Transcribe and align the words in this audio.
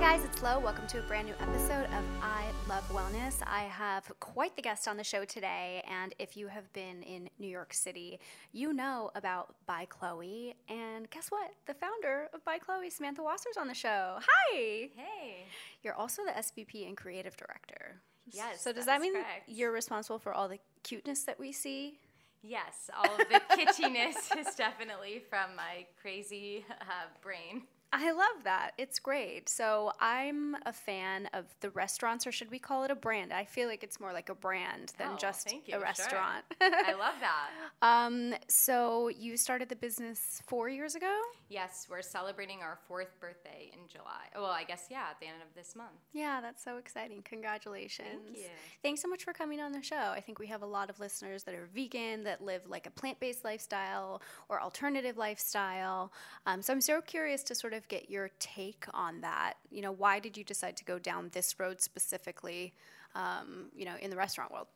Hi, 0.00 0.16
guys, 0.16 0.24
it's 0.24 0.40
Lo. 0.44 0.60
Welcome 0.60 0.86
to 0.86 1.00
a 1.00 1.02
brand 1.02 1.26
new 1.26 1.34
episode 1.40 1.86
of 1.86 2.04
I 2.22 2.44
Love 2.68 2.88
Wellness. 2.90 3.42
I 3.44 3.62
have 3.62 4.08
quite 4.20 4.54
the 4.54 4.62
guest 4.62 4.86
on 4.86 4.96
the 4.96 5.02
show 5.02 5.24
today, 5.24 5.82
and 5.90 6.14
if 6.20 6.36
you 6.36 6.46
have 6.46 6.72
been 6.72 7.02
in 7.02 7.28
New 7.40 7.48
York 7.48 7.74
City, 7.74 8.20
you 8.52 8.72
know 8.72 9.10
about 9.16 9.56
By 9.66 9.86
Chloe. 9.86 10.54
And 10.68 11.10
guess 11.10 11.32
what? 11.32 11.50
The 11.66 11.74
founder 11.74 12.28
of 12.32 12.44
By 12.44 12.58
Chloe, 12.58 12.90
Samantha 12.90 13.24
Wasser's 13.24 13.56
on 13.58 13.66
the 13.66 13.74
show. 13.74 14.20
Hi! 14.20 14.88
Hey. 14.94 15.46
You're 15.82 15.94
also 15.94 16.22
the 16.24 16.30
SVP 16.30 16.86
and 16.86 16.96
creative 16.96 17.36
director. 17.36 18.00
Yes. 18.30 18.62
So, 18.62 18.72
does 18.72 18.86
that 18.86 19.00
mean 19.00 19.14
correct. 19.14 19.48
you're 19.48 19.72
responsible 19.72 20.20
for 20.20 20.32
all 20.32 20.48
the 20.48 20.60
cuteness 20.84 21.24
that 21.24 21.40
we 21.40 21.50
see? 21.50 21.98
Yes, 22.44 22.88
all 22.96 23.12
of 23.12 23.18
the 23.18 23.40
kitschiness 23.56 24.38
is 24.38 24.54
definitely 24.54 25.24
from 25.28 25.56
my 25.56 25.86
crazy 26.00 26.64
uh, 26.82 26.84
brain. 27.20 27.62
I 27.90 28.10
love 28.12 28.44
that. 28.44 28.72
It's 28.76 28.98
great. 28.98 29.48
So 29.48 29.92
I'm 29.98 30.56
a 30.66 30.72
fan 30.74 31.28
of 31.32 31.46
the 31.60 31.70
restaurants, 31.70 32.26
or 32.26 32.32
should 32.32 32.50
we 32.50 32.58
call 32.58 32.84
it 32.84 32.90
a 32.90 32.94
brand? 32.94 33.32
I 33.32 33.44
feel 33.46 33.66
like 33.66 33.82
it's 33.82 33.98
more 33.98 34.12
like 34.12 34.28
a 34.28 34.34
brand 34.34 34.92
than 34.98 35.12
Oh, 35.14 35.16
just 35.16 35.50
you, 35.50 35.60
a 35.68 35.70
sure. 35.72 35.80
restaurant. 35.80 36.44
I 36.60 36.92
love 36.98 37.14
that. 37.20 37.48
um, 37.80 38.34
so 38.46 39.08
you 39.08 39.38
started 39.38 39.70
the 39.70 39.76
business 39.76 40.42
four 40.46 40.68
years 40.68 40.96
ago? 40.96 41.18
Yes, 41.48 41.86
we're 41.90 42.02
celebrating 42.02 42.60
our 42.60 42.78
fourth 42.86 43.18
birthday 43.20 43.70
in 43.72 43.78
July. 43.88 44.26
Well, 44.34 44.44
I 44.50 44.64
guess, 44.64 44.88
yeah, 44.90 45.06
at 45.10 45.18
the 45.20 45.26
end 45.26 45.36
of 45.40 45.54
this 45.54 45.74
month. 45.74 45.88
Yeah, 46.12 46.40
that's 46.42 46.62
so 46.62 46.76
exciting. 46.76 47.22
Congratulations. 47.22 48.08
Thank 48.26 48.36
you. 48.36 48.50
Thanks 48.82 49.00
so 49.00 49.08
much 49.08 49.24
for 49.24 49.32
coming 49.32 49.60
on 49.60 49.72
the 49.72 49.82
show. 49.82 49.96
I 49.96 50.20
think 50.20 50.38
we 50.38 50.46
have 50.48 50.60
a 50.62 50.66
lot 50.66 50.90
of 50.90 51.00
listeners 51.00 51.42
that 51.44 51.54
are 51.54 51.68
vegan, 51.74 52.24
that 52.24 52.44
live 52.44 52.62
like 52.68 52.86
a 52.86 52.90
plant 52.90 53.18
based 53.18 53.44
lifestyle 53.44 54.20
or 54.50 54.60
alternative 54.60 55.16
lifestyle. 55.16 56.12
Um, 56.44 56.60
so 56.60 56.72
I'm 56.74 56.82
so 56.82 57.00
curious 57.00 57.42
to 57.44 57.54
sort 57.54 57.72
of 57.72 57.77
get 57.88 58.10
your 58.10 58.30
take 58.38 58.86
on 58.92 59.20
that. 59.20 59.54
You 59.70 59.82
know, 59.82 59.92
why 59.92 60.18
did 60.18 60.36
you 60.36 60.44
decide 60.44 60.76
to 60.78 60.84
go 60.84 60.98
down 60.98 61.30
this 61.32 61.58
road 61.58 61.80
specifically, 61.80 62.74
um, 63.14 63.66
you 63.74 63.84
know, 63.84 63.94
in 64.00 64.10
the 64.10 64.16
restaurant 64.16 64.52
world? 64.52 64.66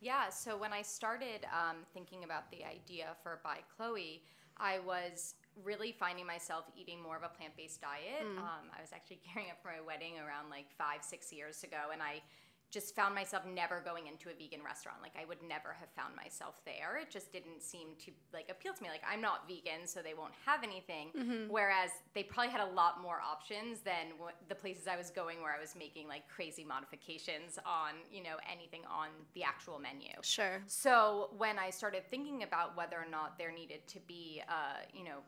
Yeah, 0.00 0.28
so 0.28 0.56
when 0.56 0.72
I 0.72 0.82
started 0.82 1.46
um, 1.52 1.78
thinking 1.92 2.24
about 2.24 2.50
the 2.50 2.64
idea 2.64 3.16
for 3.22 3.40
By 3.42 3.58
Chloe, 3.76 4.22
I 4.56 4.78
was 4.80 5.34
really 5.64 5.92
finding 5.92 6.26
myself 6.26 6.64
eating 6.76 7.02
more 7.02 7.16
of 7.16 7.24
a 7.24 7.28
plant 7.28 7.56
based 7.56 7.80
diet. 7.80 8.22
Um, 8.22 8.70
I 8.76 8.80
was 8.80 8.90
actually 8.94 9.20
gearing 9.34 9.50
up 9.50 9.60
for 9.60 9.68
my 9.68 9.80
wedding 9.84 10.14
around 10.18 10.50
like 10.50 10.66
five, 10.76 11.02
six 11.02 11.32
years 11.32 11.64
ago, 11.64 11.90
and 11.92 12.02
I 12.02 12.22
just 12.70 12.94
found 12.94 13.14
myself 13.14 13.44
never 13.46 13.80
going 13.80 14.06
into 14.06 14.28
a 14.28 14.34
vegan 14.34 14.62
restaurant. 14.62 14.98
Like 15.02 15.14
I 15.20 15.24
would 15.24 15.42
never 15.46 15.72
have 15.72 15.88
found 15.96 16.14
myself 16.14 16.60
there. 16.66 16.98
It 17.00 17.10
just 17.10 17.32
didn't 17.32 17.62
seem 17.62 17.88
to 18.04 18.12
like 18.32 18.50
appeal 18.50 18.74
to 18.74 18.82
me. 18.82 18.88
Like 18.90 19.02
I'm 19.10 19.20
not 19.20 19.48
vegan, 19.48 19.86
so 19.86 20.00
they 20.02 20.14
won't 20.14 20.34
have 20.44 20.62
anything. 20.62 21.08
Whereas 21.48 21.90
they 22.14 22.22
probably 22.22 22.52
had 22.52 22.60
a 22.60 22.70
lot 22.72 23.00
more 23.02 23.20
options 23.20 23.80
than 23.80 24.18
what, 24.18 24.34
the 24.48 24.54
places 24.54 24.86
I 24.86 24.96
was 24.96 25.10
going, 25.10 25.40
where 25.40 25.54
I 25.54 25.60
was 25.60 25.74
making 25.76 26.08
like 26.08 26.28
crazy 26.28 26.64
modifications 26.64 27.58
on 27.64 27.94
you 28.12 28.22
know 28.22 28.36
anything 28.50 28.82
on 28.90 29.08
the 29.34 29.42
actual 29.42 29.78
menu. 29.78 30.12
Sure. 30.22 30.62
So 30.66 31.30
when 31.38 31.58
I 31.58 31.70
started 31.70 32.02
thinking 32.10 32.42
about 32.42 32.76
whether 32.76 32.96
or 32.96 33.08
not 33.10 33.38
there 33.38 33.52
needed 33.52 33.86
to 33.88 34.00
be, 34.00 34.42
uh, 34.48 34.84
you 34.92 35.04
know, 35.04 35.18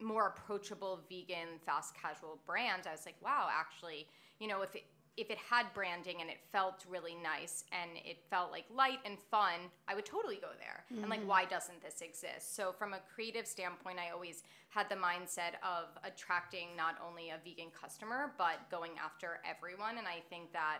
more 0.00 0.26
approachable 0.26 1.00
vegan 1.08 1.58
fast 1.64 1.94
casual 1.94 2.38
brands, 2.44 2.86
I 2.86 2.92
was 2.92 3.06
like, 3.06 3.16
wow, 3.22 3.48
actually, 3.50 4.08
you 4.40 4.48
know, 4.48 4.62
if 4.62 4.74
it 4.74 4.84
if 5.16 5.30
it 5.30 5.38
had 5.38 5.66
branding 5.74 6.20
and 6.20 6.30
it 6.30 6.38
felt 6.52 6.84
really 6.88 7.14
nice 7.14 7.64
and 7.70 7.90
it 7.96 8.18
felt 8.30 8.50
like 8.50 8.64
light 8.74 8.98
and 9.04 9.18
fun, 9.30 9.70
I 9.86 9.94
would 9.94 10.06
totally 10.06 10.36
go 10.36 10.48
there. 10.58 10.84
And 10.90 11.10
like, 11.10 11.20
mm-hmm. 11.20 11.28
why 11.28 11.44
doesn't 11.44 11.82
this 11.82 12.00
exist? 12.00 12.56
So 12.56 12.72
from 12.72 12.94
a 12.94 13.00
creative 13.14 13.46
standpoint, 13.46 13.98
I 13.98 14.10
always 14.10 14.42
had 14.70 14.88
the 14.88 14.96
mindset 14.96 15.60
of 15.62 15.88
attracting 16.02 16.68
not 16.76 16.96
only 17.06 17.28
a 17.28 17.36
vegan 17.44 17.68
customer 17.78 18.32
but 18.38 18.70
going 18.70 18.92
after 19.02 19.40
everyone. 19.48 19.98
And 19.98 20.06
I 20.06 20.22
think 20.30 20.52
that 20.54 20.78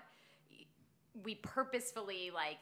we 1.22 1.34
purposefully 1.36 2.30
like 2.32 2.58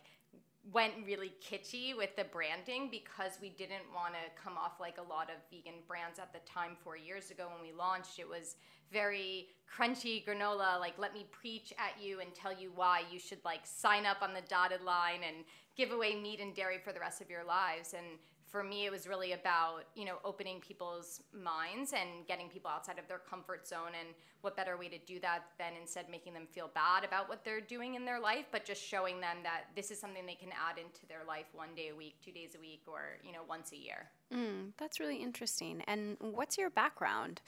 went 0.72 0.92
really 1.06 1.32
kitschy 1.42 1.96
with 1.96 2.14
the 2.16 2.24
branding 2.24 2.88
because 2.90 3.32
we 3.40 3.48
didn't 3.50 3.84
want 3.94 4.14
to 4.14 4.42
come 4.42 4.58
off 4.58 4.78
like 4.78 4.98
a 4.98 5.02
lot 5.02 5.30
of 5.30 5.36
vegan 5.50 5.80
brands 5.88 6.18
at 6.18 6.32
the 6.32 6.38
time 6.40 6.76
four 6.84 6.96
years 6.96 7.30
ago 7.30 7.48
when 7.52 7.62
we 7.62 7.76
launched. 7.76 8.18
It 8.18 8.28
was 8.28 8.56
very 8.92 9.48
crunchy 9.72 10.24
granola 10.26 10.80
like 10.80 10.98
let 10.98 11.14
me 11.14 11.24
preach 11.30 11.72
at 11.78 12.02
you 12.02 12.20
and 12.20 12.34
tell 12.34 12.52
you 12.52 12.72
why 12.74 13.02
you 13.10 13.20
should 13.20 13.38
like 13.44 13.60
sign 13.64 14.04
up 14.04 14.18
on 14.20 14.34
the 14.34 14.42
dotted 14.48 14.82
line 14.82 15.20
and 15.26 15.44
give 15.76 15.92
away 15.92 16.20
meat 16.20 16.40
and 16.40 16.54
dairy 16.54 16.78
for 16.82 16.92
the 16.92 17.00
rest 17.00 17.20
of 17.20 17.30
your 17.30 17.44
lives. 17.44 17.94
And 17.94 18.18
for 18.50 18.62
me 18.62 18.86
it 18.86 18.92
was 18.92 19.06
really 19.06 19.32
about 19.32 19.84
you 19.94 20.04
know 20.04 20.16
opening 20.24 20.60
people's 20.60 21.22
minds 21.32 21.92
and 21.92 22.26
getting 22.26 22.48
people 22.48 22.70
outside 22.70 22.98
of 22.98 23.06
their 23.08 23.18
comfort 23.18 23.66
zone 23.66 23.92
and 23.98 24.08
what 24.42 24.56
better 24.56 24.76
way 24.76 24.88
to 24.88 24.98
do 25.06 25.20
that 25.20 25.44
than 25.58 25.72
instead 25.80 26.08
making 26.10 26.34
them 26.34 26.46
feel 26.50 26.70
bad 26.74 27.04
about 27.04 27.28
what 27.28 27.44
they're 27.44 27.60
doing 27.60 27.94
in 27.94 28.04
their 28.04 28.20
life 28.20 28.46
but 28.52 28.64
just 28.64 28.82
showing 28.82 29.20
them 29.20 29.38
that 29.42 29.64
this 29.76 29.90
is 29.90 30.00
something 30.00 30.26
they 30.26 30.34
can 30.34 30.50
add 30.50 30.78
into 30.78 31.06
their 31.08 31.22
life 31.26 31.46
one 31.52 31.74
day 31.74 31.90
a 31.92 31.96
week 31.96 32.16
two 32.24 32.32
days 32.32 32.54
a 32.56 32.60
week 32.60 32.82
or 32.86 33.18
you 33.24 33.32
know 33.32 33.42
once 33.48 33.72
a 33.72 33.76
year 33.76 34.08
Mm, 34.32 34.72
that's 34.78 35.00
really 35.00 35.16
interesting. 35.16 35.82
And 35.86 36.16
what's 36.20 36.56
your 36.56 36.70
background? 36.70 37.40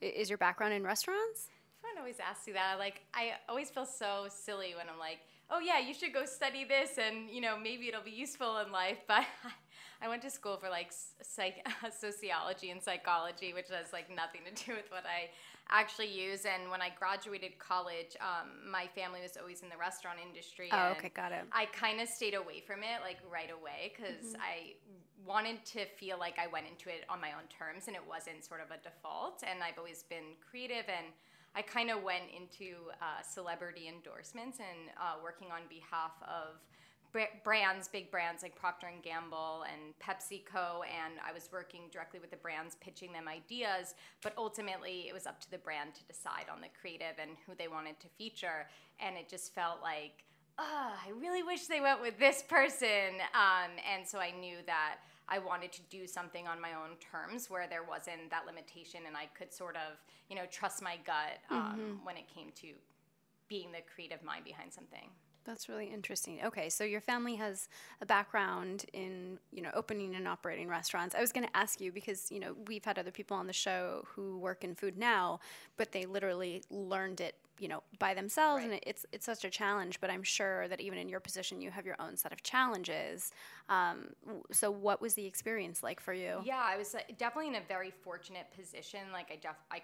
Is 0.00 0.28
your 0.28 0.38
background 0.38 0.74
in 0.74 0.82
restaurants? 0.82 1.48
Everyone 1.80 1.98
always 2.00 2.18
asks 2.18 2.46
you 2.48 2.54
that. 2.54 2.78
Like, 2.78 3.02
I 3.14 3.32
always 3.48 3.70
feel 3.70 3.86
so 3.86 4.26
silly 4.28 4.74
when 4.76 4.88
I'm 4.88 4.98
like, 4.98 5.18
oh, 5.50 5.60
yeah, 5.60 5.78
you 5.78 5.94
should 5.94 6.12
go 6.12 6.24
study 6.24 6.64
this 6.64 6.98
and, 6.98 7.30
you 7.30 7.40
know, 7.40 7.56
maybe 7.58 7.88
it'll 7.88 8.02
be 8.02 8.10
useful 8.10 8.58
in 8.58 8.72
life. 8.72 8.98
But 9.06 9.24
I 10.04 10.08
went 10.08 10.20
to 10.22 10.30
school 10.30 10.58
for 10.58 10.68
like 10.68 10.92
psych- 11.22 11.66
sociology 11.98 12.70
and 12.70 12.82
psychology, 12.82 13.54
which 13.54 13.68
has 13.70 13.92
like 13.92 14.14
nothing 14.14 14.42
to 14.44 14.64
do 14.64 14.72
with 14.74 14.90
what 14.90 15.04
I 15.06 15.30
actually 15.70 16.12
use. 16.12 16.44
And 16.44 16.70
when 16.70 16.82
I 16.82 16.90
graduated 16.90 17.58
college, 17.58 18.14
um, 18.20 18.70
my 18.70 18.86
family 18.94 19.20
was 19.22 19.38
always 19.40 19.62
in 19.62 19.70
the 19.70 19.78
restaurant 19.78 20.18
industry. 20.20 20.68
Oh, 20.72 20.76
and 20.76 20.96
okay, 20.98 21.10
got 21.14 21.32
it. 21.32 21.44
I 21.52 21.64
kind 21.66 22.02
of 22.02 22.08
stayed 22.08 22.34
away 22.34 22.60
from 22.60 22.80
it 22.80 23.00
like 23.02 23.16
right 23.32 23.50
away 23.50 23.94
because 23.96 24.36
I 24.36 24.76
wanted 25.24 25.64
to 25.72 25.86
feel 25.96 26.18
like 26.18 26.38
I 26.38 26.48
went 26.48 26.66
into 26.68 26.90
it 26.90 27.08
on 27.08 27.18
my 27.18 27.32
own 27.32 27.48
terms 27.48 27.88
and 27.88 27.96
it 27.96 28.02
wasn't 28.06 28.44
sort 28.44 28.60
of 28.60 28.68
a 28.70 28.82
default. 28.84 29.42
And 29.42 29.62
I've 29.62 29.78
always 29.78 30.04
been 30.04 30.36
creative 30.44 30.84
and 30.84 31.16
I 31.56 31.62
kind 31.62 31.90
of 31.90 32.02
went 32.02 32.28
into 32.28 32.92
uh, 33.00 33.22
celebrity 33.22 33.88
endorsements 33.88 34.58
and 34.58 34.92
uh, 35.00 35.16
working 35.22 35.48
on 35.48 35.62
behalf 35.70 36.12
of 36.28 36.60
brands, 37.42 37.88
big 37.88 38.10
brands 38.10 38.42
like 38.42 38.56
Procter 38.56 38.86
and 38.86 39.02
Gamble 39.02 39.64
and 39.72 39.94
PepsiCo, 39.98 40.80
and 40.84 41.14
I 41.26 41.32
was 41.32 41.48
working 41.52 41.82
directly 41.90 42.20
with 42.20 42.30
the 42.30 42.36
brands, 42.36 42.76
pitching 42.80 43.12
them 43.12 43.28
ideas. 43.28 43.94
But 44.22 44.34
ultimately, 44.36 45.06
it 45.08 45.14
was 45.14 45.26
up 45.26 45.40
to 45.42 45.50
the 45.50 45.58
brand 45.58 45.94
to 45.94 46.04
decide 46.04 46.46
on 46.52 46.60
the 46.60 46.68
creative 46.80 47.16
and 47.20 47.32
who 47.46 47.54
they 47.56 47.68
wanted 47.68 48.00
to 48.00 48.08
feature, 48.18 48.66
and 49.00 49.16
it 49.16 49.28
just 49.28 49.54
felt 49.54 49.78
like. 49.82 50.24
Oh, 50.56 50.92
I 51.04 51.10
really 51.20 51.42
wish 51.42 51.66
they 51.66 51.80
went 51.80 52.00
with 52.00 52.16
this 52.16 52.40
person. 52.42 53.18
Um, 53.34 53.72
and 53.92 54.06
so 54.06 54.20
I 54.20 54.30
knew 54.30 54.58
that 54.66 54.98
I 55.28 55.40
wanted 55.40 55.72
to 55.72 55.80
do 55.90 56.06
something 56.06 56.46
on 56.46 56.60
my 56.60 56.74
own 56.74 56.96
terms 57.00 57.50
where 57.50 57.66
there 57.66 57.82
wasn't 57.82 58.30
that 58.30 58.46
limitation 58.46 59.00
and 59.08 59.16
I 59.16 59.26
could 59.36 59.52
sort 59.52 59.74
of, 59.74 59.98
you 60.28 60.36
know, 60.36 60.44
trust 60.52 60.80
my 60.80 60.96
gut 61.04 61.40
um, 61.50 62.00
when 62.04 62.16
it 62.16 62.28
came 62.32 62.52
to 62.60 62.68
being 63.48 63.72
the 63.72 63.80
creative 63.92 64.22
mind 64.22 64.44
behind 64.44 64.72
something. 64.72 65.10
That's 65.44 65.68
really 65.68 65.86
interesting. 65.92 66.40
Okay, 66.42 66.70
so 66.70 66.84
your 66.84 67.02
family 67.02 67.34
has 67.36 67.68
a 68.00 68.06
background 68.06 68.86
in, 68.94 69.38
you 69.52 69.60
know, 69.60 69.70
opening 69.74 70.14
and 70.14 70.26
operating 70.26 70.68
restaurants. 70.68 71.14
I 71.14 71.20
was 71.20 71.32
going 71.32 71.46
to 71.46 71.54
ask 71.56 71.82
you 71.82 71.92
because, 71.92 72.32
you 72.32 72.40
know, 72.40 72.56
we've 72.66 72.84
had 72.84 72.98
other 72.98 73.10
people 73.10 73.36
on 73.36 73.46
the 73.46 73.52
show 73.52 74.06
who 74.08 74.38
work 74.38 74.64
in 74.64 74.74
food 74.74 74.96
now, 74.96 75.40
but 75.76 75.92
they 75.92 76.06
literally 76.06 76.62
learned 76.70 77.20
it, 77.20 77.34
you 77.58 77.68
know, 77.68 77.82
by 77.98 78.14
themselves 78.14 78.64
and 78.64 78.72
Right. 78.72 78.82
it's 78.86 79.04
it's 79.12 79.26
such 79.26 79.44
a 79.44 79.50
challenge, 79.50 80.00
but 80.00 80.08
I'm 80.10 80.22
sure 80.22 80.66
that 80.68 80.80
even 80.80 80.98
in 80.98 81.08
your 81.10 81.20
position 81.20 81.60
you 81.60 81.70
have 81.70 81.84
your 81.84 81.96
own 82.00 82.16
set 82.16 82.32
of 82.32 82.42
challenges. 82.42 83.30
Um, 83.68 84.14
so 84.50 84.70
what 84.70 85.02
was 85.02 85.14
the 85.14 85.26
experience 85.26 85.82
like 85.82 86.00
for 86.00 86.14
you? 86.14 86.40
Yeah, 86.42 86.62
I 86.62 86.76
was 86.76 86.94
definitely 87.16 87.48
in 87.48 87.54
a 87.62 87.66
very 87.66 87.90
fortunate 87.90 88.46
position. 88.56 89.00
Like 89.12 89.30
I 89.30 89.36
def- 89.36 89.64
I 89.70 89.82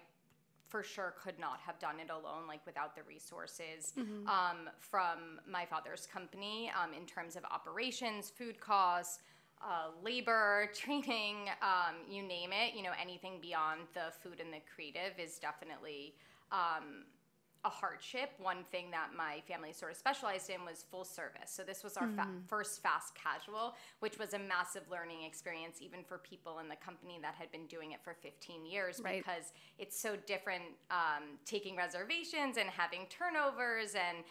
for 0.71 0.81
sure 0.81 1.13
could 1.21 1.37
not 1.37 1.59
have 1.59 1.77
done 1.79 1.99
it 1.99 2.09
alone, 2.09 2.47
like 2.47 2.65
without 2.65 2.95
the 2.95 3.03
resources 3.03 3.93
um, 4.25 4.69
from 4.79 5.39
my 5.45 5.65
father's 5.65 6.07
company 6.07 6.71
um, 6.81 6.93
in 6.93 7.05
terms 7.05 7.35
of 7.35 7.43
operations, 7.51 8.29
food 8.29 8.59
costs. 8.59 9.19
Uh, 9.63 9.91
labor, 10.03 10.71
training, 10.73 11.35
um, 11.61 11.93
you 12.09 12.23
name 12.23 12.49
it, 12.51 12.73
you 12.75 12.81
know, 12.81 12.93
anything 12.99 13.33
beyond 13.39 13.81
the 13.93 14.11
food 14.23 14.39
and 14.39 14.51
the 14.51 14.57
creative 14.73 15.13
is 15.19 15.37
definitely 15.37 16.15
um, 16.51 17.05
a 17.63 17.69
hardship. 17.69 18.31
One 18.39 18.63
thing 18.71 18.89
that 18.91 19.09
my 19.15 19.41
family 19.47 19.71
sort 19.73 19.91
of 19.91 19.97
specialized 19.97 20.49
in 20.49 20.65
was 20.65 20.83
full 20.89 21.05
service. 21.05 21.49
So 21.51 21.63
this 21.63 21.83
was 21.83 21.95
our 21.97 22.07
fa- 22.09 22.27
first 22.47 22.81
fast 22.81 23.13
casual, 23.15 23.75
which 23.99 24.17
was 24.17 24.33
a 24.33 24.39
massive 24.39 24.83
learning 24.89 25.23
experience 25.23 25.77
even 25.79 26.03
for 26.03 26.17
people 26.17 26.59
in 26.59 26.67
the 26.67 26.75
company 26.77 27.19
that 27.21 27.35
had 27.35 27.51
been 27.51 27.67
doing 27.67 27.91
it 27.91 27.99
for 28.03 28.15
15 28.21 28.65
years 28.65 28.99
Right. 29.03 29.23
because 29.23 29.53
it's 29.77 29.99
so 29.99 30.15
different 30.25 30.63
um, 30.89 31.37
taking 31.45 31.75
reservations 31.75 32.57
and 32.57 32.69
having 32.69 33.05
turnovers 33.09 33.93
and 33.95 34.23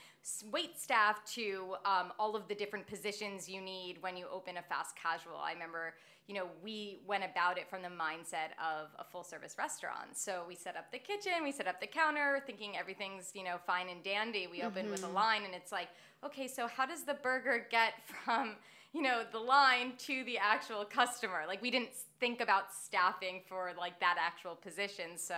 wait 0.50 0.78
staff 0.78 1.24
to 1.34 1.76
um, 1.84 2.12
all 2.18 2.34
of 2.34 2.48
the 2.48 2.54
different 2.54 2.86
positions 2.86 3.48
you 3.48 3.60
need 3.60 4.02
when 4.02 4.16
you 4.16 4.26
open 4.32 4.56
a 4.56 4.62
fast 4.62 4.96
casual. 4.96 5.36
I 5.36 5.52
remember 5.52 5.94
you 6.30 6.36
know, 6.36 6.46
we 6.62 7.00
went 7.08 7.24
about 7.24 7.58
it 7.58 7.68
from 7.68 7.82
the 7.82 7.88
mindset 7.88 8.54
of 8.62 8.86
a 9.00 9.04
full 9.04 9.24
service 9.24 9.56
restaurant. 9.58 10.16
So 10.16 10.44
we 10.46 10.54
set 10.54 10.76
up 10.76 10.92
the 10.92 10.98
kitchen, 11.00 11.32
we 11.42 11.50
set 11.50 11.66
up 11.66 11.80
the 11.80 11.88
counter, 11.88 12.40
thinking 12.46 12.76
everything's, 12.78 13.32
you 13.34 13.42
know, 13.42 13.56
fine 13.66 13.88
and 13.88 14.00
dandy. 14.04 14.46
We 14.48 14.62
opened 14.62 14.84
mm-hmm. 14.84 14.92
with 14.92 15.02
a 15.02 15.06
mm-hmm. 15.06 15.16
line 15.16 15.42
and 15.44 15.56
it's 15.56 15.72
like, 15.72 15.88
okay, 16.24 16.46
so 16.46 16.68
how 16.68 16.86
does 16.86 17.02
the 17.02 17.14
burger 17.14 17.66
get 17.68 17.94
from, 18.24 18.54
you 18.92 19.02
know, 19.02 19.22
the 19.30 19.38
line 19.38 19.92
to 19.98 20.24
the 20.24 20.38
actual 20.38 20.84
customer? 20.84 21.44
Like 21.46 21.62
we 21.62 21.70
didn't 21.70 21.90
think 22.18 22.40
about 22.40 22.72
staffing 22.72 23.42
for 23.48 23.72
like 23.78 24.00
that 24.00 24.16
actual 24.18 24.56
position. 24.56 25.16
So 25.16 25.34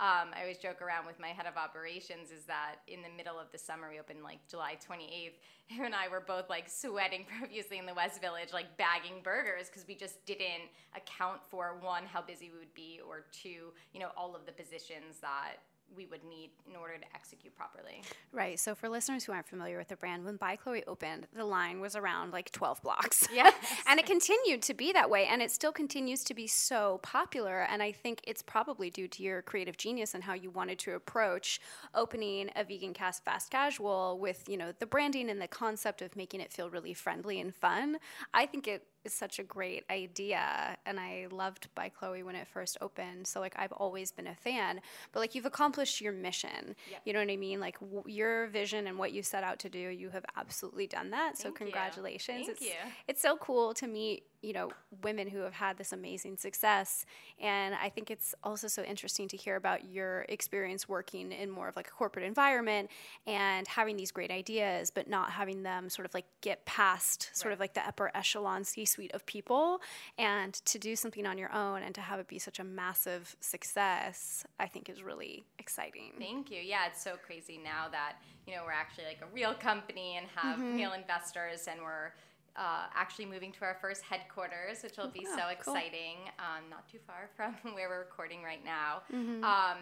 um, 0.00 0.34
I 0.34 0.40
always 0.40 0.58
joke 0.58 0.82
around 0.82 1.06
with 1.06 1.20
my 1.20 1.28
head 1.28 1.46
of 1.46 1.56
operations 1.56 2.32
is 2.32 2.44
that 2.46 2.76
in 2.88 3.00
the 3.02 3.08
middle 3.16 3.38
of 3.38 3.52
the 3.52 3.58
summer, 3.58 3.88
we 3.88 4.00
opened 4.00 4.24
like 4.24 4.38
July 4.50 4.76
28th. 4.76 5.38
Him 5.66 5.84
and 5.84 5.94
I 5.94 6.08
were 6.08 6.20
both 6.20 6.50
like 6.50 6.68
sweating 6.68 7.24
profusely 7.38 7.78
in 7.78 7.86
the 7.86 7.94
West 7.94 8.20
Village, 8.20 8.52
like 8.52 8.76
bagging 8.76 9.22
burgers 9.22 9.68
because 9.68 9.86
we 9.86 9.94
just 9.94 10.24
didn't 10.26 10.66
account 10.96 11.40
for 11.48 11.76
one, 11.80 12.06
how 12.06 12.22
busy 12.22 12.50
we 12.52 12.58
would 12.58 12.74
be, 12.74 13.00
or 13.06 13.26
two, 13.30 13.72
you 13.92 14.00
know, 14.00 14.10
all 14.16 14.34
of 14.34 14.46
the 14.46 14.52
positions 14.52 15.18
that 15.20 15.58
we 15.96 16.06
would 16.06 16.24
need 16.24 16.50
in 16.68 16.76
order 16.76 16.98
to 16.98 17.04
execute 17.14 17.54
properly. 17.56 18.02
Right. 18.32 18.58
So 18.58 18.74
for 18.74 18.88
listeners 18.88 19.24
who 19.24 19.32
aren't 19.32 19.46
familiar 19.46 19.78
with 19.78 19.88
the 19.88 19.96
brand, 19.96 20.24
when 20.24 20.36
By 20.36 20.56
Chloe 20.56 20.84
opened, 20.86 21.26
the 21.34 21.44
line 21.44 21.80
was 21.80 21.96
around 21.96 22.32
like 22.32 22.50
12 22.52 22.82
blocks. 22.82 23.28
Yeah. 23.34 23.50
and 23.88 23.98
it 23.98 24.06
continued 24.06 24.62
to 24.62 24.74
be 24.74 24.92
that 24.92 25.10
way 25.10 25.26
and 25.26 25.42
it 25.42 25.50
still 25.50 25.72
continues 25.72 26.22
to 26.24 26.34
be 26.34 26.46
so 26.46 27.00
popular 27.02 27.62
and 27.62 27.82
I 27.82 27.90
think 27.90 28.20
it's 28.24 28.42
probably 28.42 28.90
due 28.90 29.08
to 29.08 29.22
your 29.22 29.42
creative 29.42 29.76
genius 29.76 30.14
and 30.14 30.22
how 30.22 30.34
you 30.34 30.50
wanted 30.50 30.78
to 30.80 30.92
approach 30.92 31.60
opening 31.94 32.50
a 32.54 32.62
vegan 32.64 32.94
cast 32.94 33.24
fast 33.24 33.50
casual 33.50 34.18
with, 34.20 34.48
you 34.48 34.56
know, 34.56 34.72
the 34.78 34.86
branding 34.86 35.28
and 35.30 35.40
the 35.40 35.48
concept 35.48 36.00
of 36.00 36.14
making 36.16 36.40
it 36.40 36.52
feel 36.52 36.70
really 36.70 36.94
friendly 36.94 37.40
and 37.40 37.54
fun. 37.54 37.98
I 38.32 38.46
think 38.46 38.68
it 38.68 38.86
is 39.04 39.12
such 39.12 39.38
a 39.38 39.42
great 39.42 39.84
idea 39.90 40.76
and 40.86 40.98
i 40.98 41.26
loved 41.30 41.68
by 41.74 41.88
chloe 41.88 42.22
when 42.22 42.34
it 42.34 42.46
first 42.46 42.76
opened 42.80 43.26
so 43.26 43.40
like 43.40 43.54
i've 43.56 43.72
always 43.72 44.10
been 44.10 44.26
a 44.26 44.34
fan 44.34 44.80
but 45.12 45.20
like 45.20 45.34
you've 45.34 45.46
accomplished 45.46 46.00
your 46.00 46.12
mission 46.12 46.74
yep. 46.90 47.00
you 47.04 47.12
know 47.12 47.18
what 47.18 47.30
i 47.30 47.36
mean 47.36 47.60
like 47.60 47.78
w- 47.80 48.04
your 48.06 48.46
vision 48.48 48.86
and 48.86 48.98
what 48.98 49.12
you 49.12 49.22
set 49.22 49.44
out 49.44 49.58
to 49.58 49.68
do 49.68 49.78
you 49.78 50.10
have 50.10 50.24
absolutely 50.36 50.86
done 50.86 51.10
that 51.10 51.38
so 51.38 51.50
congratulations 51.50 52.40
you. 52.40 52.44
Thank 52.46 52.56
it's, 52.58 52.62
you. 52.62 52.92
it's 53.08 53.22
so 53.22 53.36
cool 53.36 53.74
to 53.74 53.86
meet 53.86 54.24
you 54.44 54.52
know 54.52 54.70
women 55.02 55.28
who 55.28 55.38
have 55.38 55.54
had 55.54 55.78
this 55.78 55.92
amazing 55.92 56.36
success 56.36 57.06
and 57.40 57.74
i 57.74 57.88
think 57.88 58.10
it's 58.10 58.34
also 58.44 58.68
so 58.68 58.82
interesting 58.82 59.26
to 59.26 59.36
hear 59.36 59.56
about 59.56 59.84
your 59.84 60.26
experience 60.28 60.88
working 60.88 61.32
in 61.32 61.50
more 61.50 61.68
of 61.68 61.76
like 61.76 61.88
a 61.88 61.90
corporate 61.90 62.24
environment 62.24 62.90
and 63.26 63.66
having 63.66 63.96
these 63.96 64.10
great 64.10 64.30
ideas 64.30 64.90
but 64.90 65.08
not 65.08 65.30
having 65.30 65.62
them 65.62 65.88
sort 65.88 66.04
of 66.04 66.12
like 66.12 66.26
get 66.42 66.64
past 66.66 67.30
sort 67.32 67.46
right. 67.46 67.54
of 67.54 67.60
like 67.60 67.74
the 67.74 67.86
upper 67.86 68.10
echelon 68.14 68.62
c 68.64 68.84
suite 68.84 69.12
of 69.14 69.24
people 69.24 69.80
and 70.18 70.54
to 70.64 70.78
do 70.78 70.94
something 70.94 71.26
on 71.26 71.38
your 71.38 71.52
own 71.52 71.82
and 71.82 71.94
to 71.94 72.00
have 72.00 72.20
it 72.20 72.28
be 72.28 72.38
such 72.38 72.58
a 72.58 72.64
massive 72.64 73.34
success 73.40 74.44
i 74.60 74.66
think 74.66 74.90
is 74.90 75.02
really 75.02 75.44
exciting 75.58 76.12
thank 76.18 76.50
you 76.50 76.60
yeah 76.60 76.86
it's 76.86 77.02
so 77.02 77.14
crazy 77.24 77.58
now 77.62 77.86
that 77.90 78.16
you 78.46 78.54
know 78.54 78.62
we're 78.64 78.72
actually 78.72 79.04
like 79.04 79.20
a 79.22 79.34
real 79.34 79.54
company 79.54 80.16
and 80.18 80.26
have 80.34 80.58
mm-hmm. 80.58 80.76
real 80.76 80.92
investors 80.92 81.66
and 81.70 81.80
we're 81.80 82.12
uh, 82.56 82.86
actually 82.94 83.26
moving 83.26 83.52
to 83.52 83.64
our 83.64 83.76
first 83.80 84.02
headquarters, 84.02 84.82
which 84.82 84.96
will 84.96 85.08
be 85.08 85.26
oh, 85.28 85.36
so 85.36 85.48
exciting. 85.48 86.16
Cool. 86.24 86.46
Um, 86.46 86.70
not 86.70 86.88
too 86.88 86.98
far 87.06 87.30
from 87.36 87.54
where 87.74 87.88
we're 87.88 88.00
recording 88.00 88.42
right 88.42 88.64
now. 88.64 89.02
Mm-hmm. 89.12 89.44
Um, 89.44 89.78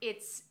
it's 0.00 0.42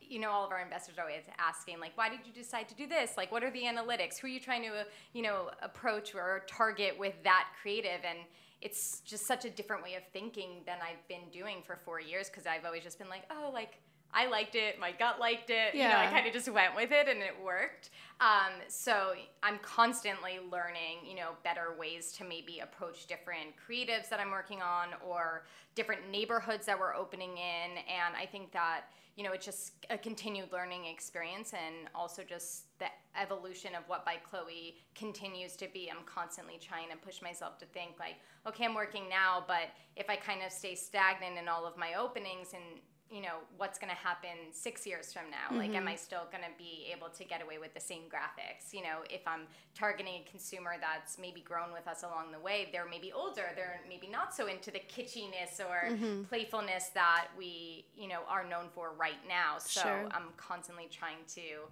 you 0.00 0.18
know 0.18 0.30
all 0.30 0.44
of 0.44 0.50
our 0.50 0.60
investors 0.60 0.98
are 0.98 1.02
always 1.02 1.22
asking 1.38 1.80
like 1.80 1.96
why 1.96 2.08
did 2.08 2.18
you 2.26 2.32
decide 2.32 2.68
to 2.68 2.74
do 2.74 2.86
this 2.86 3.12
like 3.16 3.32
what 3.32 3.42
are 3.42 3.50
the 3.52 3.62
analytics 3.62 4.18
who 4.18 4.26
are 4.26 4.30
you 4.30 4.40
trying 4.40 4.62
to 4.62 4.84
you 5.14 5.22
know 5.22 5.50
approach 5.62 6.14
or 6.14 6.42
target 6.46 6.98
with 6.98 7.14
that 7.24 7.46
creative 7.62 8.00
and 8.04 8.18
it's 8.60 9.00
just 9.00 9.26
such 9.26 9.44
a 9.44 9.50
different 9.50 9.82
way 9.82 9.94
of 9.94 10.02
thinking 10.12 10.60
than 10.66 10.76
i've 10.82 11.06
been 11.08 11.30
doing 11.32 11.62
for 11.64 11.78
four 11.84 12.00
years 12.00 12.28
because 12.28 12.46
i've 12.46 12.64
always 12.66 12.82
just 12.82 12.98
been 12.98 13.08
like 13.08 13.22
oh 13.30 13.50
like 13.54 13.78
I 14.14 14.26
liked 14.28 14.54
it, 14.54 14.78
my 14.78 14.92
gut 14.92 15.18
liked 15.18 15.50
it. 15.50 15.74
Yeah. 15.74 15.84
You 15.84 15.88
know, 15.88 15.98
I 15.98 16.06
kind 16.06 16.26
of 16.26 16.32
just 16.32 16.50
went 16.50 16.76
with 16.76 16.92
it 16.92 17.08
and 17.08 17.20
it 17.20 17.34
worked. 17.42 17.90
Um, 18.20 18.52
so 18.68 19.14
I'm 19.42 19.58
constantly 19.60 20.38
learning, 20.50 21.04
you 21.04 21.16
know, 21.16 21.30
better 21.42 21.74
ways 21.78 22.12
to 22.12 22.24
maybe 22.24 22.60
approach 22.60 23.06
different 23.06 23.54
creatives 23.56 24.08
that 24.10 24.20
I'm 24.20 24.30
working 24.30 24.62
on 24.62 24.88
or 25.06 25.44
different 25.74 26.10
neighborhoods 26.10 26.66
that 26.66 26.78
we're 26.78 26.94
opening 26.94 27.32
in. 27.32 27.78
And 27.78 28.14
I 28.16 28.26
think 28.26 28.52
that, 28.52 28.82
you 29.16 29.24
know, 29.24 29.32
it's 29.32 29.44
just 29.44 29.72
a 29.90 29.98
continued 29.98 30.52
learning 30.52 30.86
experience 30.86 31.52
and 31.52 31.88
also 31.94 32.22
just 32.22 32.78
the 32.78 32.86
evolution 33.20 33.74
of 33.74 33.82
what 33.86 34.04
by 34.04 34.16
Chloe 34.16 34.76
continues 34.94 35.56
to 35.56 35.68
be. 35.72 35.90
I'm 35.90 36.04
constantly 36.06 36.58
trying 36.60 36.90
to 36.90 36.96
push 36.96 37.22
myself 37.22 37.58
to 37.58 37.66
think 37.66 37.98
like, 37.98 38.16
okay, 38.46 38.64
I'm 38.64 38.74
working 38.74 39.08
now, 39.08 39.44
but 39.46 39.70
if 39.96 40.08
I 40.08 40.16
kind 40.16 40.42
of 40.44 40.52
stay 40.52 40.74
stagnant 40.74 41.38
in 41.38 41.48
all 41.48 41.66
of 41.66 41.76
my 41.76 41.94
openings 41.94 42.54
and 42.54 42.80
you 43.12 43.20
know 43.20 43.44
what's 43.58 43.78
going 43.78 43.90
to 43.90 43.96
happen 43.96 44.30
six 44.52 44.86
years 44.86 45.12
from 45.12 45.24
now 45.30 45.48
mm-hmm. 45.50 45.58
like 45.58 45.74
am 45.76 45.86
i 45.86 45.92
mm-hmm. 45.92 45.98
still 45.98 46.26
going 46.32 46.42
to 46.42 46.56
be 46.56 46.90
able 46.90 47.08
to 47.08 47.24
get 47.24 47.42
away 47.42 47.58
with 47.58 47.74
the 47.74 47.80
same 47.80 48.02
graphics 48.04 48.72
you 48.72 48.82
know 48.82 49.04
if 49.10 49.20
i'm 49.26 49.42
targeting 49.74 50.22
a 50.26 50.30
consumer 50.30 50.72
that's 50.80 51.18
maybe 51.18 51.40
grown 51.40 51.72
with 51.72 51.86
us 51.86 52.02
along 52.02 52.32
the 52.32 52.40
way 52.40 52.68
they're 52.72 52.88
maybe 52.88 53.12
older 53.12 53.52
they're 53.54 53.80
maybe 53.86 54.08
not 54.08 54.34
so 54.34 54.46
into 54.46 54.70
the 54.70 54.80
kitschiness 54.80 55.60
or 55.60 55.92
mm-hmm. 55.92 56.22
playfulness 56.24 56.88
that 56.94 57.28
we 57.36 57.84
you 57.94 58.08
know 58.08 58.20
are 58.28 58.48
known 58.48 58.66
for 58.74 58.92
right 58.98 59.20
now 59.28 59.56
so 59.58 59.82
sure. 59.82 60.08
i'm 60.12 60.28
constantly 60.38 60.88
trying 60.90 61.22
to 61.28 61.68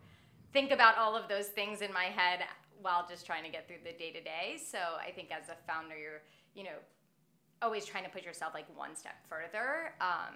think 0.53 0.71
about 0.71 0.99
all 0.99 1.17
of 1.17 1.27
those 1.29 1.47
things 1.47 1.81
in 1.81 1.93
my 1.93 2.05
head 2.05 2.41
while 2.83 3.07
just 3.09 3.25
trying 3.25 3.45
to 3.45 3.51
get 3.51 3.67
through 3.67 3.81
the 3.85 3.93
day 3.93 4.11
to 4.13 4.21
day 4.21 4.59
so 4.63 4.79
i 5.07 5.11
think 5.11 5.31
as 5.31 5.49
a 5.49 5.57
founder 5.67 5.97
you're 5.97 6.23
you 6.55 6.65
know 6.65 6.79
always 7.63 7.85
trying 7.85 8.05
to 8.05 8.11
put 8.11 8.25
yourself 8.25 8.55
like 8.55 8.67
one 8.77 8.97
step 8.97 9.17
further 9.29 9.93
um, 10.01 10.35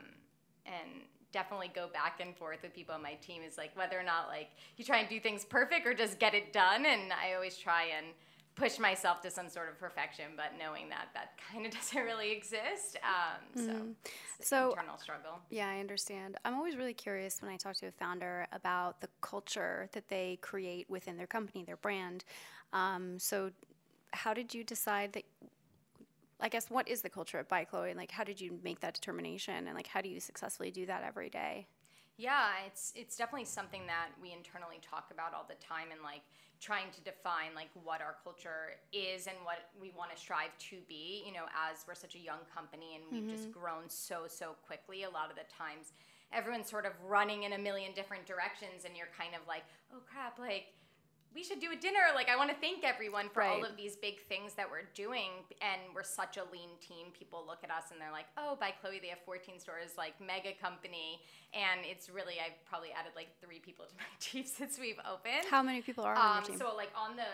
and 0.66 1.02
definitely 1.32 1.70
go 1.74 1.88
back 1.92 2.20
and 2.20 2.36
forth 2.36 2.62
with 2.62 2.72
people 2.72 2.94
on 2.94 3.02
my 3.02 3.14
team. 3.14 3.42
Is 3.42 3.58
like 3.58 3.76
whether 3.76 3.98
or 3.98 4.04
not 4.04 4.28
like 4.28 4.50
you 4.76 4.84
try 4.84 4.98
and 4.98 5.08
do 5.08 5.20
things 5.20 5.44
perfect 5.44 5.86
or 5.86 5.94
just 5.94 6.18
get 6.18 6.34
it 6.34 6.52
done 6.52 6.86
and 6.86 7.12
i 7.12 7.34
always 7.34 7.56
try 7.56 7.84
and 7.96 8.06
push 8.54 8.78
myself 8.78 9.20
to 9.20 9.30
some 9.30 9.48
sort 9.48 9.68
of 9.68 9.78
perfection 9.78 10.26
but 10.36 10.52
knowing 10.58 10.88
that 10.88 11.08
that 11.12 11.32
kind 11.52 11.66
of 11.66 11.72
doesn't 11.72 12.02
really 12.02 12.30
exist 12.30 12.96
um, 13.02 13.64
so 13.64 13.72
mm-hmm. 13.72 13.90
so 14.40 14.70
internal 14.70 14.98
struggle. 14.98 15.40
yeah 15.50 15.68
i 15.68 15.80
understand. 15.80 16.36
I'm 16.44 16.54
always 16.54 16.76
really 16.76 16.94
curious 16.94 17.42
when 17.42 17.50
i 17.50 17.56
talk 17.56 17.74
to 17.76 17.86
a 17.86 17.92
founder 17.92 18.46
about 18.52 19.00
the 19.00 19.08
culture 19.20 19.88
that 19.92 20.08
they 20.08 20.38
create 20.40 20.88
within 20.88 21.16
their 21.16 21.26
company 21.26 21.64
their 21.64 21.76
brand. 21.76 22.24
Um, 22.72 23.18
so 23.18 23.50
how 24.12 24.34
did 24.34 24.54
you 24.54 24.64
decide 24.64 25.12
that 25.14 25.24
I 26.44 26.48
guess 26.50 26.68
what 26.68 26.86
is 26.86 27.00
the 27.00 27.08
culture 27.08 27.38
at 27.38 27.48
By 27.48 27.64
Chloe 27.64 27.88
and 27.88 27.98
like 27.98 28.10
how 28.10 28.22
did 28.22 28.38
you 28.38 28.60
make 28.62 28.80
that 28.80 28.92
determination 28.92 29.66
and 29.66 29.74
like 29.74 29.86
how 29.86 30.02
do 30.02 30.10
you 30.10 30.20
successfully 30.20 30.70
do 30.70 30.84
that 30.84 31.02
every 31.02 31.30
day? 31.30 31.66
Yeah, 32.18 32.50
it's 32.66 32.92
it's 32.94 33.16
definitely 33.16 33.46
something 33.46 33.86
that 33.86 34.08
we 34.20 34.30
internally 34.30 34.78
talk 34.82 35.08
about 35.10 35.32
all 35.32 35.46
the 35.48 35.56
time 35.56 35.88
and 35.90 36.02
like 36.02 36.20
trying 36.60 36.92
to 36.92 37.00
define 37.00 37.56
like 37.56 37.70
what 37.82 38.02
our 38.02 38.16
culture 38.22 38.76
is 38.92 39.26
and 39.26 39.36
what 39.42 39.70
we 39.80 39.90
want 39.96 40.14
to 40.14 40.20
strive 40.20 40.52
to 40.58 40.76
be, 40.86 41.24
you 41.26 41.32
know, 41.32 41.46
as 41.56 41.84
we're 41.88 41.94
such 41.94 42.14
a 42.14 42.20
young 42.20 42.44
company 42.54 42.94
and 42.94 43.04
we've 43.10 43.22
mm-hmm. 43.22 43.34
just 43.34 43.50
grown 43.50 43.88
so 43.88 44.28
so 44.28 44.54
quickly 44.66 45.04
a 45.04 45.10
lot 45.10 45.30
of 45.30 45.36
the 45.36 45.48
times 45.48 45.92
everyone's 46.30 46.68
sort 46.68 46.84
of 46.84 46.92
running 47.08 47.44
in 47.44 47.54
a 47.54 47.58
million 47.58 47.92
different 47.94 48.26
directions 48.26 48.84
and 48.84 48.94
you're 48.96 49.12
kind 49.16 49.34
of 49.34 49.40
like, 49.48 49.64
"Oh 49.94 50.02
crap, 50.04 50.38
like 50.38 50.76
we 51.34 51.42
should 51.42 51.60
do 51.60 51.72
a 51.72 51.76
dinner. 51.76 52.14
Like, 52.14 52.28
I 52.28 52.36
want 52.36 52.50
to 52.50 52.56
thank 52.56 52.84
everyone 52.84 53.28
for 53.28 53.40
right. 53.40 53.50
all 53.50 53.64
of 53.64 53.76
these 53.76 53.96
big 53.96 54.22
things 54.28 54.54
that 54.54 54.70
we're 54.70 54.86
doing. 54.94 55.42
And 55.60 55.80
we're 55.94 56.06
such 56.06 56.36
a 56.36 56.46
lean 56.52 56.78
team. 56.80 57.10
People 57.12 57.44
look 57.46 57.64
at 57.64 57.70
us 57.70 57.90
and 57.90 58.00
they're 58.00 58.12
like, 58.12 58.26
oh, 58.38 58.56
by 58.60 58.70
Chloe, 58.70 59.00
they 59.02 59.08
have 59.08 59.18
14 59.26 59.58
stores, 59.58 59.98
like, 59.98 60.14
mega 60.22 60.54
company. 60.54 61.20
And 61.52 61.82
it's 61.82 62.08
really, 62.08 62.38
I've 62.38 62.56
probably 62.64 62.94
added 62.94 63.12
like 63.16 63.28
three 63.42 63.58
people 63.58 63.84
to 63.86 63.94
my 63.98 64.10
team 64.20 64.46
since 64.46 64.78
we've 64.78 65.00
opened. 65.02 65.50
How 65.50 65.62
many 65.62 65.82
people 65.82 66.04
are 66.04 66.14
on 66.14 66.22
your 66.22 66.38
um, 66.38 66.44
team? 66.44 66.58
So, 66.58 66.76
like, 66.76 66.94
on 66.94 67.16
the, 67.16 67.26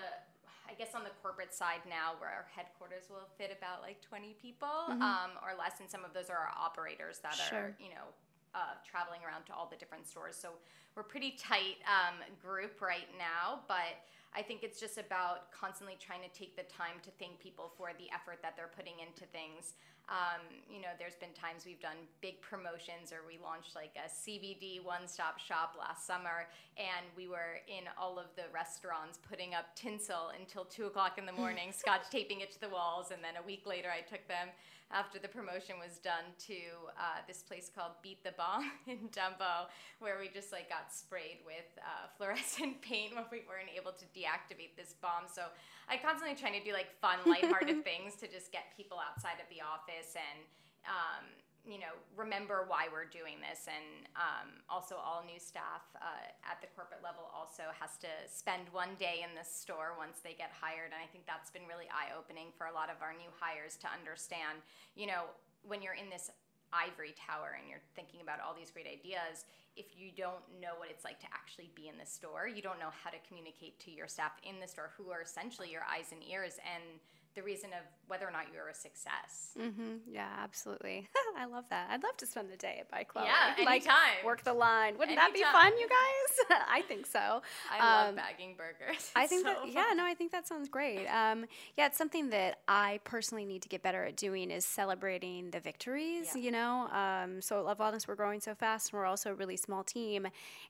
I 0.65 0.73
guess 0.79 0.95
on 0.95 1.05
the 1.05 1.13
corporate 1.21 1.53
side 1.53 1.85
now, 1.85 2.17
where 2.19 2.31
our 2.31 2.47
headquarters 2.57 3.11
will 3.11 3.29
fit 3.37 3.53
about 3.53 3.83
like 3.83 4.01
20 4.01 4.37
people 4.41 4.89
mm-hmm. 4.89 5.03
um, 5.03 5.37
or 5.43 5.53
less. 5.59 5.81
And 5.81 5.91
some 5.91 6.05
of 6.05 6.15
those 6.15 6.31
are 6.31 6.39
our 6.39 6.55
operators 6.57 7.19
that 7.21 7.35
sure. 7.35 7.59
are, 7.59 7.77
you 7.77 7.91
know, 7.91 8.09
uh, 8.55 8.79
traveling 8.89 9.21
around 9.27 9.45
to 9.47 9.55
all 9.55 9.69
the 9.71 9.77
different 9.77 10.07
stores. 10.07 10.37
So 10.37 10.51
we're 10.97 11.05
pretty 11.05 11.37
tight 11.39 11.79
um, 11.87 12.19
group 12.43 12.81
right 12.81 13.09
now, 13.19 13.61
but 13.69 14.03
I 14.35 14.43
think 14.43 14.63
it's 14.63 14.79
just 14.79 14.99
about 14.99 15.51
constantly 15.51 15.97
trying 15.99 16.23
to 16.23 16.31
take 16.31 16.55
the 16.55 16.63
time 16.71 17.03
to 17.03 17.11
thank 17.19 17.39
people 17.41 17.73
for 17.77 17.91
the 17.99 18.07
effort 18.15 18.39
that 18.43 18.55
they're 18.57 18.71
putting 18.75 18.95
into 19.03 19.27
things. 19.31 19.75
Um, 20.11 20.43
you 20.67 20.83
know, 20.83 20.91
there's 20.99 21.15
been 21.15 21.31
times 21.39 21.63
we've 21.65 21.81
done 21.81 22.11
big 22.21 22.43
promotions 22.43 23.15
or 23.15 23.23
we 23.23 23.39
launched 23.39 23.79
like 23.79 23.95
a 23.95 24.11
CBD 24.11 24.83
one 24.83 25.07
stop 25.07 25.39
shop 25.39 25.79
last 25.79 26.05
summer, 26.05 26.51
and 26.77 27.07
we 27.17 27.29
were 27.29 27.63
in 27.71 27.87
all 27.97 28.19
of 28.19 28.27
the 28.35 28.51
restaurants 28.53 29.19
putting 29.23 29.55
up 29.55 29.71
tinsel 29.77 30.35
until 30.35 30.65
two 30.65 30.87
o'clock 30.87 31.17
in 31.17 31.27
the 31.27 31.33
morning, 31.33 31.71
scotch 31.77 32.11
taping 32.11 32.41
it 32.41 32.51
to 32.51 32.61
the 32.61 32.69
walls, 32.69 33.13
and 33.13 33.23
then 33.23 33.39
a 33.39 33.47
week 33.47 33.63
later 33.67 33.89
I 33.89 34.03
took 34.03 34.27
them 34.27 34.49
after 34.93 35.19
the 35.19 35.29
promotion 35.29 35.79
was 35.79 35.99
done 35.99 36.35
to 36.51 36.91
uh, 36.99 37.23
this 37.29 37.43
place 37.43 37.71
called 37.71 37.93
Beat 38.03 38.25
the 38.25 38.33
Bomb 38.33 38.71
in 38.87 39.09
Dumbo, 39.15 39.71
where 40.01 40.19
we 40.19 40.29
just 40.29 40.51
like 40.51 40.69
got 40.69 40.91
sprayed 40.93 41.39
with 41.47 41.71
uh, 41.79 42.11
fluorescent 42.17 42.83
paint 42.89 43.15
when 43.15 43.25
we 43.31 43.43
weren't 43.47 43.71
able 43.71 43.93
to 43.93 44.05
deactivate 44.11 44.75
this 44.77 44.95
bomb. 45.01 45.31
So 45.31 45.43
I 45.89 45.97
constantly 45.97 46.35
trying 46.35 46.59
to 46.59 46.65
do 46.65 46.73
like 46.73 46.91
fun, 47.01 47.19
lighthearted 47.27 47.85
things 47.85 48.15
to 48.17 48.27
just 48.27 48.51
get 48.51 48.75
people 48.77 48.99
outside 48.99 49.39
of 49.39 49.47
the 49.51 49.63
office 49.63 50.00
and. 50.17 50.41
Um, 50.89 51.27
you 51.69 51.77
know, 51.77 51.93
remember 52.17 52.65
why 52.65 52.89
we're 52.89 53.05
doing 53.05 53.37
this. 53.45 53.69
And 53.69 54.09
um, 54.17 54.65
also, 54.73 54.97
all 54.97 55.21
new 55.21 55.37
staff 55.37 55.85
uh, 56.01 56.25
at 56.41 56.57
the 56.65 56.73
corporate 56.73 57.05
level 57.05 57.29
also 57.37 57.69
has 57.77 58.01
to 58.01 58.09
spend 58.33 58.65
one 58.73 58.97
day 58.97 59.21
in 59.21 59.37
the 59.37 59.45
store 59.45 59.93
once 60.01 60.25
they 60.25 60.33
get 60.33 60.49
hired. 60.57 60.97
And 60.97 61.01
I 61.01 61.05
think 61.13 61.29
that's 61.29 61.53
been 61.53 61.69
really 61.69 61.85
eye 61.93 62.17
opening 62.17 62.49
for 62.57 62.73
a 62.73 62.75
lot 62.75 62.89
of 62.89 63.05
our 63.05 63.13
new 63.13 63.29
hires 63.37 63.77
to 63.85 63.89
understand, 63.93 64.65
you 64.97 65.05
know, 65.05 65.29
when 65.61 65.85
you're 65.85 66.01
in 66.01 66.09
this 66.09 66.33
ivory 66.73 67.13
tower 67.19 67.59
and 67.59 67.69
you're 67.69 67.85
thinking 67.93 68.25
about 68.25 68.41
all 68.41 68.57
these 68.57 68.73
great 68.73 68.89
ideas, 68.89 69.45
if 69.77 69.93
you 69.95 70.11
don't 70.17 70.43
know 70.63 70.79
what 70.81 70.89
it's 70.89 71.05
like 71.05 71.21
to 71.21 71.29
actually 71.29 71.69
be 71.77 71.93
in 71.93 71.99
the 72.01 72.09
store, 72.09 72.49
you 72.49 72.63
don't 72.63 72.81
know 72.81 72.91
how 72.91 73.11
to 73.11 73.21
communicate 73.29 73.77
to 73.85 73.91
your 73.91 74.09
staff 74.09 74.33
in 74.43 74.59
the 74.59 74.67
store 74.67 74.91
who 74.97 75.13
are 75.13 75.21
essentially 75.21 75.69
your 75.69 75.85
eyes 75.85 76.09
and 76.11 76.25
ears. 76.25 76.57
And 76.65 77.05
the 77.35 77.43
reason 77.43 77.71
of 77.71 77.85
whether 78.09 78.27
or 78.27 78.33
not 78.33 78.47
you're 78.53 78.69
a 78.69 78.75
success. 78.75 79.53
Mm-hmm. 79.59 80.13
Yeah, 80.13 80.29
absolutely. 80.43 81.09
I 81.39 81.47
love 81.47 81.65
that. 81.71 81.89
I'd 81.91 82.03
love 82.03 82.17
to 82.19 82.27
spend 82.27 82.51
the 82.51 82.57
day 82.57 82.79
at 82.81 82.91
By 82.91 83.05
Chloe. 83.05 83.27
Yeah, 83.27 83.55
anytime. 83.55 83.95
Like, 84.17 84.25
work 84.25 84.43
the 84.43 84.53
line. 84.53 84.99
Wouldn't 84.99 85.17
anytime. 85.17 85.33
that 85.33 85.35
be 85.35 85.45
fun, 85.45 85.79
you 85.79 85.89
guys? 85.89 86.61
I 86.69 86.83
think 86.83 87.07
so. 87.07 87.43
I 87.71 87.79
um, 87.79 88.07
love 88.07 88.17
bagging 88.17 88.57
burgers. 88.57 89.11
I 89.15 89.29
think 89.29 89.43
so 89.47 89.55
that, 89.55 89.73
yeah, 89.73 89.93
no, 89.95 90.05
I 90.05 90.15
think 90.15 90.33
that 90.33 90.49
sounds 90.49 90.69
great. 90.69 91.07
Um, 91.07 91.47
yeah, 91.79 91.87
it's 91.87 91.99
something 91.99 92.31
that 92.31 92.59
I 92.67 92.99
personally 93.05 93.45
need 93.45 93.63
to 93.63 93.69
get 93.69 93.83
better 93.83 94.05
at 94.05 94.17
doing 94.17 94.51
is 94.51 94.65
celebrating 94.65 95.51
the 95.51 95.61
victories, 95.61 96.33
yeah. 96.35 96.43
you 96.43 96.51
know? 96.51 96.89
Um, 96.89 97.41
so 97.41 97.61
at 97.61 97.65
Love 97.65 97.79
Wellness, 97.79 98.09
we're 98.09 98.17
growing 98.17 98.41
so 98.41 98.55
fast 98.57 98.93
and 98.93 98.99
we're 98.99 99.07
also 99.07 99.31
a 99.31 99.35
really 99.35 99.57
small 99.57 99.85
team. 99.85 100.27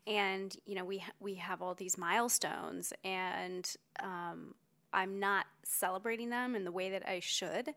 And, 0.06 0.54
you 0.66 0.74
know, 0.74 0.84
we, 0.84 0.98
ha- 0.98 1.12
we 1.20 1.36
have 1.36 1.62
all 1.62 1.74
these 1.74 1.96
milestones 1.96 2.92
and, 3.02 3.70
um, 4.02 4.54
I'm 4.92 5.18
not 5.18 5.46
celebrating 5.64 6.30
them 6.30 6.54
in 6.54 6.64
the 6.64 6.72
way 6.72 6.90
that 6.90 7.08
I 7.08 7.20
should. 7.20 7.74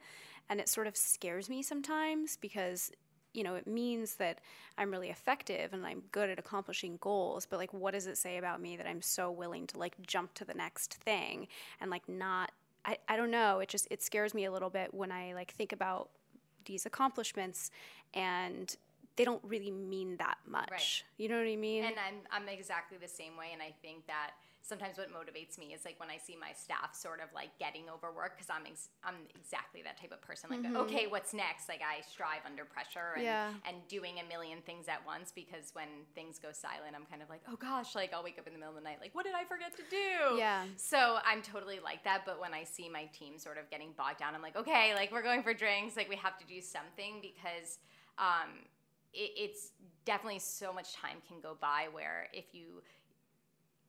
And 0.50 0.60
it 0.60 0.68
sort 0.68 0.88
of 0.88 0.98
scares 0.98 1.50
me 1.50 1.62
sometimes 1.62 2.38
because, 2.38 2.92
you 3.34 3.44
know, 3.44 3.56
it 3.56 3.66
means 3.68 4.16
that 4.16 4.40
I'm 4.78 4.92
really 4.92 5.10
effective 5.10 5.74
and 5.74 5.86
I'm 5.86 6.04
good 6.12 6.30
at 6.30 6.40
accomplishing 6.40 6.98
goals. 7.00 7.46
But, 7.46 7.60
like, 7.60 7.74
what 7.74 7.94
does 7.94 8.08
it 8.08 8.18
say 8.18 8.38
about 8.38 8.62
me 8.62 8.76
that 8.76 8.88
I'm 8.88 9.02
so 9.02 9.32
willing 9.32 9.68
to, 9.68 9.78
like, 9.78 9.96
jump 10.06 10.34
to 10.36 10.46
the 10.46 10.54
next 10.54 10.96
thing 10.96 11.48
and, 11.80 11.90
like, 11.90 12.08
not. 12.10 12.52
I, 12.86 12.98
I 13.08 13.16
don't 13.16 13.32
know. 13.32 13.60
It 13.60 13.70
just, 13.70 13.88
it 13.90 14.04
scares 14.04 14.34
me 14.34 14.44
a 14.44 14.52
little 14.52 14.70
bit 14.70 14.94
when 14.94 15.12
I, 15.12 15.34
like, 15.34 15.52
think 15.52 15.72
about 15.72 16.10
these 16.66 16.86
accomplishments 16.86 17.72
and 18.14 18.76
they 19.16 19.24
don't 19.24 19.44
really 19.44 19.72
mean 19.72 20.18
that 20.18 20.38
much. 20.46 20.70
Right. 20.72 21.04
You 21.18 21.30
know 21.30 21.38
what 21.38 21.48
I 21.48 21.56
mean? 21.56 21.86
And 21.86 21.96
I'm, 21.96 22.44
I'm 22.44 22.50
exactly 22.50 22.98
the 22.98 23.08
same 23.08 23.38
way. 23.38 23.48
And 23.54 23.62
I 23.62 23.74
think 23.82 24.08
that 24.08 24.32
sometimes 24.64 24.98
what 24.98 25.12
motivates 25.12 25.60
me 25.60 25.76
is 25.76 25.84
like 25.84 26.00
when 26.00 26.10
I 26.10 26.16
see 26.16 26.38
my 26.40 26.56
staff 26.56 26.96
sort 26.96 27.20
of 27.20 27.28
like 27.36 27.52
getting 27.60 27.92
overworked 27.92 28.38
because 28.40 28.50
I'm 28.50 28.66
ex- 28.66 28.96
I'm 29.04 29.28
exactly 29.36 29.84
that 29.84 30.00
type 30.00 30.14
of 30.14 30.22
person. 30.22 30.50
Like, 30.50 30.64
mm-hmm. 30.64 30.78
okay, 30.88 31.06
what's 31.08 31.34
next? 31.34 31.68
Like 31.68 31.82
I 31.84 32.00
strive 32.02 32.40
under 32.48 32.64
pressure 32.64 33.20
and 33.20 33.24
yeah. 33.24 33.52
and 33.68 33.84
doing 33.90 34.24
a 34.24 34.26
million 34.32 34.64
things 34.66 34.88
at 34.88 35.06
once 35.06 35.36
because 35.36 35.76
when 35.76 36.08
things 36.16 36.40
go 36.40 36.50
silent, 36.56 36.96
I'm 36.96 37.04
kind 37.06 37.22
of 37.22 37.30
like, 37.30 37.42
oh 37.52 37.58
gosh, 37.58 37.94
like 37.94 38.14
I'll 38.14 38.24
wake 38.24 38.40
up 38.40 38.48
in 38.48 38.54
the 38.54 38.60
middle 38.60 38.74
of 38.74 38.80
the 38.80 38.88
night, 38.88 38.98
like 39.04 39.14
what 39.14 39.26
did 39.26 39.36
I 39.36 39.44
forget 39.44 39.76
to 39.76 39.84
do? 39.92 40.40
Yeah. 40.40 40.64
So 40.78 41.20
I'm 41.28 41.42
totally 41.42 41.84
like 41.84 42.04
that. 42.06 42.24
But 42.26 42.40
when 42.40 42.54
I 42.54 42.64
see 42.64 42.88
my 42.88 43.06
team 43.12 43.38
sort 43.38 43.58
of 43.58 43.70
getting 43.70 43.92
bogged 43.98 44.20
down, 44.20 44.34
I'm 44.34 44.42
like, 44.42 44.56
okay, 44.56 44.96
like 44.96 45.12
we're 45.12 45.28
going 45.28 45.44
for 45.44 45.54
drinks, 45.54 45.98
like 45.98 46.08
we 46.08 46.16
have 46.16 46.40
to 46.40 46.46
do 46.48 46.62
something 46.62 47.20
because. 47.22 47.80
Um, 48.18 48.70
it, 49.14 49.32
it's 49.38 49.72
definitely 50.06 50.40
so 50.40 50.74
much 50.74 50.94
time 50.94 51.18
can 51.28 51.40
go 51.40 51.56
by 51.60 51.88
where 51.92 52.28
if 52.34 52.46
you 52.52 52.82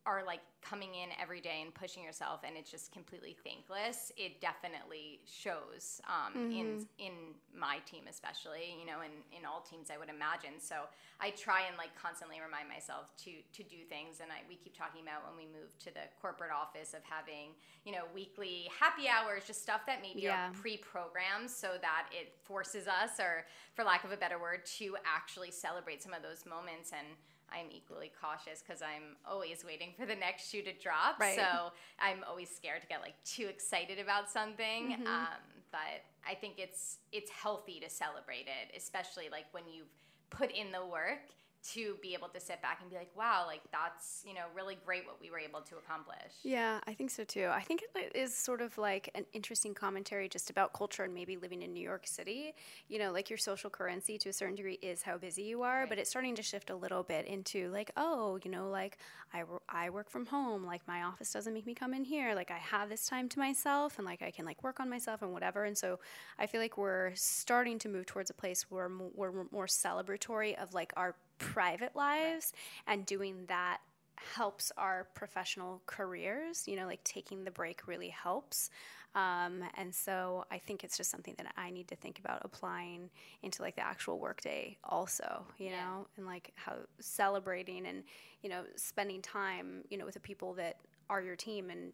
are 0.06 0.22
like 0.26 0.40
coming 0.60 0.94
in 0.94 1.08
every 1.20 1.40
day 1.40 1.60
and 1.60 1.72
pushing 1.74 2.02
yourself 2.02 2.40
and 2.44 2.56
it's 2.56 2.70
just 2.70 2.92
completely 2.92 3.36
thankless 3.44 4.12
it 4.16 4.40
definitely 4.40 5.20
shows 5.24 6.00
um, 6.08 6.32
mm-hmm. 6.32 6.52
in 6.52 6.66
in 6.98 7.12
my 7.52 7.78
team 7.84 8.04
especially 8.08 8.76
you 8.80 8.86
know 8.86 9.00
in, 9.04 9.12
in 9.36 9.44
all 9.44 9.60
teams 9.60 9.88
i 9.92 9.96
would 9.96 10.08
imagine 10.08 10.56
so 10.60 10.88
i 11.20 11.28
try 11.30 11.68
and 11.68 11.76
like 11.76 11.92
constantly 11.96 12.40
remind 12.40 12.68
myself 12.68 13.12
to 13.16 13.44
to 13.52 13.62
do 13.64 13.84
things 13.88 14.20
and 14.20 14.32
I, 14.32 14.40
we 14.48 14.56
keep 14.56 14.76
talking 14.76 15.04
about 15.04 15.24
when 15.28 15.36
we 15.36 15.48
move 15.52 15.76
to 15.84 15.90
the 15.92 16.08
corporate 16.20 16.52
office 16.52 16.92
of 16.96 17.04
having 17.04 17.52
you 17.84 17.92
know 17.92 18.08
weekly 18.16 18.68
happy 18.72 19.04
hours 19.04 19.44
just 19.44 19.60
stuff 19.60 19.84
that 19.84 20.00
maybe 20.00 20.28
yeah. 20.28 20.48
are 20.48 20.52
pre-programmed 20.52 21.48
so 21.48 21.76
that 21.80 22.08
it 22.12 22.32
forces 22.44 22.88
us 22.88 23.20
or 23.20 23.44
for 23.76 23.84
lack 23.84 24.04
of 24.04 24.12
a 24.12 24.20
better 24.20 24.40
word 24.40 24.64
to 24.80 24.96
actually 25.04 25.50
celebrate 25.50 26.02
some 26.02 26.12
of 26.12 26.24
those 26.24 26.44
moments 26.48 26.92
and 26.92 27.08
I'm 27.50 27.66
equally 27.70 28.10
cautious 28.20 28.62
because 28.66 28.82
I'm 28.82 29.16
always 29.28 29.64
waiting 29.64 29.90
for 29.98 30.06
the 30.06 30.14
next 30.14 30.50
shoe 30.50 30.62
to 30.62 30.72
drop. 30.72 31.20
Right. 31.20 31.36
So 31.36 31.72
I'm 32.00 32.24
always 32.28 32.50
scared 32.50 32.82
to 32.82 32.88
get 32.88 33.00
like 33.00 33.14
too 33.24 33.46
excited 33.46 33.98
about 33.98 34.30
something. 34.30 34.92
Mm-hmm. 34.92 35.06
Um, 35.06 35.42
but 35.70 36.02
I 36.28 36.34
think 36.34 36.54
it's 36.58 36.98
it's 37.12 37.30
healthy 37.30 37.80
to 37.80 37.90
celebrate 37.90 38.46
it, 38.46 38.76
especially 38.76 39.28
like 39.30 39.46
when 39.52 39.64
you've 39.68 39.92
put 40.30 40.50
in 40.52 40.72
the 40.72 40.84
work 40.84 41.30
to 41.72 41.96
be 42.02 42.12
able 42.12 42.28
to 42.28 42.40
sit 42.40 42.60
back 42.60 42.80
and 42.82 42.90
be 42.90 42.96
like, 42.96 43.10
wow, 43.16 43.44
like 43.46 43.62
that's, 43.72 44.22
you 44.26 44.34
know, 44.34 44.42
really 44.54 44.76
great 44.84 45.06
what 45.06 45.18
we 45.20 45.30
were 45.30 45.38
able 45.38 45.60
to 45.62 45.76
accomplish. 45.76 46.32
Yeah, 46.42 46.80
I 46.86 46.92
think 46.92 47.10
so 47.10 47.24
too. 47.24 47.48
I 47.50 47.60
think 47.62 47.82
it 47.94 48.14
is 48.14 48.34
sort 48.34 48.60
of 48.60 48.76
like 48.76 49.08
an 49.14 49.24
interesting 49.32 49.72
commentary 49.72 50.28
just 50.28 50.50
about 50.50 50.74
culture 50.74 51.04
and 51.04 51.14
maybe 51.14 51.36
living 51.36 51.62
in 51.62 51.72
New 51.72 51.82
York 51.82 52.06
City. 52.06 52.54
You 52.88 52.98
know, 52.98 53.12
like 53.12 53.30
your 53.30 53.38
social 53.38 53.70
currency 53.70 54.18
to 54.18 54.28
a 54.28 54.32
certain 54.32 54.56
degree 54.56 54.78
is 54.82 55.02
how 55.02 55.16
busy 55.16 55.42
you 55.42 55.62
are, 55.62 55.80
right. 55.80 55.88
but 55.88 55.98
it's 55.98 56.10
starting 56.10 56.34
to 56.34 56.42
shift 56.42 56.68
a 56.68 56.76
little 56.76 57.02
bit 57.02 57.26
into 57.26 57.70
like, 57.70 57.90
oh, 57.96 58.38
you 58.44 58.50
know, 58.50 58.68
like 58.68 58.98
I, 59.32 59.44
I 59.68 59.88
work 59.88 60.10
from 60.10 60.26
home, 60.26 60.64
like 60.64 60.86
my 60.86 61.02
office 61.02 61.32
doesn't 61.32 61.54
make 61.54 61.66
me 61.66 61.74
come 61.74 61.94
in 61.94 62.04
here, 62.04 62.34
like 62.34 62.50
I 62.50 62.58
have 62.58 62.90
this 62.90 63.06
time 63.06 63.28
to 63.30 63.38
myself 63.38 63.98
and 63.98 64.06
like 64.06 64.20
I 64.20 64.30
can 64.30 64.44
like 64.44 64.62
work 64.62 64.80
on 64.80 64.90
myself 64.90 65.22
and 65.22 65.32
whatever. 65.32 65.64
And 65.64 65.78
so 65.78 65.98
I 66.38 66.46
feel 66.46 66.60
like 66.60 66.76
we're 66.76 67.14
starting 67.14 67.78
to 67.80 67.88
move 67.88 68.04
towards 68.04 68.28
a 68.28 68.34
place 68.34 68.70
where 68.70 68.90
we're 69.14 69.46
more 69.50 69.66
celebratory 69.66 70.60
of 70.62 70.74
like 70.74 70.92
our 70.96 71.14
private 71.38 71.94
lives 71.94 72.52
and 72.86 73.06
doing 73.06 73.44
that 73.48 73.78
helps 74.16 74.72
our 74.76 75.08
professional 75.14 75.82
careers 75.86 76.66
you 76.66 76.76
know 76.76 76.86
like 76.86 77.02
taking 77.04 77.44
the 77.44 77.50
break 77.50 77.86
really 77.86 78.08
helps 78.08 78.70
um, 79.14 79.62
and 79.76 79.94
so 79.94 80.44
i 80.50 80.58
think 80.58 80.82
it's 80.84 80.96
just 80.96 81.10
something 81.10 81.34
that 81.36 81.52
i 81.56 81.70
need 81.70 81.88
to 81.88 81.96
think 81.96 82.18
about 82.18 82.40
applying 82.44 83.10
into 83.42 83.62
like 83.62 83.76
the 83.76 83.84
actual 83.84 84.18
workday 84.18 84.76
also 84.84 85.44
you 85.58 85.66
yeah. 85.66 85.84
know 85.84 86.06
and 86.16 86.26
like 86.26 86.52
how 86.54 86.74
celebrating 87.00 87.86
and 87.86 88.04
you 88.42 88.48
know 88.48 88.62
spending 88.76 89.20
time 89.20 89.82
you 89.90 89.98
know 89.98 90.04
with 90.04 90.14
the 90.14 90.20
people 90.20 90.54
that 90.54 90.76
are 91.10 91.20
your 91.20 91.36
team 91.36 91.70
and 91.70 91.92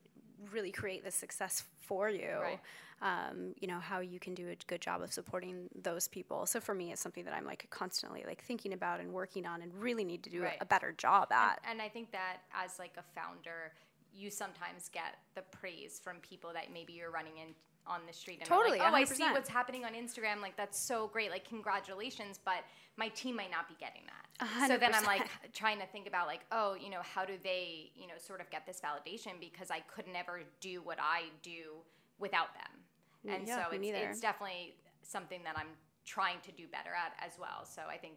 really 0.53 0.71
create 0.71 1.05
the 1.05 1.11
success 1.11 1.65
for 1.81 2.09
you 2.09 2.29
right. 2.41 2.61
um, 3.03 3.55
you 3.61 3.67
know 3.67 3.79
how 3.79 4.01
you 4.01 4.19
can 4.19 4.35
do 4.35 4.49
a 4.49 4.57
good 4.67 4.81
job 4.81 5.03
of 5.03 5.13
supporting 5.13 5.69
those 5.83 6.09
people. 6.09 6.47
So 6.47 6.61
for 6.61 6.75
me 6.75 6.93
it's 6.93 7.01
something 7.01 7.25
that 7.25 7.35
i'm 7.35 7.45
like 7.45 7.67
constantly 7.71 8.25
like 8.27 8.43
thinking 8.45 8.73
about 8.73 9.01
and 9.01 9.13
working 9.13 9.47
on 9.47 9.63
and 9.63 9.75
really 9.75 10.05
need 10.05 10.23
to 10.25 10.31
do 10.31 10.43
right. 10.43 10.57
a, 10.61 10.65
a, 10.65 10.67
better 10.67 10.93
job 10.93 11.33
at. 11.33 11.61
and, 11.65 11.81
and 11.81 11.83
i 11.83 11.89
think 11.89 12.11
that 12.13 12.39
as 12.55 12.79
like 12.79 12.93
a 12.97 13.21
founder 13.21 13.73
you 14.13 14.31
sometimes 14.31 14.89
get 14.93 15.19
the 15.35 15.43
praise 15.57 16.01
from 16.03 16.17
people 16.17 16.51
that 16.53 16.73
maybe 16.73 16.93
you're 16.93 17.11
running 17.11 17.37
in 17.37 17.55
on 17.91 18.01
the 18.07 18.13
street 18.13 18.39
and 18.41 18.49
totally 18.49 18.79
like, 18.79 18.89
oh 18.89 18.95
100%. 18.95 19.01
i 19.01 19.05
see 19.05 19.31
what's 19.33 19.49
happening 19.49 19.85
on 19.85 19.93
instagram 19.93 20.41
like 20.41 20.57
that's 20.57 20.79
so 20.79 21.09
great 21.09 21.31
like 21.31 21.47
congratulations 21.47 22.39
but 22.45 22.63
my 22.97 23.09
team 23.09 23.37
might 23.37 23.51
not 23.51 23.69
be 23.69 23.75
getting 23.81 24.03
that 24.07 24.47
100%. 24.47 24.69
so 24.69 24.79
then 24.79 24.95
i'm 24.95 25.05
like 25.05 25.29
trying 25.53 25.79
to 25.79 25.87
think 25.87 26.07
about 26.07 26.27
like 26.27 26.41
oh 26.53 26.77
you 26.81 26.89
know 26.89 27.03
how 27.03 27.25
do 27.25 27.35
they 27.43 27.91
you 27.95 28.07
know 28.07 28.15
sort 28.19 28.41
of 28.41 28.49
get 28.51 28.65
this 28.65 28.81
validation 28.81 29.33
because 29.41 29.71
i 29.71 29.81
could 29.81 30.07
never 30.11 30.41
do 30.61 30.81
what 30.83 30.99
i 31.01 31.25
do 31.43 31.83
without 32.19 32.55
them 32.55 32.81
and 33.29 33.47
yeah, 33.47 33.69
so 33.69 33.77
it's, 33.77 33.87
it's 33.87 34.21
definitely 34.21 34.75
something 35.03 35.43
that 35.45 35.57
I'm 35.57 35.69
trying 36.05 36.41
to 36.43 36.53
do 36.53 36.67
better 36.69 36.91
at 36.91 37.13
as 37.25 37.39
well. 37.39 37.65
So 37.65 37.83
I 37.89 37.97
think 37.97 38.15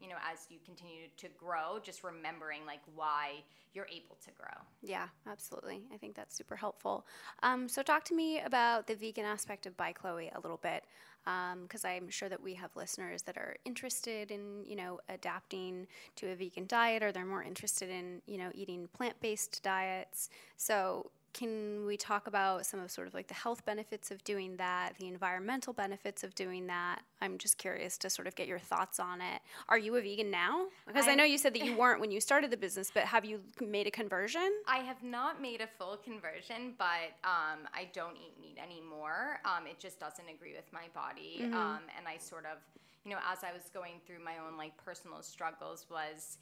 you 0.00 0.08
know 0.08 0.16
as 0.30 0.46
you 0.50 0.58
continue 0.64 1.08
to 1.16 1.28
grow 1.38 1.78
just 1.82 2.04
remembering 2.04 2.66
like 2.66 2.80
why 2.94 3.42
you're 3.74 3.86
able 3.86 4.16
to 4.24 4.30
grow. 4.32 4.56
Yeah 4.82 5.08
absolutely. 5.30 5.82
I 5.92 5.96
think 5.96 6.14
that's 6.14 6.34
super 6.34 6.56
helpful. 6.56 7.06
Um, 7.42 7.68
so 7.68 7.82
talk 7.82 8.04
to 8.04 8.14
me 8.14 8.40
about 8.40 8.86
the 8.86 8.94
vegan 8.94 9.24
aspect 9.24 9.66
of 9.66 9.76
by 9.76 9.92
chloe 9.92 10.30
a 10.34 10.40
little 10.40 10.60
bit 10.62 10.84
because 11.24 11.84
um, 11.84 11.90
i'm 11.90 12.08
sure 12.08 12.28
that 12.28 12.40
we 12.40 12.54
have 12.54 12.70
listeners 12.76 13.22
that 13.22 13.36
are 13.36 13.56
interested 13.64 14.30
in 14.30 14.64
you 14.64 14.76
know 14.76 15.00
adapting 15.08 15.86
to 16.14 16.30
a 16.30 16.36
vegan 16.36 16.66
diet 16.68 17.02
or 17.02 17.10
they're 17.10 17.26
more 17.26 17.42
interested 17.42 17.90
in 17.90 18.22
you 18.26 18.38
know 18.38 18.50
eating 18.54 18.88
plant-based 18.92 19.62
diets. 19.62 20.30
So 20.56 21.10
can 21.36 21.84
we 21.84 21.98
talk 21.98 22.26
about 22.26 22.64
some 22.64 22.80
of 22.80 22.90
sort 22.90 23.06
of 23.06 23.12
like 23.12 23.28
the 23.28 23.34
health 23.34 23.62
benefits 23.66 24.10
of 24.10 24.24
doing 24.24 24.56
that, 24.56 24.94
the 24.98 25.06
environmental 25.06 25.74
benefits 25.74 26.24
of 26.24 26.34
doing 26.34 26.66
that? 26.68 27.00
I'm 27.20 27.36
just 27.36 27.58
curious 27.58 27.98
to 27.98 28.10
sort 28.10 28.26
of 28.26 28.34
get 28.34 28.48
your 28.48 28.58
thoughts 28.58 28.98
on 28.98 29.20
it. 29.20 29.42
Are 29.68 29.76
you 29.76 29.96
a 29.96 30.00
vegan 30.00 30.30
now? 30.30 30.64
Because 30.86 31.06
I, 31.06 31.12
I 31.12 31.14
know 31.14 31.24
you 31.24 31.36
said 31.36 31.52
that 31.52 31.62
you 31.62 31.76
weren't 31.76 32.00
when 32.00 32.10
you 32.10 32.22
started 32.22 32.50
the 32.50 32.56
business, 32.56 32.90
but 32.92 33.04
have 33.04 33.26
you 33.26 33.40
made 33.60 33.86
a 33.86 33.90
conversion? 33.90 34.50
I 34.66 34.78
have 34.78 35.02
not 35.02 35.42
made 35.42 35.60
a 35.60 35.66
full 35.78 35.98
conversion, 35.98 36.72
but 36.78 37.12
um, 37.22 37.68
I 37.74 37.88
don't 37.92 38.16
eat 38.16 38.32
meat 38.40 38.56
anymore. 38.58 39.40
Um, 39.44 39.66
it 39.66 39.78
just 39.78 40.00
doesn't 40.00 40.28
agree 40.34 40.54
with 40.54 40.72
my 40.72 40.86
body, 40.94 41.40
mm-hmm. 41.42 41.54
um, 41.54 41.80
and 41.98 42.08
I 42.08 42.16
sort 42.16 42.46
of, 42.46 42.58
you 43.04 43.10
know, 43.10 43.18
as 43.30 43.44
I 43.44 43.52
was 43.52 43.68
going 43.74 44.00
through 44.06 44.24
my 44.24 44.38
own 44.38 44.56
like 44.56 44.72
personal 44.82 45.20
struggles, 45.20 45.84
was 45.90 46.38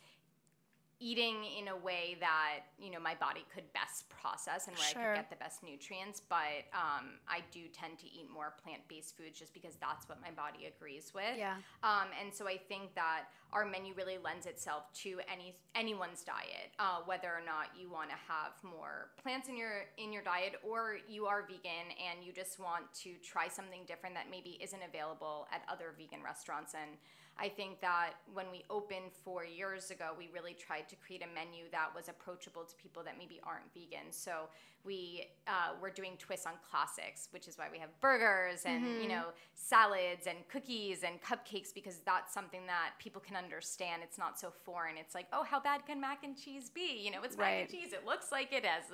eating 1.00 1.44
in 1.58 1.68
a 1.68 1.76
way 1.76 2.16
that 2.20 2.70
you 2.78 2.90
know 2.90 3.00
my 3.00 3.14
body 3.14 3.44
could 3.52 3.64
best 3.72 4.08
process 4.08 4.68
and 4.68 4.76
where 4.76 4.88
sure. 4.88 5.02
I 5.02 5.06
could 5.06 5.22
get 5.22 5.30
the 5.30 5.36
best 5.36 5.62
nutrients. 5.62 6.20
But 6.20 6.68
um, 6.72 7.20
I 7.28 7.40
do 7.52 7.62
tend 7.72 7.98
to 8.00 8.06
eat 8.06 8.28
more 8.32 8.54
plant-based 8.62 9.16
foods 9.16 9.38
just 9.38 9.54
because 9.54 9.74
that's 9.80 10.08
what 10.08 10.20
my 10.20 10.30
body 10.30 10.66
agrees 10.66 11.12
with. 11.14 11.36
Yeah. 11.36 11.56
Um, 11.82 12.08
and 12.20 12.32
so 12.32 12.48
I 12.48 12.56
think 12.56 12.94
that 12.94 13.24
our 13.52 13.64
menu 13.64 13.94
really 13.94 14.18
lends 14.18 14.46
itself 14.46 14.92
to 15.04 15.20
any 15.30 15.54
anyone's 15.74 16.24
diet, 16.24 16.74
uh, 16.78 16.98
whether 17.04 17.28
or 17.28 17.42
not 17.44 17.70
you 17.78 17.88
want 17.90 18.10
to 18.10 18.16
have 18.26 18.52
more 18.62 19.10
plants 19.22 19.48
in 19.48 19.56
your 19.56 19.86
in 19.98 20.12
your 20.12 20.22
diet 20.22 20.56
or 20.62 20.98
you 21.08 21.26
are 21.26 21.42
vegan 21.42 21.94
and 21.98 22.24
you 22.24 22.32
just 22.32 22.58
want 22.58 22.92
to 23.02 23.14
try 23.22 23.48
something 23.48 23.80
different 23.86 24.14
that 24.14 24.26
maybe 24.30 24.58
isn't 24.62 24.82
available 24.82 25.46
at 25.52 25.62
other 25.70 25.94
vegan 25.96 26.22
restaurants 26.22 26.74
and 26.74 26.98
I 27.38 27.48
think 27.48 27.80
that 27.80 28.12
when 28.32 28.46
we 28.52 28.64
opened 28.70 29.10
four 29.24 29.44
years 29.44 29.90
ago, 29.90 30.10
we 30.16 30.28
really 30.32 30.54
tried 30.54 30.88
to 30.88 30.96
create 30.96 31.22
a 31.22 31.34
menu 31.34 31.64
that 31.72 31.88
was 31.94 32.08
approachable 32.08 32.62
to 32.62 32.74
people 32.76 33.02
that 33.02 33.18
maybe 33.18 33.40
aren't 33.44 33.72
vegan. 33.74 34.10
So 34.10 34.48
we 34.84 35.26
uh, 35.48 35.72
we're 35.80 35.90
doing 35.90 36.12
twists 36.18 36.46
on 36.46 36.52
classics, 36.70 37.28
which 37.32 37.48
is 37.48 37.58
why 37.58 37.66
we 37.72 37.78
have 37.78 37.88
burgers 38.00 38.62
and 38.64 38.84
mm-hmm. 38.84 39.02
you 39.02 39.08
know 39.08 39.24
salads 39.54 40.26
and 40.26 40.38
cookies 40.48 41.02
and 41.02 41.20
cupcakes 41.22 41.74
because 41.74 42.00
that's 42.06 42.32
something 42.32 42.66
that 42.66 42.90
people 42.98 43.20
can 43.20 43.34
understand. 43.36 44.02
It's 44.04 44.18
not 44.18 44.38
so 44.38 44.52
foreign. 44.64 44.96
It's 44.96 45.14
like, 45.14 45.26
oh, 45.32 45.42
how 45.42 45.58
bad 45.58 45.86
can 45.86 46.00
mac 46.00 46.22
and 46.22 46.36
cheese 46.36 46.70
be? 46.70 47.00
You 47.02 47.10
know, 47.10 47.22
it's 47.24 47.36
right. 47.36 47.60
mac 47.60 47.60
and 47.62 47.70
cheese. 47.70 47.92
It 47.92 48.06
looks 48.06 48.30
like 48.30 48.52
it 48.52 48.64
has 48.64 48.84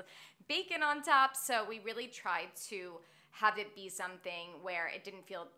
bacon 0.49 0.83
on 0.83 1.03
top. 1.03 1.37
So 1.37 1.67
we 1.69 1.81
really 1.81 2.07
tried 2.07 2.57
to 2.69 2.93
have 3.33 3.59
it 3.59 3.75
be 3.75 3.89
something 3.89 4.49
where 4.63 4.89
it 4.89 5.05
didn't 5.05 5.27
feel 5.27 5.49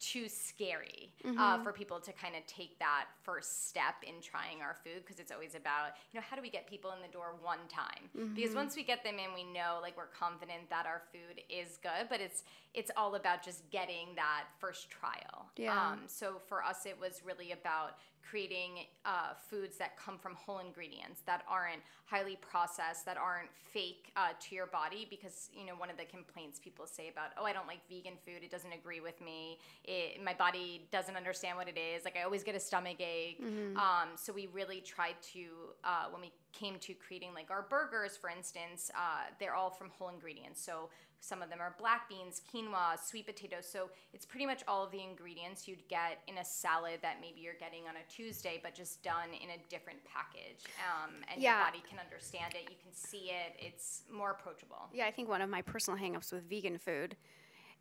too 0.00 0.28
scary 0.28 1.12
uh, 1.24 1.28
mm-hmm. 1.28 1.38
uh, 1.38 1.62
for 1.62 1.72
people 1.72 1.98
to 1.98 2.12
kind 2.12 2.36
of 2.36 2.46
take 2.46 2.78
that 2.78 3.06
first 3.22 3.68
step 3.68 3.94
in 4.02 4.14
trying 4.22 4.62
our 4.62 4.76
food 4.84 5.02
because 5.04 5.18
it's 5.18 5.32
always 5.32 5.54
about 5.54 5.96
you 6.12 6.20
know 6.20 6.24
how 6.28 6.36
do 6.36 6.42
we 6.42 6.50
get 6.50 6.68
people 6.68 6.92
in 6.92 7.02
the 7.02 7.12
door 7.12 7.34
one 7.42 7.58
time 7.68 8.08
mm-hmm. 8.16 8.34
because 8.34 8.54
once 8.54 8.76
we 8.76 8.82
get 8.82 9.02
them 9.02 9.14
in 9.14 9.34
we 9.34 9.44
know 9.52 9.78
like 9.82 9.96
we're 9.96 10.06
confident 10.06 10.68
that 10.70 10.86
our 10.86 11.02
food 11.12 11.42
is 11.48 11.78
good 11.82 12.08
but 12.08 12.20
it's 12.20 12.44
it's 12.74 12.90
all 12.96 13.16
about 13.16 13.42
just 13.42 13.68
getting 13.70 14.08
that 14.14 14.44
first 14.58 14.90
trial 14.90 15.50
yeah. 15.56 15.92
Um, 15.92 16.00
so 16.06 16.40
for 16.48 16.62
us 16.62 16.86
it 16.86 16.98
was 16.98 17.22
really 17.24 17.52
about 17.52 17.96
creating 18.28 18.86
uh, 19.04 19.32
foods 19.50 19.76
that 19.78 19.96
come 19.96 20.18
from 20.18 20.34
whole 20.34 20.58
ingredients 20.58 21.22
that 21.26 21.42
aren't 21.48 21.80
highly 22.04 22.36
processed 22.36 23.04
that 23.04 23.16
aren't 23.16 23.48
fake 23.72 24.12
uh, 24.16 24.28
to 24.40 24.54
your 24.54 24.66
body 24.66 25.06
because 25.08 25.50
you 25.52 25.66
know 25.66 25.74
one 25.74 25.90
of 25.90 25.96
the 25.96 26.04
complaints 26.04 26.58
people 26.58 26.86
say 26.86 27.08
about 27.08 27.30
oh 27.38 27.44
i 27.44 27.52
don't 27.52 27.66
like 27.66 27.80
vegan 27.88 28.14
food. 28.24 28.42
It 28.42 28.50
doesn't 28.50 28.72
agree 28.72 29.00
with 29.00 29.20
me. 29.20 29.58
It, 29.84 30.22
my 30.22 30.34
body 30.34 30.86
doesn't 30.90 31.16
understand 31.16 31.56
what 31.56 31.68
it 31.68 31.78
is. 31.78 32.04
Like 32.04 32.16
i 32.16 32.22
always 32.22 32.42
get 32.42 32.54
a 32.54 32.60
stomach 32.60 33.00
ache. 33.00 33.42
Mm-hmm. 33.42 33.76
um, 33.76 34.08
so 34.16 34.32
we 34.32 34.48
really 34.52 34.80
tried 34.80 35.16
to 35.32 35.44
uh, 35.84 36.06
when 36.10 36.20
we 36.22 36.32
came 36.58 36.78
to 36.78 36.94
creating 36.94 37.34
like 37.34 37.50
our 37.50 37.66
burgers 37.68 38.16
for 38.16 38.30
instance 38.30 38.90
uh, 38.96 39.24
they're 39.38 39.54
all 39.54 39.70
from 39.70 39.90
whole 39.98 40.08
ingredients 40.08 40.62
so 40.62 40.88
some 41.20 41.42
of 41.42 41.50
them 41.50 41.60
are 41.60 41.74
black 41.78 42.08
beans, 42.08 42.40
quinoa, 42.52 42.98
sweet 43.02 43.26
potatoes. 43.26 43.68
So 43.70 43.90
it's 44.12 44.24
pretty 44.24 44.46
much 44.46 44.62
all 44.68 44.84
of 44.84 44.92
the 44.92 45.02
ingredients 45.02 45.66
you'd 45.66 45.86
get 45.88 46.20
in 46.28 46.38
a 46.38 46.44
salad 46.44 47.00
that 47.02 47.16
maybe 47.20 47.40
you're 47.40 47.58
getting 47.58 47.88
on 47.88 47.96
a 47.96 48.12
Tuesday, 48.12 48.60
but 48.62 48.74
just 48.74 49.02
done 49.02 49.30
in 49.30 49.50
a 49.50 49.58
different 49.68 49.98
package. 50.04 50.64
Um, 50.78 51.14
and 51.32 51.42
yeah. 51.42 51.56
your 51.56 51.66
body 51.66 51.82
can 51.88 51.98
understand 51.98 52.54
it. 52.54 52.70
You 52.70 52.76
can 52.82 52.92
see 52.92 53.30
it. 53.30 53.56
It's 53.58 54.02
more 54.12 54.30
approachable. 54.30 54.88
Yeah, 54.92 55.06
I 55.06 55.10
think 55.10 55.28
one 55.28 55.42
of 55.42 55.50
my 55.50 55.62
personal 55.62 55.98
hangups 55.98 56.32
with 56.32 56.48
vegan 56.48 56.78
food 56.78 57.16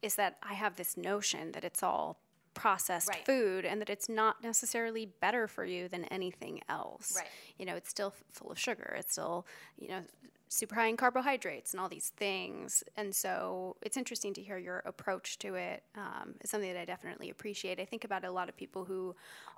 is 0.01 0.15
that 0.15 0.37
I 0.41 0.53
have 0.53 0.75
this 0.75 0.97
notion 0.97 1.51
that 1.51 1.63
it's 1.63 1.83
all 1.83 2.19
processed 2.57 3.09
right. 3.09 3.25
food 3.25 3.65
and 3.65 3.79
that 3.81 3.89
it's 3.89 4.09
not 4.09 4.43
necessarily 4.43 5.05
better 5.21 5.47
for 5.47 5.63
you 5.63 5.87
than 5.87 6.05
anything 6.05 6.61
else. 6.67 7.13
Right. 7.15 7.27
You 7.57 7.65
know, 7.65 7.75
it's 7.75 7.89
still 7.89 8.13
f- 8.15 8.23
full 8.31 8.51
of 8.51 8.59
sugar. 8.59 8.95
It's 8.97 9.13
still, 9.13 9.45
you 9.77 9.89
know, 9.89 10.01
super 10.49 10.75
high 10.75 10.87
in 10.87 10.97
carbohydrates 10.97 11.73
and 11.73 11.81
all 11.81 11.89
these 11.89 12.11
things. 12.15 12.83
And 12.95 13.13
so 13.13 13.75
it's 13.81 13.97
interesting 13.97 14.33
to 14.35 14.41
hear 14.41 14.57
your 14.57 14.79
approach 14.85 15.37
to 15.39 15.55
it. 15.55 15.83
Um, 15.95 16.35
it's 16.41 16.51
something 16.51 16.71
that 16.71 16.79
I 16.79 16.85
definitely 16.85 17.29
appreciate. 17.29 17.79
I 17.79 17.85
think 17.85 18.03
about 18.03 18.23
a 18.23 18.31
lot 18.31 18.49
of 18.49 18.55
people 18.55 18.85
who 18.85 19.15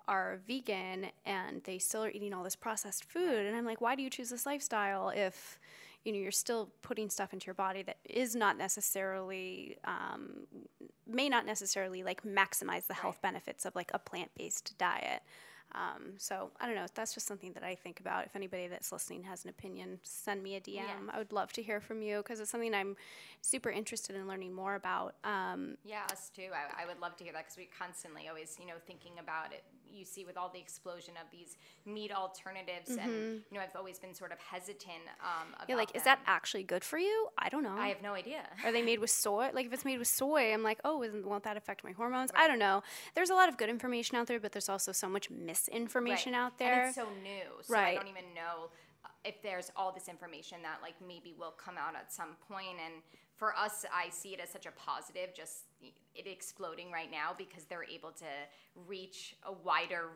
are 0.07 0.39
vegan 0.47 1.07
and 1.25 1.63
they 1.63 1.77
still 1.77 2.03
are 2.03 2.09
eating 2.09 2.33
all 2.33 2.43
this 2.43 2.55
processed 2.55 3.05
food. 3.05 3.45
And 3.45 3.55
I'm 3.55 3.65
like, 3.65 3.81
why 3.81 3.95
do 3.95 4.01
you 4.01 4.09
choose 4.09 4.29
this 4.29 4.45
lifestyle 4.45 5.09
if 5.09 5.59
you 6.03 6.13
know 6.13 6.19
you're 6.19 6.31
still 6.31 6.69
putting 6.81 7.09
stuff 7.09 7.33
into 7.33 7.45
your 7.45 7.53
body 7.53 7.83
that 7.83 7.97
is 8.03 8.35
not 8.35 8.57
necessarily 8.57 9.77
um, 9.83 10.47
may 11.07 11.29
not 11.29 11.45
necessarily 11.45 12.03
like 12.03 12.23
maximize 12.23 12.87
the 12.87 12.93
health 12.93 13.17
right. 13.23 13.33
benefits 13.33 13.65
of 13.65 13.75
like 13.75 13.91
a 13.93 13.99
plant-based 13.99 14.77
diet 14.77 15.21
um, 15.73 16.13
so 16.17 16.49
I 16.59 16.65
don't 16.65 16.75
know. 16.75 16.85
That's 16.95 17.13
just 17.13 17.27
something 17.27 17.53
that 17.53 17.63
I 17.63 17.75
think 17.75 17.99
about. 17.99 18.25
If 18.25 18.35
anybody 18.35 18.67
that's 18.67 18.91
listening 18.91 19.23
has 19.23 19.43
an 19.43 19.49
opinion, 19.49 19.99
send 20.03 20.41
me 20.41 20.55
a 20.55 20.61
DM. 20.61 20.75
Yeah. 20.75 20.95
I 21.11 21.19
would 21.19 21.31
love 21.31 21.53
to 21.53 21.61
hear 21.61 21.79
from 21.79 22.01
you 22.01 22.17
because 22.17 22.39
it's 22.39 22.49
something 22.49 22.73
I'm 22.73 22.95
super 23.41 23.69
interested 23.69 24.15
in 24.15 24.27
learning 24.27 24.53
more 24.53 24.75
about. 24.75 25.15
Um, 25.23 25.77
yeah, 25.85 26.05
us 26.11 26.31
too. 26.35 26.47
I, 26.53 26.83
I, 26.83 26.87
would 26.87 26.99
love 26.99 27.15
to 27.17 27.23
hear 27.23 27.33
that 27.33 27.45
because 27.45 27.57
we 27.57 27.69
constantly 27.77 28.27
always, 28.27 28.57
you 28.59 28.65
know, 28.65 28.73
thinking 28.87 29.13
about 29.19 29.53
it. 29.53 29.63
You 29.91 30.05
see, 30.05 30.25
with 30.25 30.37
all 30.37 30.49
the 30.49 30.59
explosion 30.59 31.15
of 31.21 31.29
these 31.31 31.57
meat 31.85 32.11
alternatives, 32.11 32.89
mm-hmm. 32.89 32.99
and 32.99 33.41
you 33.51 33.57
know, 33.57 33.61
I've 33.61 33.75
always 33.75 33.99
been 33.99 34.13
sort 34.13 34.31
of 34.31 34.39
hesitant. 34.39 35.03
Um, 35.21 35.55
yeah, 35.67 35.75
like, 35.75 35.93
them. 35.93 35.97
is 35.99 36.03
that 36.03 36.19
actually 36.25 36.63
good 36.63 36.83
for 36.83 36.97
you? 36.97 37.27
I 37.37 37.49
don't 37.49 37.63
know. 37.63 37.75
I 37.77 37.87
have 37.87 38.01
no 38.01 38.13
idea. 38.13 38.41
Are 38.63 38.71
they 38.71 38.81
made 38.81 38.99
with 38.99 39.09
soy? 39.09 39.49
Like, 39.53 39.65
if 39.65 39.73
it's 39.73 39.85
made 39.85 39.99
with 39.99 40.07
soy, 40.07 40.53
I'm 40.53 40.63
like, 40.63 40.79
oh, 40.83 41.03
won't 41.23 41.43
that 41.43 41.57
affect 41.57 41.83
my 41.83 41.91
hormones? 41.91 42.31
Right. 42.33 42.43
I 42.43 42.47
don't 42.47 42.59
know. 42.59 42.83
There's 43.15 43.29
a 43.29 43.35
lot 43.35 43.49
of 43.49 43.57
good 43.57 43.69
information 43.69 44.17
out 44.17 44.27
there, 44.27 44.39
but 44.39 44.51
there's 44.51 44.69
also 44.69 44.91
so 44.91 45.09
much 45.09 45.29
misinformation 45.29 46.33
right. 46.33 46.39
out 46.39 46.57
there. 46.57 46.81
And 46.81 46.87
it's 46.87 46.95
so 46.95 47.07
new, 47.23 47.61
so 47.61 47.73
right. 47.73 47.93
I 47.93 47.95
don't 47.95 48.07
even 48.07 48.33
know 48.35 48.69
if 49.25 49.41
there's 49.41 49.71
all 49.75 49.91
this 49.91 50.07
information 50.07 50.59
that 50.63 50.79
like 50.81 50.95
maybe 51.05 51.33
will 51.37 51.51
come 51.51 51.75
out 51.77 51.95
at 51.95 52.11
some 52.11 52.35
point 52.47 52.77
and 52.83 52.95
for 53.39 53.55
us, 53.57 53.85
I 53.95 54.09
see 54.09 54.33
it 54.33 54.41
as 54.41 54.49
such 54.49 54.65
a 54.65 54.71
positive, 54.71 55.33
just 55.33 55.63
it 56.13 56.27
exploding 56.27 56.91
right 56.91 57.09
now 57.09 57.33
because 57.35 57.63
they're 57.63 57.85
able 57.85 58.11
to 58.11 58.25
reach 58.85 59.35
a 59.43 59.53
wider 59.53 60.09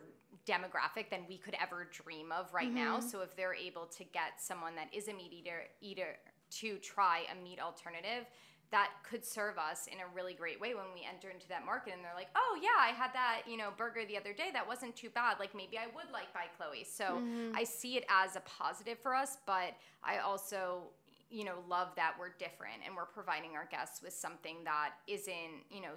demographic 0.45 1.09
than 1.09 1.21
we 1.29 1.37
could 1.37 1.55
ever 1.61 1.87
dream 1.89 2.33
of 2.33 2.53
right 2.53 2.67
mm-hmm. 2.67 2.75
now. 2.75 2.99
So 2.99 3.21
if 3.21 3.35
they're 3.37 3.55
able 3.55 3.85
to 3.85 4.03
get 4.03 4.39
someone 4.39 4.75
that 4.75 4.93
is 4.93 5.07
a 5.07 5.13
meat 5.13 5.31
eater 5.31 5.63
eater 5.81 6.17
to 6.59 6.77
try 6.79 7.21
a 7.31 7.41
meat 7.41 7.61
alternative, 7.61 8.25
that 8.71 8.89
could 9.07 9.23
serve 9.23 9.57
us 9.57 9.87
in 9.87 9.99
a 9.99 10.15
really 10.15 10.33
great 10.33 10.59
way 10.59 10.73
when 10.73 10.85
we 10.93 11.07
enter 11.07 11.29
into 11.29 11.47
that 11.47 11.63
market 11.63 11.93
and 11.93 12.03
they're 12.03 12.15
like, 12.15 12.29
"Oh 12.35 12.59
yeah, 12.61 12.75
I 12.77 12.89
had 12.89 13.13
that, 13.13 13.43
you 13.47 13.55
know, 13.55 13.69
burger 13.77 14.03
the 14.05 14.17
other 14.17 14.33
day. 14.33 14.49
That 14.51 14.67
wasn't 14.67 14.95
too 14.95 15.09
bad. 15.09 15.39
Like 15.39 15.55
maybe 15.55 15.77
I 15.77 15.85
would 15.95 16.11
like 16.11 16.33
by 16.33 16.45
Chloe." 16.57 16.83
So 16.83 17.05
mm-hmm. 17.05 17.55
I 17.55 17.63
see 17.63 17.95
it 17.95 18.05
as 18.09 18.35
a 18.35 18.41
positive 18.41 18.99
for 18.99 19.15
us, 19.15 19.37
but 19.45 19.75
I 20.03 20.17
also 20.17 20.89
you 21.33 21.43
know, 21.43 21.55
love 21.67 21.89
that 21.95 22.13
we're 22.19 22.29
different 22.37 22.77
and 22.85 22.95
we're 22.95 23.05
providing 23.05 23.55
our 23.55 23.65
guests 23.65 24.03
with 24.03 24.13
something 24.13 24.57
that 24.65 24.91
isn't, 25.07 25.65
you 25.71 25.81
know, 25.81 25.93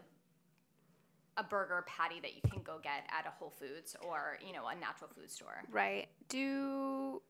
a 1.37 1.45
burger 1.45 1.85
patty 1.87 2.19
that 2.21 2.35
you 2.35 2.41
can 2.51 2.63
go 2.63 2.79
get 2.83 3.05
at 3.11 3.27
a 3.27 3.31
Whole 3.31 3.53
Foods 3.61 3.95
or, 4.01 4.39
you 4.45 4.55
know, 4.55 4.67
a 4.67 4.75
natural 4.75 5.11
food 5.15 5.31
store. 5.31 5.63
Right. 5.71 6.07
Do 6.31 7.21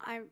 I 0.00 0.22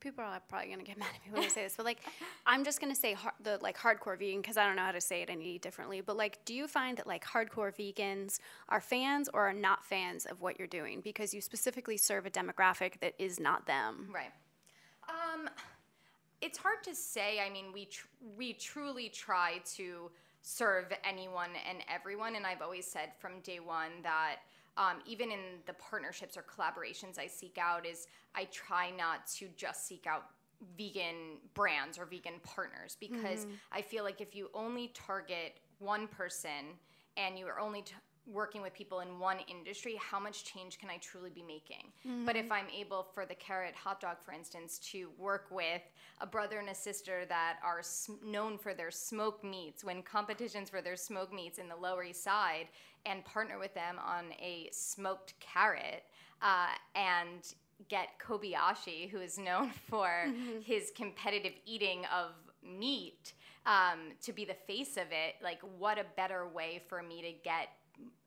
people 0.00 0.24
are 0.24 0.40
probably 0.48 0.68
going 0.68 0.78
to 0.78 0.84
get 0.84 0.98
mad 0.98 1.08
at 1.14 1.26
me 1.26 1.32
when 1.32 1.44
I 1.44 1.48
say 1.48 1.64
this, 1.64 1.74
but 1.76 1.84
like 1.84 1.98
I'm 2.46 2.64
just 2.64 2.80
going 2.80 2.92
to 2.92 2.98
say 2.98 3.12
hard, 3.12 3.34
the 3.42 3.58
like 3.60 3.76
hardcore 3.76 4.18
vegan 4.18 4.40
because 4.40 4.56
I 4.56 4.66
don't 4.66 4.76
know 4.76 4.82
how 4.82 4.92
to 4.92 5.00
say 5.02 5.20
it 5.20 5.28
any 5.28 5.58
differently. 5.58 6.00
But 6.00 6.16
like, 6.16 6.42
do 6.46 6.54
you 6.54 6.66
find 6.66 6.96
that 6.96 7.06
like 7.06 7.22
hardcore 7.22 7.74
vegans 7.74 8.38
are 8.70 8.80
fans 8.80 9.28
or 9.34 9.48
are 9.48 9.52
not 9.52 9.84
fans 9.84 10.24
of 10.24 10.40
what 10.40 10.58
you're 10.58 10.68
doing 10.68 11.02
because 11.02 11.34
you 11.34 11.42
specifically 11.42 11.98
serve 11.98 12.24
a 12.24 12.30
demographic 12.30 13.00
that 13.00 13.12
is 13.18 13.38
not 13.38 13.66
them? 13.66 14.08
Right. 14.10 14.32
Um, 15.06 15.50
it's 16.44 16.58
hard 16.58 16.82
to 16.84 16.94
say. 16.94 17.40
I 17.44 17.50
mean, 17.50 17.66
we 17.72 17.86
tr- 17.86 18.06
we 18.36 18.52
truly 18.52 19.08
try 19.08 19.60
to 19.76 20.10
serve 20.42 20.92
anyone 21.02 21.50
and 21.68 21.78
everyone, 21.92 22.36
and 22.36 22.46
I've 22.46 22.62
always 22.62 22.86
said 22.86 23.10
from 23.18 23.40
day 23.40 23.60
one 23.60 24.02
that. 24.02 24.36
Um, 24.76 24.96
even 25.06 25.30
in 25.30 25.38
the 25.66 25.72
partnerships 25.74 26.36
or 26.36 26.42
collaborations 26.42 27.16
I 27.16 27.28
seek 27.28 27.58
out, 27.58 27.86
is 27.86 28.08
I 28.34 28.46
try 28.46 28.90
not 28.90 29.24
to 29.36 29.46
just 29.56 29.86
seek 29.86 30.04
out 30.04 30.30
vegan 30.76 31.38
brands 31.54 31.96
or 31.96 32.06
vegan 32.06 32.40
partners 32.42 32.96
because 32.98 33.44
mm-hmm. 33.44 33.52
I 33.70 33.82
feel 33.82 34.02
like 34.02 34.20
if 34.20 34.34
you 34.34 34.50
only 34.52 34.88
target 34.88 35.60
one 35.78 36.08
person 36.08 36.74
and 37.16 37.38
you 37.38 37.46
are 37.46 37.60
only 37.60 37.82
t- 37.82 37.94
working 38.26 38.62
with 38.62 38.72
people 38.74 39.00
in 39.00 39.18
one 39.18 39.38
industry, 39.48 39.98
how 40.00 40.18
much 40.18 40.44
change 40.44 40.78
can 40.78 40.88
I 40.88 40.96
truly 40.98 41.30
be 41.30 41.42
making? 41.42 41.92
Mm-hmm. 42.06 42.24
But 42.24 42.36
if 42.36 42.50
I'm 42.50 42.66
able, 42.74 43.06
for 43.14 43.26
the 43.26 43.34
carrot 43.34 43.74
hot 43.74 44.00
dog, 44.00 44.16
for 44.24 44.32
instance, 44.32 44.78
to 44.90 45.10
work 45.18 45.46
with 45.50 45.82
a 46.20 46.26
brother 46.26 46.58
and 46.58 46.68
a 46.70 46.74
sister 46.74 47.24
that 47.28 47.56
are 47.62 47.82
known 48.24 48.56
for 48.56 48.72
their 48.72 48.90
smoked 48.90 49.44
meats, 49.44 49.84
win 49.84 50.02
competitions 50.02 50.70
for 50.70 50.80
their 50.80 50.96
smoked 50.96 51.34
meats 51.34 51.58
in 51.58 51.68
the 51.68 51.76
Lower 51.76 52.04
East 52.04 52.22
Side, 52.22 52.68
and 53.04 53.24
partner 53.24 53.58
with 53.58 53.74
them 53.74 53.96
on 54.04 54.32
a 54.40 54.68
smoked 54.72 55.34
carrot, 55.40 56.04
uh, 56.40 56.68
and 56.94 57.54
get 57.88 58.08
Kobayashi, 58.18 59.10
who 59.10 59.20
is 59.20 59.38
known 59.38 59.70
for 59.88 60.08
mm-hmm. 60.08 60.60
his 60.62 60.92
competitive 60.96 61.52
eating 61.66 62.04
of 62.06 62.30
meat, 62.62 63.34
um, 63.66 64.12
to 64.22 64.32
be 64.32 64.44
the 64.44 64.56
face 64.66 64.96
of 64.96 65.06
it, 65.10 65.36
like 65.42 65.60
what 65.78 65.98
a 65.98 66.04
better 66.16 66.46
way 66.46 66.82
for 66.88 67.02
me 67.02 67.22
to 67.22 67.32
get 67.42 67.68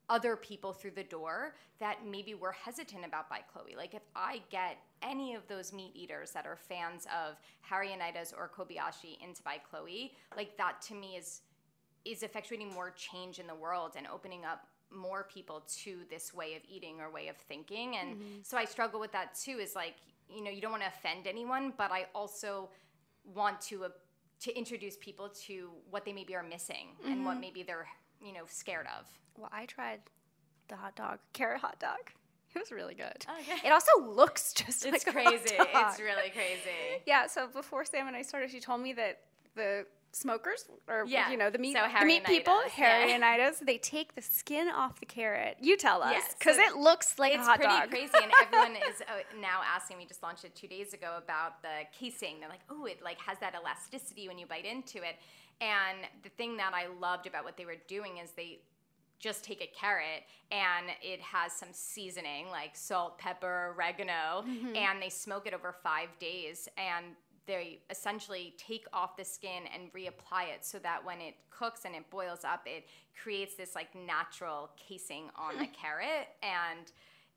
other 0.09 0.35
people 0.35 0.71
through 0.73 0.91
the 0.91 1.03
door 1.03 1.55
that 1.79 2.05
maybe 2.05 2.33
we're 2.33 2.53
hesitant 2.53 3.05
about 3.05 3.29
by 3.29 3.39
Chloe. 3.51 3.75
Like 3.75 3.93
if 3.93 4.03
I 4.15 4.41
get 4.49 4.77
any 5.01 5.35
of 5.35 5.47
those 5.47 5.73
meat 5.73 5.91
eaters 5.95 6.31
that 6.31 6.45
are 6.45 6.55
fans 6.55 7.05
of 7.05 7.35
Harry 7.61 7.93
and 7.93 8.01
Ida's 8.01 8.33
or 8.35 8.49
Kobayashi 8.49 9.21
into 9.21 9.43
by 9.43 9.57
Chloe, 9.57 10.13
like 10.35 10.57
that 10.57 10.81
to 10.83 10.95
me 10.95 11.15
is 11.17 11.41
is 12.05 12.21
effectuating 12.21 12.73
more 12.73 12.91
change 12.91 13.37
in 13.37 13.47
the 13.47 13.55
world 13.55 13.93
and 13.97 14.07
opening 14.07 14.45
up 14.45 14.67
more 14.89 15.27
people 15.33 15.65
to 15.67 15.99
this 16.09 16.33
way 16.33 16.55
of 16.55 16.61
eating 16.69 17.01
or 17.01 17.11
way 17.11 17.27
of 17.27 17.35
thinking. 17.35 17.97
And 17.97 18.15
mm-hmm. 18.15 18.35
so 18.43 18.55
I 18.57 18.63
struggle 18.63 18.99
with 18.99 19.11
that 19.11 19.35
too 19.35 19.59
is 19.59 19.75
like, 19.75 19.95
you 20.29 20.41
know, 20.41 20.49
you 20.49 20.61
don't 20.61 20.71
want 20.71 20.83
to 20.83 20.89
offend 20.89 21.27
anyone, 21.27 21.73
but 21.77 21.91
I 21.91 22.05
also 22.15 22.69
want 23.33 23.59
to 23.61 23.85
uh, 23.85 23.89
to 24.39 24.55
introduce 24.55 24.95
people 24.97 25.29
to 25.47 25.71
what 25.89 26.05
they 26.05 26.13
maybe 26.13 26.35
are 26.35 26.43
missing 26.43 26.95
mm-hmm. 27.01 27.11
and 27.11 27.25
what 27.25 27.33
mm-hmm. 27.33 27.41
maybe 27.41 27.63
they're, 27.63 27.87
you 28.23 28.31
know, 28.31 28.43
scared 28.47 28.85
of. 28.97 29.05
Well, 29.37 29.49
I 29.53 29.65
tried 29.65 29.99
the 30.67 30.75
hot 30.75 30.95
dog, 30.95 31.19
carrot 31.33 31.61
hot 31.61 31.79
dog. 31.79 31.97
It 32.55 32.59
was 32.59 32.71
really 32.71 32.95
good. 32.95 33.23
Okay. 33.41 33.67
It 33.67 33.71
also 33.71 33.91
looks 34.01 34.51
just 34.53 34.83
it's 34.83 35.05
like 35.05 35.13
crazy. 35.13 35.55
It's 35.59 35.99
really 35.99 36.31
crazy. 36.31 37.01
Yeah. 37.05 37.27
So 37.27 37.47
before 37.47 37.85
Sam 37.85 38.07
and 38.07 38.15
I 38.15 38.23
started, 38.23 38.49
she 38.49 38.59
told 38.59 38.81
me 38.81 38.93
that 38.93 39.19
the 39.53 39.85
smokers 40.11 40.65
or 40.87 41.03
yeah. 41.05 41.29
you 41.29 41.37
know 41.37 41.51
the 41.51 41.59
meat 41.59 41.75
so 41.75 41.85
the 41.99 42.05
meat 42.05 42.23
people 42.23 42.57
Harry 42.71 43.09
yeah. 43.09 43.15
and 43.15 43.23
Ida's 43.23 43.59
they 43.59 43.77
take 43.77 44.15
the 44.15 44.21
skin 44.21 44.69
off 44.69 44.99
the 44.99 45.05
carrot 45.05 45.57
you 45.59 45.77
tell 45.77 46.01
us 46.01 46.15
because 46.39 46.57
yes. 46.57 46.71
so 46.71 46.75
it 46.75 46.81
looks 46.81 47.19
like 47.19 47.33
it's 47.33 47.43
a 47.43 47.45
hot 47.45 47.57
pretty 47.57 47.71
dog 47.71 47.89
crazy 47.89 48.13
and 48.23 48.31
everyone 48.41 48.75
is 48.89 49.01
uh, 49.01 49.19
now 49.39 49.59
asking 49.75 49.97
me 49.97 50.05
just 50.05 50.23
launched 50.23 50.45
it 50.45 50.55
two 50.55 50.67
days 50.67 50.93
ago 50.93 51.19
about 51.23 51.61
the 51.61 51.85
casing 51.91 52.39
they're 52.39 52.49
like 52.49 52.61
oh 52.71 52.85
it 52.85 53.03
like 53.03 53.19
has 53.19 53.37
that 53.39 53.53
elasticity 53.53 54.27
when 54.27 54.39
you 54.39 54.47
bite 54.47 54.65
into 54.65 54.99
it 54.99 55.17
and 55.59 55.99
the 56.23 56.29
thing 56.29 56.57
that 56.57 56.73
I 56.73 56.87
loved 56.99 57.27
about 57.27 57.43
what 57.43 57.57
they 57.57 57.65
were 57.65 57.81
doing 57.87 58.17
is 58.17 58.31
they 58.31 58.59
just 59.19 59.43
take 59.43 59.61
a 59.61 59.79
carrot 59.79 60.23
and 60.51 60.87
it 61.01 61.19
has 61.19 61.51
some 61.51 61.69
seasoning 61.71 62.49
like 62.49 62.71
salt, 62.73 63.17
pepper, 63.17 63.73
oregano, 63.75 64.43
mm-hmm. 64.47 64.75
and 64.75 65.01
they 65.01 65.09
smoke 65.09 65.47
it 65.47 65.53
over 65.53 65.75
five 65.83 66.09
days. 66.19 66.69
And 66.77 67.05
they 67.47 67.79
essentially 67.89 68.53
take 68.57 68.85
off 68.91 69.15
the 69.15 69.23
skin 69.23 69.63
and 69.73 69.91
reapply 69.93 70.53
it 70.53 70.65
so 70.65 70.79
that 70.79 71.03
when 71.03 71.21
it 71.21 71.35
cooks 71.49 71.85
and 71.85 71.95
it 71.95 72.09
boils 72.09 72.43
up, 72.43 72.63
it 72.65 72.85
creates 73.21 73.55
this 73.55 73.73
like 73.73 73.87
natural 73.95 74.69
casing 74.75 75.29
on 75.35 75.57
the 75.57 75.67
carrot. 75.81 76.27
And 76.43 76.91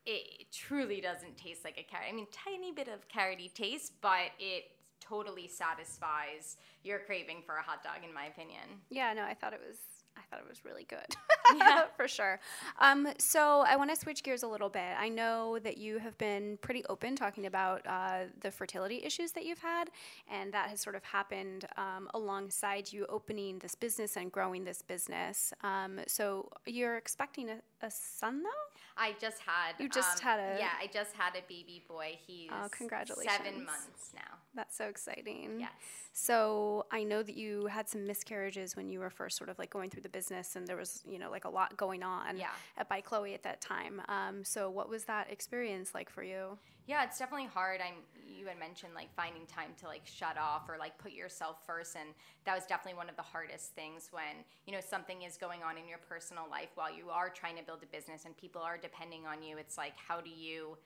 it 0.07 0.51
truly 0.53 1.01
doesn't 1.01 1.37
taste 1.37 1.64
like 1.64 1.79
a 1.79 1.83
carrot. 1.83 2.09
I 2.11 2.12
mean, 2.12 2.27
tiny 2.33 2.73
bit 2.73 2.88
of 2.88 3.09
carroty 3.09 3.53
taste, 3.53 3.93
but 4.01 4.31
it 4.38 4.64
totally 5.01 5.49
satisfies 5.49 6.57
your 6.83 7.01
craving 7.01 7.43
for 7.45 7.57
a 7.57 7.62
hot 7.62 7.83
dog, 7.83 8.05
in 8.07 8.12
my 8.12 8.27
opinion. 8.27 8.62
Yeah, 8.90 9.12
no, 9.12 9.23
I 9.23 9.35
thought 9.35 9.53
it 9.53 9.61
was 9.66 9.77
I 10.21 10.23
thought 10.35 10.45
it 10.45 10.49
was 10.49 10.65
really 10.65 10.85
good. 10.85 11.17
yeah. 11.57 11.85
For 11.97 12.09
sure. 12.09 12.41
Um, 12.81 13.09
so 13.19 13.65
I 13.67 13.77
want 13.77 13.91
to 13.91 13.97
switch 13.97 14.23
gears 14.23 14.43
a 14.43 14.49
little 14.49 14.69
bit. 14.69 14.95
I 14.99 15.09
know 15.09 15.59
that 15.61 15.79
you 15.79 15.99
have 15.99 16.17
been 16.19 16.59
pretty 16.61 16.85
open 16.87 17.17
talking 17.17 17.47
about 17.47 17.87
uh, 17.87 18.25
the 18.41 18.51
fertility 18.51 19.03
issues 19.05 19.33
that 19.33 19.45
you've 19.45 19.59
had, 19.59 19.91
and 20.31 20.53
that 20.53 20.69
has 20.69 20.81
sort 20.81 20.97
of 20.97 21.05
happened 21.05 21.67
um, 21.77 22.09
alongside 22.15 22.93
you 22.93 23.07
opening 23.09 23.59
this 23.59 23.75
business 23.75 24.17
and 24.17 24.31
growing 24.31 24.65
this 24.65 24.83
business. 24.83 25.53
Um, 25.63 26.01
so 26.07 26.51
you're 26.67 26.97
expecting 26.97 27.49
a, 27.49 27.57
a, 27.83 27.91
son, 27.91 28.43
though? 28.43 28.49
I 28.97 29.15
just 29.21 29.41
had. 29.41 29.75
You 29.79 29.89
just 29.89 30.19
um, 30.19 30.23
had 30.23 30.41
a. 30.41 30.59
Yeah, 30.59 30.71
I 30.81 30.89
just 30.93 31.15
had 31.15 31.35
a 31.35 31.43
baby 31.49 31.83
boy. 31.89 32.19
He's 32.27 32.51
oh, 32.53 32.69
congratulations. 32.71 33.37
seven 33.37 33.65
months 33.65 34.13
now. 34.15 34.39
That's 34.55 34.77
so 34.77 34.87
exciting. 34.87 35.57
Yes. 35.61 35.71
So 36.12 36.87
I 36.90 37.05
know 37.05 37.23
that 37.23 37.37
you 37.37 37.66
had 37.66 37.88
some 37.88 38.07
miscarriages 38.07 38.77
when 38.77 38.88
you 38.88 38.99
were 38.99 39.11
first 39.11 39.37
sort 39.37 39.49
of 39.49 39.59
like 39.59 39.70
going 39.70 39.90
through 39.90 40.03
the 40.03 40.09
business, 40.09 40.57
and 40.57 40.66
there 40.66 40.77
was 40.77 41.03
you 41.09 41.18
know 41.18 41.31
like 41.31 41.44
a 41.44 41.51
lot 41.51 41.77
going 41.77 42.03
on 42.03 42.37
yeah. 42.37 42.49
at 42.77 42.88
By 42.88 43.01
Chloe 43.01 43.35
at 43.35 43.42
that 43.44 43.61
time. 43.61 44.03
Um, 44.09 44.44
so 44.44 44.70
what 44.70 44.88
was 44.88 45.05
that 45.05 45.31
experience 45.31 45.94
like 45.94 46.11
for 46.11 46.23
you? 46.23 46.59
Yeah, 46.87 47.05
it's 47.05 47.18
definitely 47.18 47.46
hard. 47.46 47.81
I'm 47.81 48.03
you 48.40 48.46
had 48.46 48.59
mentioned 48.59 48.94
like 48.94 49.14
finding 49.14 49.46
time 49.46 49.70
to 49.79 49.87
like 49.87 50.03
shut 50.05 50.37
off 50.38 50.68
or 50.68 50.77
like 50.79 50.99
put 50.99 51.12
yourself 51.12 51.57
first 51.66 51.94
and 51.94 52.09
that 52.44 52.55
was 52.55 52.64
definitely 52.64 52.96
one 52.96 53.09
of 53.09 53.16
the 53.16 53.23
hardest 53.23 53.75
things 53.75 54.09
when, 54.11 54.44
you 54.66 54.73
know, 54.73 54.81
something 54.81 55.23
is 55.23 55.37
going 55.37 55.62
on 55.62 55.77
in 55.77 55.87
your 55.87 55.99
personal 56.09 56.44
life 56.51 56.70
while 56.75 56.92
you 56.92 57.11
are 57.11 57.29
trying 57.29 57.57
to 57.57 57.62
build 57.62 57.81
a 57.83 57.87
business 57.94 58.25
and 58.25 58.37
people 58.37 58.62
are 58.62 58.79
depending 58.79 59.27
on 59.27 59.42
you. 59.42 59.59
It's 59.59 59.77
like 59.77 59.92
how 59.96 60.20
do 60.20 60.31
you 60.31 60.79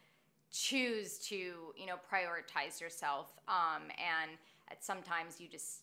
choose 0.51 1.19
to, 1.19 1.37
you 1.37 1.87
know, 1.87 1.97
prioritize 2.13 2.81
yourself 2.81 3.33
um 3.49 3.83
and 3.97 4.33
sometimes 4.83 5.41
you 5.41 5.49
just 5.49 5.83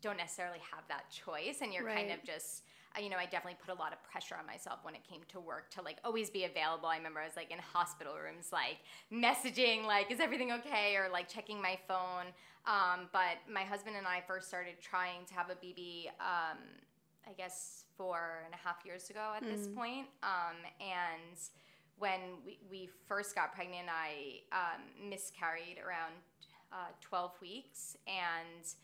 don't 0.00 0.16
necessarily 0.16 0.60
have 0.72 0.84
that 0.88 1.10
choice 1.10 1.58
and 1.62 1.72
you're 1.72 1.84
right. 1.84 1.96
kind 1.96 2.10
of 2.10 2.22
just 2.24 2.62
you 3.02 3.10
know, 3.10 3.16
I 3.16 3.24
definitely 3.24 3.58
put 3.64 3.74
a 3.74 3.78
lot 3.78 3.92
of 3.92 4.02
pressure 4.04 4.36
on 4.38 4.46
myself 4.46 4.78
when 4.82 4.94
it 4.94 5.02
came 5.08 5.20
to 5.28 5.40
work 5.40 5.70
to 5.72 5.82
like 5.82 5.98
always 6.04 6.30
be 6.30 6.44
available. 6.44 6.88
I 6.88 6.96
remember 6.96 7.20
I 7.20 7.24
was 7.24 7.36
like 7.36 7.50
in 7.50 7.58
hospital 7.58 8.14
rooms, 8.14 8.50
like 8.52 8.78
messaging, 9.12 9.84
like, 9.84 10.12
is 10.12 10.20
everything 10.20 10.52
okay? 10.52 10.94
Or 10.96 11.08
like 11.10 11.28
checking 11.28 11.60
my 11.60 11.76
phone. 11.88 12.26
Um, 12.66 13.08
but 13.12 13.42
my 13.52 13.62
husband 13.62 13.96
and 13.96 14.06
I 14.06 14.22
first 14.26 14.48
started 14.48 14.74
trying 14.80 15.24
to 15.26 15.34
have 15.34 15.50
a 15.50 15.54
BB, 15.54 16.06
um, 16.20 16.58
I 17.28 17.32
guess, 17.36 17.84
four 17.96 18.42
and 18.44 18.54
a 18.54 18.56
half 18.56 18.76
years 18.84 19.10
ago 19.10 19.32
at 19.36 19.42
mm. 19.42 19.56
this 19.56 19.66
point. 19.66 20.06
Um, 20.22 20.56
and 20.80 21.38
when 21.98 22.20
we, 22.46 22.58
we 22.70 22.88
first 23.06 23.34
got 23.34 23.54
pregnant, 23.54 23.88
I 23.88 24.40
um, 24.52 25.10
miscarried 25.10 25.78
around 25.84 26.14
uh, 26.74 26.92
12 27.00 27.32
weeks. 27.40 27.96
And 28.06 28.74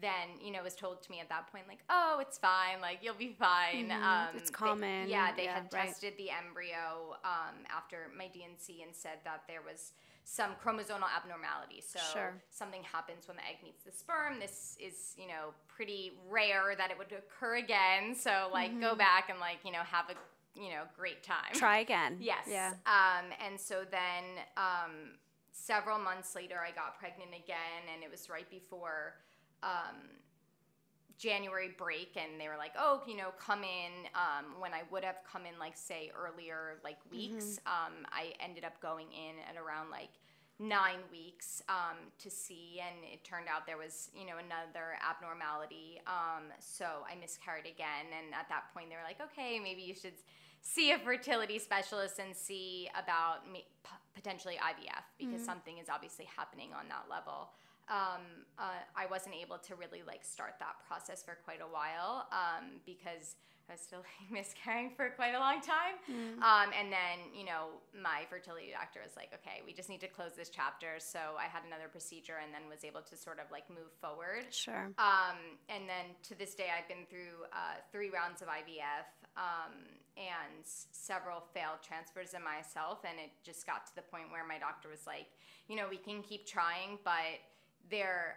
then 0.00 0.28
you 0.44 0.52
know 0.52 0.62
was 0.62 0.74
told 0.74 1.02
to 1.02 1.10
me 1.10 1.20
at 1.20 1.28
that 1.28 1.50
point 1.50 1.64
like 1.66 1.82
oh 1.88 2.18
it's 2.20 2.36
fine 2.36 2.80
like 2.80 2.98
you'll 3.02 3.14
be 3.14 3.34
fine 3.38 3.88
mm-hmm. 3.88 4.02
um, 4.02 4.28
it's 4.36 4.50
common 4.50 5.06
they, 5.06 5.10
yeah 5.10 5.30
they 5.34 5.44
yeah, 5.44 5.54
had 5.54 5.72
right. 5.72 5.86
tested 5.86 6.12
the 6.18 6.28
embryo 6.30 7.16
um, 7.24 7.56
after 7.74 8.10
my 8.16 8.26
D&C 8.28 8.82
and 8.82 8.94
said 8.94 9.18
that 9.24 9.42
there 9.48 9.62
was 9.62 9.92
some 10.24 10.50
chromosomal 10.62 11.08
abnormality 11.16 11.82
so 11.84 11.98
sure. 12.12 12.34
something 12.50 12.82
happens 12.82 13.26
when 13.26 13.36
the 13.36 13.42
egg 13.44 13.56
meets 13.64 13.82
the 13.82 13.90
sperm 13.90 14.38
this 14.38 14.76
is 14.78 15.14
you 15.16 15.26
know 15.26 15.54
pretty 15.66 16.12
rare 16.28 16.74
that 16.76 16.90
it 16.90 16.98
would 16.98 17.12
occur 17.12 17.56
again 17.56 18.14
so 18.14 18.48
like 18.52 18.70
mm-hmm. 18.70 18.80
go 18.80 18.94
back 18.94 19.30
and 19.30 19.40
like 19.40 19.58
you 19.64 19.72
know 19.72 19.82
have 19.82 20.04
a 20.10 20.60
you 20.60 20.68
know 20.68 20.82
great 20.96 21.22
time 21.22 21.54
try 21.54 21.78
again 21.78 22.16
yes 22.20 22.44
yeah 22.48 22.72
um, 22.86 23.24
and 23.44 23.58
so 23.58 23.82
then 23.90 24.24
um, 24.56 25.16
several 25.60 25.98
months 25.98 26.34
later 26.34 26.56
i 26.66 26.70
got 26.70 26.98
pregnant 26.98 27.30
again 27.30 27.82
and 27.92 28.02
it 28.02 28.10
was 28.10 28.28
right 28.28 28.48
before 28.50 29.14
um, 29.62 29.96
January 31.20 31.74
break 31.76 32.16
and 32.16 32.40
they 32.40 32.48
were 32.48 32.56
like, 32.56 32.72
oh, 32.78 33.02
you 33.06 33.14
know, 33.14 33.28
come 33.38 33.62
in. 33.62 34.08
Um, 34.14 34.58
when 34.58 34.72
I 34.72 34.82
would 34.90 35.04
have 35.04 35.16
come 35.30 35.44
in, 35.44 35.58
like, 35.58 35.76
say, 35.76 36.10
earlier, 36.16 36.80
like, 36.82 36.96
weeks, 37.10 37.60
mm-hmm. 37.60 37.68
um, 37.68 38.06
I 38.10 38.32
ended 38.40 38.64
up 38.64 38.80
going 38.80 39.08
in 39.12 39.36
at 39.46 39.60
around, 39.60 39.90
like, 39.90 40.16
nine 40.58 41.00
weeks 41.12 41.62
um, 41.68 41.96
to 42.18 42.30
see. 42.30 42.80
And 42.80 43.04
it 43.04 43.22
turned 43.22 43.48
out 43.52 43.66
there 43.66 43.76
was, 43.76 44.10
you 44.14 44.24
know, 44.24 44.40
another 44.40 44.96
abnormality. 45.04 46.00
Um, 46.06 46.44
so 46.58 46.86
I 47.10 47.20
miscarried 47.20 47.66
again. 47.66 48.08
And 48.16 48.34
at 48.34 48.48
that 48.48 48.72
point, 48.72 48.88
they 48.88 48.96
were 48.96 49.04
like, 49.04 49.20
okay, 49.20 49.58
maybe 49.58 49.82
you 49.82 49.94
should 49.94 50.16
see 50.62 50.92
a 50.92 50.98
fertility 50.98 51.58
specialist 51.58 52.18
and 52.18 52.34
see 52.34 52.88
about 52.92 53.50
me, 53.50 53.66
potentially 54.20 54.56
IVF 54.60 55.04
because 55.16 55.40
mm-hmm. 55.40 55.44
something 55.44 55.78
is 55.78 55.88
obviously 55.88 56.28
happening 56.36 56.70
on 56.76 56.84
that 56.88 57.08
level 57.08 57.48
um, 57.90 58.46
uh, 58.56 58.78
I 58.94 59.06
wasn't 59.10 59.34
able 59.34 59.58
to 59.58 59.74
really 59.74 60.02
like 60.06 60.24
start 60.24 60.54
that 60.60 60.78
process 60.86 61.22
for 61.22 61.36
quite 61.44 61.60
a 61.60 61.66
while 61.66 62.28
um, 62.30 62.78
because 62.86 63.34
I 63.68 63.74
was 63.74 63.82
still 63.82 64.02
miscarrying 64.30 64.94
for 64.94 65.10
quite 65.10 65.34
a 65.34 65.38
long 65.38 65.60
time. 65.60 65.98
Mm. 66.06 66.38
Um, 66.38 66.70
and 66.70 66.90
then, 66.90 67.34
you 67.34 67.44
know, 67.44 67.82
my 67.90 68.26
fertility 68.30 68.70
doctor 68.70 69.00
was 69.02 69.18
like, 69.18 69.34
okay, 69.42 69.62
we 69.66 69.74
just 69.74 69.90
need 69.90 70.00
to 70.00 70.08
close 70.08 70.38
this 70.38 70.50
chapter. 70.50 70.98
So 70.98 71.18
I 71.34 71.50
had 71.50 71.66
another 71.66 71.90
procedure 71.90 72.38
and 72.42 72.54
then 72.54 72.70
was 72.70 72.86
able 72.86 73.02
to 73.02 73.16
sort 73.18 73.42
of 73.42 73.50
like 73.50 73.68
move 73.68 73.90
forward. 74.00 74.46
Sure. 74.50 74.94
Um, 74.98 75.58
and 75.68 75.90
then 75.90 76.14
to 76.30 76.38
this 76.38 76.54
day, 76.54 76.70
I've 76.70 76.86
been 76.86 77.06
through 77.10 77.46
uh, 77.50 77.82
three 77.90 78.10
rounds 78.10 78.42
of 78.42 78.48
IVF 78.48 79.06
um, 79.34 79.74
and 80.20 80.62
several 80.64 81.40
failed 81.54 81.80
transfers 81.80 82.34
in 82.34 82.44
myself. 82.44 83.00
And 83.08 83.18
it 83.18 83.32
just 83.42 83.66
got 83.66 83.86
to 83.86 83.94
the 83.96 84.02
point 84.02 84.30
where 84.30 84.46
my 84.46 84.58
doctor 84.58 84.88
was 84.88 85.06
like, 85.06 85.32
you 85.66 85.76
know, 85.76 85.86
we 85.88 85.96
can 85.96 86.20
keep 86.22 86.46
trying, 86.46 86.98
but 87.02 87.40
there 87.90 88.36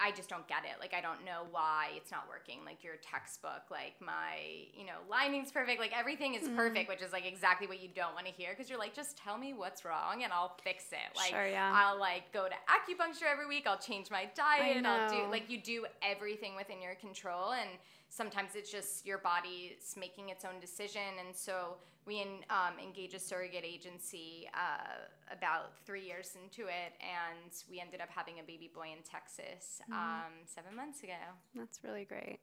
I 0.00 0.12
just 0.12 0.28
don't 0.28 0.46
get 0.46 0.62
it. 0.62 0.78
Like, 0.78 0.94
I 0.94 1.00
don't 1.00 1.24
know 1.24 1.42
why 1.50 1.90
it's 1.96 2.12
not 2.12 2.26
working. 2.28 2.58
Like, 2.64 2.84
your 2.84 2.94
textbook, 3.02 3.66
like, 3.68 3.94
my, 4.00 4.38
you 4.72 4.86
know, 4.86 5.02
lining's 5.10 5.50
perfect. 5.50 5.80
Like, 5.80 5.90
everything 5.96 6.34
is 6.34 6.44
mm-hmm. 6.44 6.56
perfect, 6.56 6.88
which 6.88 7.02
is 7.02 7.12
like 7.12 7.26
exactly 7.26 7.66
what 7.66 7.82
you 7.82 7.88
don't 7.94 8.14
want 8.14 8.26
to 8.26 8.32
hear 8.32 8.50
because 8.50 8.70
you're 8.70 8.78
like, 8.78 8.94
just 8.94 9.16
tell 9.16 9.36
me 9.36 9.54
what's 9.54 9.84
wrong 9.84 10.22
and 10.22 10.32
I'll 10.32 10.56
fix 10.62 10.84
it. 10.92 11.16
Like, 11.16 11.30
sure, 11.30 11.48
yeah. 11.48 11.72
I'll 11.74 11.98
like 11.98 12.32
go 12.32 12.46
to 12.46 12.54
acupuncture 12.70 13.30
every 13.30 13.48
week. 13.48 13.66
I'll 13.66 13.78
change 13.78 14.08
my 14.10 14.28
diet. 14.36 14.86
I'll 14.86 15.10
do, 15.10 15.28
like, 15.30 15.50
you 15.50 15.60
do 15.60 15.86
everything 16.00 16.54
within 16.54 16.80
your 16.80 16.94
control. 16.94 17.52
And 17.52 17.68
sometimes 18.08 18.50
it's 18.54 18.70
just 18.70 19.06
your 19.06 19.18
body's 19.18 19.94
making 19.98 20.28
its 20.30 20.44
own 20.44 20.60
decision. 20.60 21.18
And 21.24 21.34
so, 21.34 21.76
we 22.08 22.22
in, 22.22 22.40
um, 22.48 22.80
engaged 22.82 23.14
a 23.14 23.20
surrogate 23.20 23.64
agency 23.64 24.48
uh, 24.54 25.04
about 25.30 25.72
three 25.84 26.04
years 26.06 26.36
into 26.42 26.66
it, 26.66 26.96
and 27.04 27.52
we 27.70 27.80
ended 27.80 28.00
up 28.00 28.08
having 28.08 28.40
a 28.40 28.42
baby 28.42 28.70
boy 28.74 28.88
in 28.96 29.04
Texas 29.04 29.82
mm-hmm. 29.82 29.92
um, 29.92 30.32
seven 30.46 30.74
months 30.74 31.02
ago. 31.02 31.20
That's 31.54 31.84
really 31.84 32.06
great. 32.06 32.38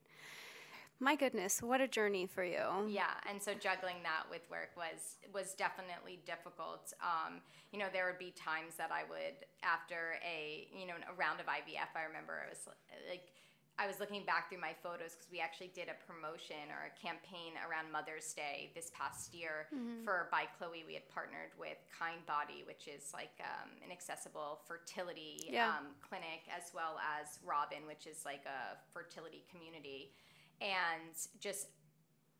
My 0.99 1.15
goodness, 1.15 1.61
what 1.61 1.81
a 1.81 1.89
journey 1.89 2.25
for 2.25 2.43
you. 2.45 2.87
Yeah, 2.87 3.11
and 3.29 3.41
so 3.41 3.53
juggling 3.53 3.99
that 4.03 4.23
with 4.29 4.47
work 4.49 4.71
was 4.77 5.17
was 5.33 5.53
definitely 5.53 6.19
difficult. 6.25 6.93
Um, 7.01 7.41
you 7.73 7.79
know, 7.79 7.87
there 7.91 8.05
would 8.05 8.19
be 8.19 8.31
times 8.31 8.75
that 8.77 8.91
I 8.93 9.03
would, 9.09 9.43
after 9.61 10.15
a 10.23 10.67
you 10.71 10.87
know 10.87 10.93
a 11.11 11.13
round 11.15 11.41
of 11.41 11.47
IVF, 11.47 11.91
I 11.97 12.07
remember 12.07 12.39
I 12.39 12.47
was 12.47 12.63
like 13.09 13.33
I 13.77 13.87
was 13.87 13.99
looking 13.99 14.23
back 14.23 14.47
through 14.47 14.63
my 14.63 14.71
photos 14.71 15.19
because 15.19 15.27
we 15.31 15.43
actually 15.43 15.71
did 15.75 15.91
a 15.91 15.97
promotion 16.07 16.71
or 16.71 16.87
a 16.87 16.93
campaign 16.95 17.59
around 17.59 17.91
Mother's 17.91 18.31
Day 18.31 18.71
this 18.71 18.89
past 18.95 19.35
year 19.35 19.67
mm-hmm. 19.67 20.07
for 20.07 20.31
by 20.31 20.47
Chloe. 20.57 20.87
We 20.87 20.95
had 20.95 21.07
partnered 21.11 21.51
with 21.59 21.75
Kindbody, 21.91 22.63
which 22.63 22.87
is 22.87 23.11
like 23.11 23.35
um, 23.43 23.75
an 23.83 23.91
accessible 23.91 24.63
fertility 24.63 25.51
yeah. 25.51 25.75
um, 25.75 25.91
clinic, 25.99 26.47
as 26.47 26.71
well 26.71 26.95
as 27.03 27.39
Robin, 27.43 27.83
which 27.83 28.07
is 28.07 28.23
like 28.23 28.47
a 28.47 28.79
fertility 28.95 29.43
community, 29.51 30.15
and 30.63 31.11
just 31.43 31.67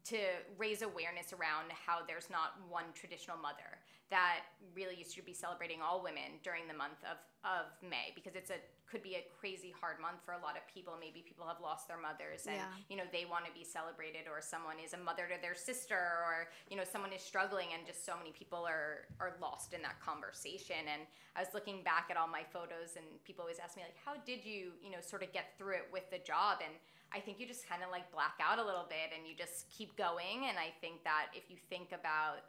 to 0.06 0.18
raise 0.58 0.84
awareness 0.84 1.34
around 1.34 1.68
how 1.74 2.00
there's 2.08 2.30
not 2.30 2.56
one 2.70 2.86
traditional 2.94 3.36
mother 3.38 3.84
that 4.10 4.46
really 4.76 4.96
used 4.96 5.16
to 5.16 5.24
be 5.24 5.34
celebrating 5.34 5.82
all 5.82 6.04
women 6.04 6.38
during 6.44 6.68
the 6.68 6.74
month 6.74 7.02
of, 7.10 7.18
of 7.44 7.66
May 7.82 8.14
because 8.14 8.36
it's 8.36 8.50
a 8.50 8.62
could 8.86 9.02
be 9.02 9.18
a 9.18 9.26
crazy 9.42 9.74
hard 9.74 9.98
month 9.98 10.22
for 10.22 10.38
a 10.38 10.42
lot 10.46 10.54
of 10.54 10.64
people. 10.70 10.94
Maybe 10.94 11.26
people 11.26 11.50
have 11.50 11.58
lost 11.58 11.90
their 11.90 11.98
mothers 11.98 12.46
and 12.46 12.62
yeah. 12.62 12.70
you 12.88 12.96
know 12.96 13.04
they 13.10 13.26
want 13.26 13.46
to 13.50 13.52
be 13.52 13.66
celebrated 13.66 14.30
or 14.30 14.46
someone 14.46 14.78
is 14.78 14.94
a 14.94 15.02
mother 15.02 15.26
to 15.26 15.42
their 15.42 15.58
sister 15.58 15.98
or 15.98 16.54
you 16.70 16.78
know 16.78 16.86
someone 16.86 17.12
is 17.12 17.22
struggling 17.22 17.74
and 17.74 17.86
just 17.86 18.06
so 18.06 18.14
many 18.14 18.30
people 18.32 18.62
are 18.62 19.10
are 19.20 19.36
lost 19.42 19.74
in 19.74 19.82
that 19.82 19.98
conversation 19.98 20.86
and 20.86 21.10
I 21.36 21.42
was 21.42 21.50
looking 21.58 21.82
back 21.82 22.14
at 22.14 22.16
all 22.18 22.30
my 22.30 22.46
photos 22.46 22.94
and 22.96 23.06
people 23.26 23.42
always 23.42 23.58
ask 23.58 23.76
me 23.76 23.84
like 23.84 23.98
how 24.06 24.22
did 24.22 24.46
you 24.46 24.78
you 24.80 24.94
know 24.94 25.02
sort 25.02 25.26
of 25.26 25.34
get 25.34 25.58
through 25.58 25.82
it 25.82 25.90
with 25.92 26.06
the 26.14 26.22
job 26.22 26.62
and 26.62 26.74
I 27.10 27.20
think 27.20 27.40
you 27.40 27.48
just 27.48 27.68
kind 27.68 27.82
of 27.82 27.90
like 27.90 28.06
black 28.14 28.38
out 28.38 28.60
a 28.62 28.66
little 28.66 28.86
bit 28.86 29.12
and 29.18 29.26
you 29.26 29.34
just 29.34 29.66
keep 29.70 29.98
going 29.98 30.46
and 30.46 30.62
I 30.62 30.70
think 30.80 31.04
that 31.04 31.34
if 31.34 31.50
you 31.50 31.58
think 31.58 31.90
about 31.90 32.46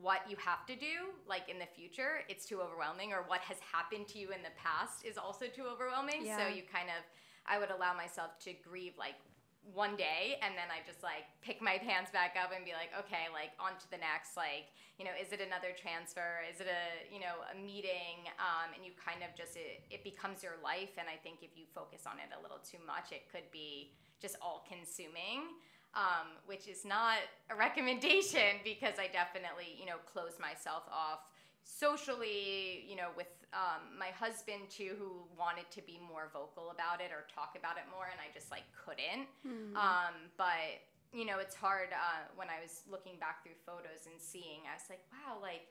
what 0.00 0.20
you 0.28 0.36
have 0.36 0.64
to 0.66 0.76
do 0.76 1.10
like 1.28 1.48
in 1.48 1.58
the 1.58 1.66
future 1.66 2.22
it's 2.28 2.44
too 2.46 2.60
overwhelming 2.60 3.12
or 3.12 3.24
what 3.26 3.40
has 3.40 3.56
happened 3.60 4.06
to 4.06 4.18
you 4.18 4.28
in 4.30 4.42
the 4.42 4.54
past 4.54 5.04
is 5.04 5.18
also 5.18 5.46
too 5.46 5.64
overwhelming 5.64 6.24
yeah. 6.24 6.36
so 6.36 6.46
you 6.46 6.62
kind 6.62 6.88
of 6.88 7.02
i 7.46 7.58
would 7.58 7.70
allow 7.70 7.92
myself 7.92 8.38
to 8.38 8.52
grieve 8.62 8.92
like 8.98 9.16
one 9.62 9.94
day 9.94 10.40
and 10.40 10.56
then 10.56 10.72
I 10.72 10.80
just 10.88 11.04
like 11.04 11.28
pick 11.44 11.60
my 11.60 11.76
pants 11.76 12.10
back 12.10 12.34
up 12.34 12.50
and 12.50 12.64
be 12.64 12.72
like, 12.72 12.90
okay, 12.96 13.28
like 13.28 13.52
on 13.60 13.76
to 13.76 13.86
the 13.92 14.00
next. 14.00 14.34
Like, 14.34 14.72
you 14.96 15.04
know, 15.04 15.12
is 15.14 15.32
it 15.36 15.40
another 15.44 15.76
transfer? 15.76 16.42
Is 16.48 16.64
it 16.64 16.68
a, 16.68 16.84
you 17.12 17.20
know, 17.20 17.44
a 17.44 17.56
meeting? 17.56 18.26
Um, 18.40 18.72
and 18.72 18.82
you 18.82 18.96
kind 18.96 19.20
of 19.20 19.36
just, 19.36 19.60
it, 19.60 19.84
it 19.92 20.02
becomes 20.02 20.42
your 20.42 20.56
life. 20.64 20.96
And 20.96 21.06
I 21.06 21.20
think 21.20 21.44
if 21.44 21.54
you 21.54 21.68
focus 21.70 22.08
on 22.08 22.18
it 22.18 22.32
a 22.32 22.40
little 22.40 22.60
too 22.64 22.80
much, 22.82 23.12
it 23.12 23.28
could 23.28 23.46
be 23.52 23.92
just 24.18 24.36
all 24.40 24.64
consuming 24.64 25.60
um, 25.94 26.38
which 26.46 26.68
is 26.68 26.84
not 26.84 27.18
a 27.50 27.54
recommendation 27.58 28.62
because 28.64 28.94
I 28.98 29.08
definitely, 29.08 29.76
you 29.78 29.86
know, 29.86 29.98
closed 30.06 30.38
myself 30.38 30.84
off 30.90 31.26
socially, 31.62 32.84
you 32.88 32.96
know, 32.96 33.10
with 33.16 33.30
um, 33.52 33.98
my 33.98 34.14
husband 34.14 34.70
too, 34.70 34.94
who 34.98 35.26
wanted 35.38 35.70
to 35.70 35.82
be 35.82 35.98
more 36.00 36.30
vocal 36.32 36.70
about 36.70 37.00
it 37.00 37.10
or 37.10 37.26
talk 37.28 37.58
about 37.58 37.76
it 37.76 37.84
more, 37.90 38.06
and 38.10 38.18
I 38.18 38.32
just 38.32 38.50
like 38.50 38.64
couldn't. 38.74 39.26
Mm-hmm. 39.46 39.76
Um, 39.76 40.30
but 40.36 40.80
you 41.12 41.26
know, 41.26 41.42
it's 41.42 41.58
hard 41.58 41.90
uh, 41.90 42.30
when 42.38 42.46
I 42.46 42.62
was 42.62 42.86
looking 42.86 43.18
back 43.18 43.42
through 43.42 43.58
photos 43.66 44.06
and 44.06 44.14
seeing. 44.18 44.70
I 44.70 44.78
was 44.78 44.86
like, 44.86 45.02
wow, 45.10 45.42
like 45.42 45.66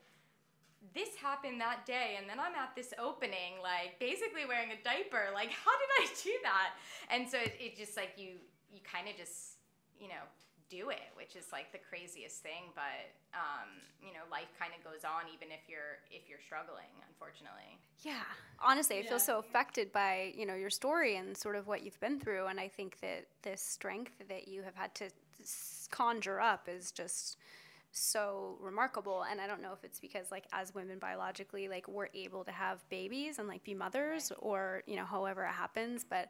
this 0.94 1.16
happened 1.16 1.60
that 1.60 1.86
day 1.86 2.16
and 2.18 2.30
then 2.30 2.40
i'm 2.40 2.56
at 2.56 2.74
this 2.74 2.94
opening 2.98 3.60
like 3.62 4.00
basically 4.00 4.48
wearing 4.48 4.72
a 4.72 4.80
diaper 4.84 5.28
like 5.34 5.52
how 5.52 5.72
did 5.76 5.92
i 6.00 6.08
do 6.24 6.32
that 6.42 6.72
and 7.12 7.30
so 7.30 7.38
it, 7.38 7.54
it 7.60 7.78
just 7.78 7.98
like 7.98 8.14
you 8.16 8.40
you 8.72 8.80
kind 8.84 9.08
of 9.10 9.16
just 9.18 9.59
you 10.00 10.08
know, 10.08 10.24
do 10.70 10.90
it, 10.90 11.10
which 11.16 11.36
is 11.36 11.52
like 11.52 11.72
the 11.72 11.78
craziest 11.78 12.42
thing. 12.42 12.72
But 12.76 13.12
um, 13.34 13.70
you 14.02 14.14
know, 14.14 14.22
life 14.32 14.50
kind 14.60 14.72
of 14.78 14.84
goes 14.84 15.04
on 15.04 15.28
even 15.34 15.50
if 15.52 15.68
you're 15.68 16.00
if 16.10 16.30
you're 16.30 16.42
struggling, 16.46 16.94
unfortunately. 17.08 17.78
Yeah, 18.02 18.24
honestly, 18.60 18.98
I 18.98 19.02
yeah. 19.02 19.10
feel 19.10 19.20
so 19.20 19.40
affected 19.40 19.92
by 19.92 20.34
you 20.36 20.46
know 20.46 20.56
your 20.56 20.70
story 20.70 21.18
and 21.18 21.36
sort 21.36 21.56
of 21.56 21.68
what 21.68 21.84
you've 21.84 22.00
been 22.00 22.20
through, 22.20 22.48
and 22.48 22.60
I 22.60 22.68
think 22.68 23.00
that 23.02 23.26
this 23.42 23.62
strength 23.62 24.14
that 24.30 24.48
you 24.48 24.64
have 24.64 24.76
had 24.76 24.96
to 24.96 25.10
conjure 25.90 26.40
up 26.40 26.68
is 26.70 26.92
just 26.92 27.38
so 27.92 28.56
remarkable 28.62 29.26
and 29.32 29.42
i 29.42 29.48
don't 29.48 29.64
know 29.64 29.74
if 29.74 29.84
it's 29.84 30.00
because 30.00 30.30
like 30.32 30.46
as 30.54 30.76
women 30.76 31.00
biologically 31.00 31.68
like 31.68 31.88
we're 31.88 32.10
able 32.14 32.44
to 32.44 32.52
have 32.52 32.88
babies 32.90 33.40
and 33.40 33.48
like 33.48 33.64
be 33.64 33.74
mothers 33.74 34.32
or 34.40 34.84
you 34.86 34.96
know 34.96 35.06
however 35.06 35.44
it 35.44 35.52
happens 35.52 36.06
but 36.08 36.30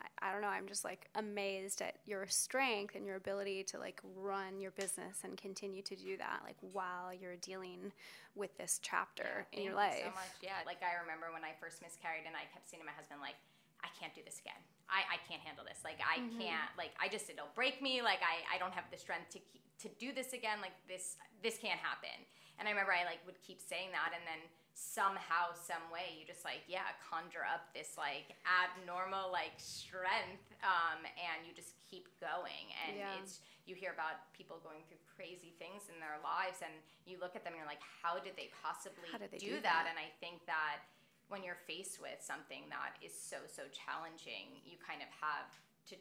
I, 0.00 0.28
I 0.28 0.32
don't 0.32 0.42
know, 0.42 0.48
I'm 0.48 0.66
just 0.66 0.84
like 0.84 1.08
amazed 1.14 1.82
at 1.82 1.96
your 2.06 2.26
strength 2.26 2.94
and 2.94 3.04
your 3.04 3.16
ability 3.16 3.64
to 3.64 3.78
like 3.78 4.00
run 4.16 4.60
your 4.60 4.70
business 4.72 5.18
and 5.24 5.36
continue 5.36 5.82
to 5.82 5.96
do 5.96 6.16
that 6.16 6.40
like 6.44 6.56
while 6.72 7.12
you're 7.12 7.36
dealing 7.36 7.92
with 8.34 8.56
this 8.56 8.80
chapter 8.82 9.46
yeah, 9.52 9.58
in 9.58 9.64
your 9.64 9.74
life. 9.74 9.98
You 9.98 10.10
so 10.10 10.14
much. 10.14 10.34
Yeah. 10.42 10.60
Like 10.66 10.82
I 10.82 11.00
remember 11.02 11.32
when 11.32 11.44
I 11.44 11.52
first 11.60 11.82
miscarried 11.82 12.24
and 12.26 12.34
I 12.34 12.46
kept 12.52 12.70
saying 12.70 12.80
to 12.80 12.86
my 12.86 12.96
husband 12.96 13.20
like 13.20 13.36
I 13.82 13.88
can't 13.98 14.14
do 14.14 14.20
this 14.24 14.40
again. 14.40 14.60
I, 14.90 15.16
I 15.16 15.18
can't 15.30 15.40
handle 15.40 15.64
this. 15.64 15.80
Like 15.86 16.02
I 16.02 16.20
mm-hmm. 16.20 16.42
can't 16.42 16.70
like 16.76 16.92
I 16.98 17.08
just 17.08 17.30
it'll 17.30 17.54
break 17.54 17.80
me. 17.80 18.02
Like 18.02 18.20
I, 18.20 18.42
I 18.50 18.58
don't 18.58 18.74
have 18.74 18.90
the 18.90 18.98
strength 18.98 19.30
to 19.38 19.40
to 19.40 19.88
do 19.96 20.12
this 20.12 20.34
again. 20.34 20.58
Like 20.60 20.74
this 20.90 21.16
this 21.40 21.56
can't 21.56 21.80
happen. 21.80 22.14
And 22.58 22.68
I 22.68 22.76
remember 22.76 22.92
I 22.92 23.08
like 23.08 23.24
would 23.24 23.40
keep 23.40 23.62
saying 23.62 23.94
that 23.96 24.12
and 24.12 24.26
then 24.28 24.42
somehow 24.80 25.52
some 25.52 25.82
way 25.92 26.16
you 26.16 26.24
just 26.24 26.40
like 26.40 26.64
yeah 26.64 26.88
conjure 27.04 27.44
up 27.44 27.68
this 27.76 28.00
like 28.00 28.32
abnormal 28.48 29.28
like 29.28 29.52
strength 29.60 30.48
um, 30.64 31.04
and 31.04 31.44
you 31.44 31.52
just 31.52 31.76
keep 31.84 32.08
going 32.16 32.72
and 32.86 32.96
yeah. 32.96 33.20
it's 33.20 33.44
you 33.68 33.76
hear 33.76 33.92
about 33.92 34.24
people 34.32 34.56
going 34.64 34.80
through 34.88 34.96
crazy 35.04 35.52
things 35.60 35.92
in 35.92 36.00
their 36.00 36.16
lives 36.24 36.64
and 36.64 36.72
you 37.04 37.20
look 37.20 37.36
at 37.36 37.44
them 37.44 37.52
and 37.52 37.60
you're 37.60 37.68
like 37.68 37.84
how 38.00 38.16
did 38.16 38.32
they 38.40 38.48
possibly 38.64 39.04
did 39.20 39.28
they 39.28 39.36
do, 39.36 39.60
do 39.60 39.60
that? 39.60 39.84
that 39.84 39.92
and 39.92 40.00
i 40.00 40.08
think 40.16 40.40
that 40.48 40.80
when 41.30 41.42
you're 41.46 41.58
faced 41.66 42.02
with 42.02 42.18
something 42.20 42.66
that 42.68 42.98
is 43.00 43.14
so 43.14 43.38
so 43.46 43.62
challenging 43.72 44.58
you 44.66 44.76
kind 44.82 45.00
of 45.00 45.10
have 45.14 45.48
to 45.86 45.94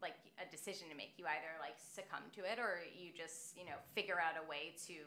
like 0.00 0.18
a 0.42 0.46
decision 0.50 0.90
to 0.90 0.96
make 0.96 1.14
you 1.14 1.24
either 1.28 1.54
like 1.62 1.78
succumb 1.78 2.26
to 2.34 2.42
it 2.42 2.58
or 2.58 2.82
you 2.90 3.14
just 3.14 3.54
you 3.54 3.62
know 3.62 3.78
figure 3.94 4.18
out 4.18 4.34
a 4.34 4.44
way 4.48 4.74
to 4.74 5.06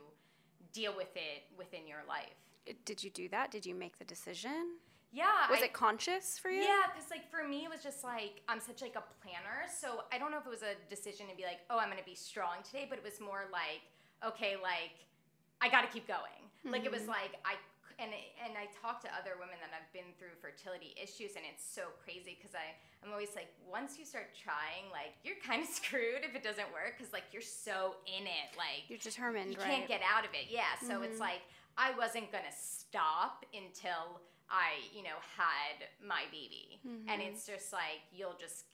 deal 0.72 0.96
with 0.96 1.12
it 1.18 1.50
within 1.58 1.84
your 1.84 2.06
life 2.08 2.46
did 2.86 3.04
you 3.04 3.10
do 3.10 3.30
that? 3.30 3.52
Did 3.52 3.66
you 3.66 3.76
make 3.76 3.98
the 4.00 4.06
decision? 4.06 4.78
Yeah. 5.12 5.50
Was 5.50 5.62
I, 5.62 5.66
it 5.66 5.74
conscious 5.74 6.38
for 6.38 6.50
you? 6.50 6.64
Yeah, 6.64 6.92
because 6.94 7.10
like 7.10 7.30
for 7.30 7.48
me, 7.48 7.64
it 7.64 7.70
was 7.70 7.82
just 7.84 8.04
like 8.04 8.42
I'm 8.50 8.60
such 8.60 8.82
like 8.82 8.96
a 8.96 9.04
planner, 9.22 9.70
so 9.70 10.04
I 10.12 10.18
don't 10.18 10.32
know 10.32 10.38
if 10.38 10.46
it 10.46 10.50
was 10.50 10.64
a 10.64 10.76
decision 10.90 11.28
to 11.28 11.36
be 11.36 11.44
like, 11.44 11.60
oh, 11.70 11.78
I'm 11.78 11.90
gonna 11.90 12.02
be 12.06 12.16
strong 12.16 12.64
today, 12.66 12.86
but 12.90 12.98
it 12.98 13.04
was 13.04 13.22
more 13.22 13.46
like, 13.52 13.86
okay, 14.26 14.56
like 14.62 14.98
I 15.62 15.70
got 15.70 15.82
to 15.82 15.88
keep 15.88 16.08
going. 16.08 16.44
Mm-hmm. 16.60 16.72
Like 16.72 16.86
it 16.86 16.92
was 16.92 17.02
mm-hmm. 17.02 17.16
like 17.16 17.40
I 17.46 17.56
and 18.00 18.12
and 18.44 18.54
I 18.60 18.68
talk 18.76 19.00
to 19.04 19.10
other 19.16 19.40
women 19.40 19.56
that 19.64 19.72
have 19.72 19.88
been 19.96 20.12
through 20.20 20.36
fertility 20.40 20.96
issues, 21.00 21.40
and 21.40 21.44
it's 21.48 21.64
so 21.64 21.92
crazy 22.04 22.36
because 22.36 22.56
I 22.56 22.76
I'm 23.06 23.14
always 23.14 23.38
like, 23.38 23.54
once 23.64 23.98
you 24.02 24.06
start 24.06 24.34
trying, 24.34 24.90
like 24.90 25.14
you're 25.24 25.40
kind 25.40 25.62
of 25.62 25.70
screwed 25.80 26.26
if 26.26 26.36
it 26.36 26.44
doesn't 26.44 26.68
work 26.74 26.98
because 26.98 27.14
like 27.14 27.30
you're 27.32 27.46
so 27.46 28.02
in 28.04 28.26
it, 28.26 28.54
like 28.58 28.90
you're 28.90 29.02
determined, 29.02 29.54
you 29.54 29.60
right? 29.62 29.84
can't 29.84 29.88
get 29.88 30.02
out 30.04 30.26
of 30.26 30.34
it. 30.34 30.50
Yeah, 30.50 30.76
so 30.82 31.00
mm-hmm. 31.02 31.12
it's 31.12 31.20
like 31.20 31.46
I 31.78 31.96
wasn't 31.96 32.32
gonna 32.32 32.56
stop 32.56 33.46
until 33.54 34.24
I, 34.50 34.78
you 34.94 35.02
know, 35.02 35.18
had 35.38 35.90
my 36.02 36.30
baby. 36.30 36.80
Mm-hmm. 36.86 37.10
And 37.10 37.22
it's 37.22 37.46
just 37.46 37.74
like 37.74 38.06
you'll 38.14 38.38
just 38.40 38.66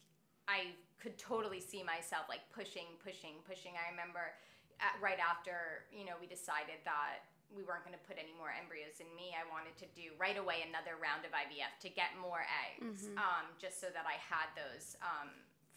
I 0.48 0.76
could 1.02 1.18
totally 1.18 1.60
see 1.60 1.84
myself 1.84 2.30
like 2.30 2.46
pushing, 2.54 2.98
pushing, 3.04 3.42
pushing. 3.48 3.74
I 3.78 3.90
remember 3.90 4.36
at, 4.82 4.98
right 5.02 5.18
after, 5.22 5.88
you 5.94 6.06
know, 6.06 6.18
we 6.20 6.28
decided 6.28 6.82
that 6.86 7.26
we 7.56 7.64
weren't 7.64 7.84
going 7.84 7.98
to 7.98 8.06
put 8.08 8.16
any 8.16 8.32
more 8.36 8.52
embryos 8.52 9.00
in 9.04 9.10
me. 9.16 9.36
I 9.36 9.44
wanted 9.52 9.76
to 9.84 9.88
do 9.92 10.16
right 10.16 10.40
away 10.40 10.64
another 10.64 10.96
round 11.00 11.28
of 11.28 11.32
IVF 11.36 11.80
to 11.84 11.90
get 11.92 12.16
more 12.20 12.44
eggs, 12.68 13.08
mm-hmm. 13.08 13.20
um, 13.20 13.46
just 13.60 13.80
so 13.84 13.92
that 13.92 14.08
I 14.08 14.16
had 14.20 14.48
those 14.56 14.96
um, 15.04 15.30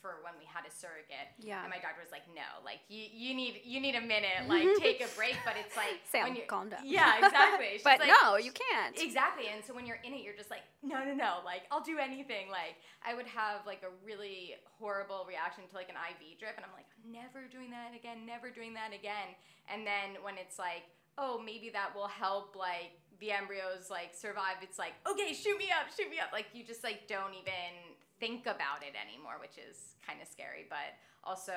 for 0.04 0.20
when 0.20 0.36
we 0.36 0.44
had 0.44 0.68
a 0.68 0.72
surrogate. 0.72 1.32
Yeah. 1.40 1.64
And 1.64 1.72
my 1.72 1.80
doctor 1.80 2.04
was 2.04 2.12
like, 2.12 2.28
no, 2.36 2.44
like 2.60 2.84
you, 2.92 3.08
you 3.08 3.32
need 3.32 3.64
you 3.64 3.80
need 3.80 3.96
a 3.96 4.04
minute, 4.04 4.44
like 4.52 4.68
take 4.76 5.00
a 5.00 5.08
break. 5.16 5.40
But 5.48 5.56
it's 5.56 5.72
like 5.72 6.04
Sam, 6.12 6.28
when 6.28 6.36
you 6.36 6.44
calm 6.44 6.68
down. 6.68 6.84
Yeah, 6.84 7.24
exactly. 7.24 7.80
She's 7.80 7.88
but 7.88 8.04
like, 8.04 8.12
no, 8.12 8.36
you 8.36 8.52
can't. 8.52 8.92
Exactly. 9.00 9.48
And 9.48 9.64
so 9.64 9.72
when 9.72 9.88
you're 9.88 10.04
in 10.04 10.12
it, 10.12 10.20
you're 10.20 10.36
just 10.36 10.52
like, 10.52 10.60
no, 10.84 11.00
no, 11.02 11.16
no. 11.16 11.40
Like 11.40 11.64
I'll 11.72 11.82
do 11.82 11.96
anything. 11.96 12.52
Like 12.52 12.76
I 13.00 13.16
would 13.16 13.26
have 13.32 13.64
like 13.64 13.80
a 13.80 13.92
really 14.04 14.60
horrible 14.76 15.24
reaction 15.24 15.64
to 15.64 15.74
like 15.74 15.88
an 15.88 15.96
IV 15.96 16.36
drip, 16.36 16.60
and 16.60 16.68
I'm 16.68 16.76
like, 16.76 16.90
never 17.08 17.48
doing 17.48 17.72
that 17.72 17.96
again, 17.96 18.28
never 18.28 18.52
doing 18.52 18.76
that 18.76 18.92
again. 18.92 19.32
And 19.72 19.88
then 19.88 20.20
when 20.20 20.36
it's 20.36 20.60
like, 20.60 20.84
oh, 21.18 21.40
maybe 21.44 21.70
that 21.70 21.94
will 21.94 22.08
help 22.08 22.56
like 22.56 22.98
the 23.20 23.32
embryos 23.32 23.90
like 23.90 24.14
survive. 24.14 24.56
It's 24.62 24.78
like, 24.78 24.92
okay, 25.08 25.32
shoot 25.32 25.58
me 25.58 25.66
up, 25.70 25.92
shoot 25.96 26.10
me 26.10 26.18
up. 26.18 26.32
Like 26.32 26.46
you 26.52 26.64
just 26.64 26.82
like 26.84 27.06
don't 27.08 27.34
even 27.34 27.94
think 28.20 28.42
about 28.42 28.82
it 28.82 28.94
anymore, 28.94 29.34
which 29.40 29.58
is 29.58 29.96
kind 30.06 30.20
of 30.20 30.28
scary, 30.28 30.66
but 30.68 30.94
also 31.22 31.52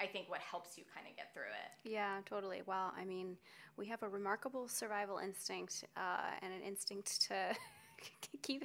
I 0.00 0.06
think 0.06 0.28
what 0.28 0.40
helps 0.40 0.76
you 0.76 0.84
kind 0.94 1.06
of 1.08 1.16
get 1.16 1.32
through 1.32 1.42
it. 1.42 1.90
Yeah, 1.90 2.18
totally. 2.26 2.62
Well, 2.66 2.92
I 2.96 3.04
mean, 3.04 3.36
we 3.76 3.86
have 3.86 4.02
a 4.02 4.08
remarkable 4.08 4.68
survival 4.68 5.18
instinct 5.18 5.84
uh, 5.96 6.34
and 6.42 6.52
an 6.52 6.62
instinct 6.62 7.22
to 7.28 7.34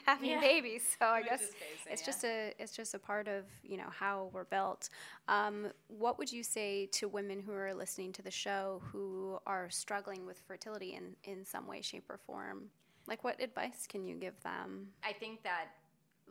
having 0.09 0.31
Yeah. 0.31 0.39
babies. 0.41 0.83
So 0.99 1.05
I 1.05 1.21
guess 1.21 1.43
it's 1.89 2.01
yeah. 2.01 2.05
just 2.05 2.23
a 2.23 2.53
it's 2.59 2.75
just 2.75 2.93
a 2.93 2.99
part 2.99 3.27
of 3.27 3.45
you 3.63 3.77
know 3.77 3.89
how 3.89 4.29
we're 4.33 4.45
built. 4.45 4.89
Um, 5.27 5.67
what 5.87 6.17
would 6.17 6.31
you 6.31 6.43
say 6.43 6.87
to 6.93 7.07
women 7.07 7.39
who 7.39 7.53
are 7.53 7.73
listening 7.73 8.11
to 8.13 8.21
the 8.21 8.31
show 8.31 8.81
who 8.91 9.39
are 9.45 9.69
struggling 9.69 10.25
with 10.25 10.37
fertility 10.47 10.95
in 10.95 11.15
in 11.31 11.45
some 11.45 11.67
way, 11.67 11.81
shape, 11.81 12.09
or 12.09 12.17
form? 12.17 12.69
Like, 13.07 13.23
what 13.23 13.41
advice 13.41 13.87
can 13.87 14.05
you 14.05 14.15
give 14.15 14.39
them? 14.43 14.89
I 15.03 15.13
think 15.13 15.43
that 15.43 15.65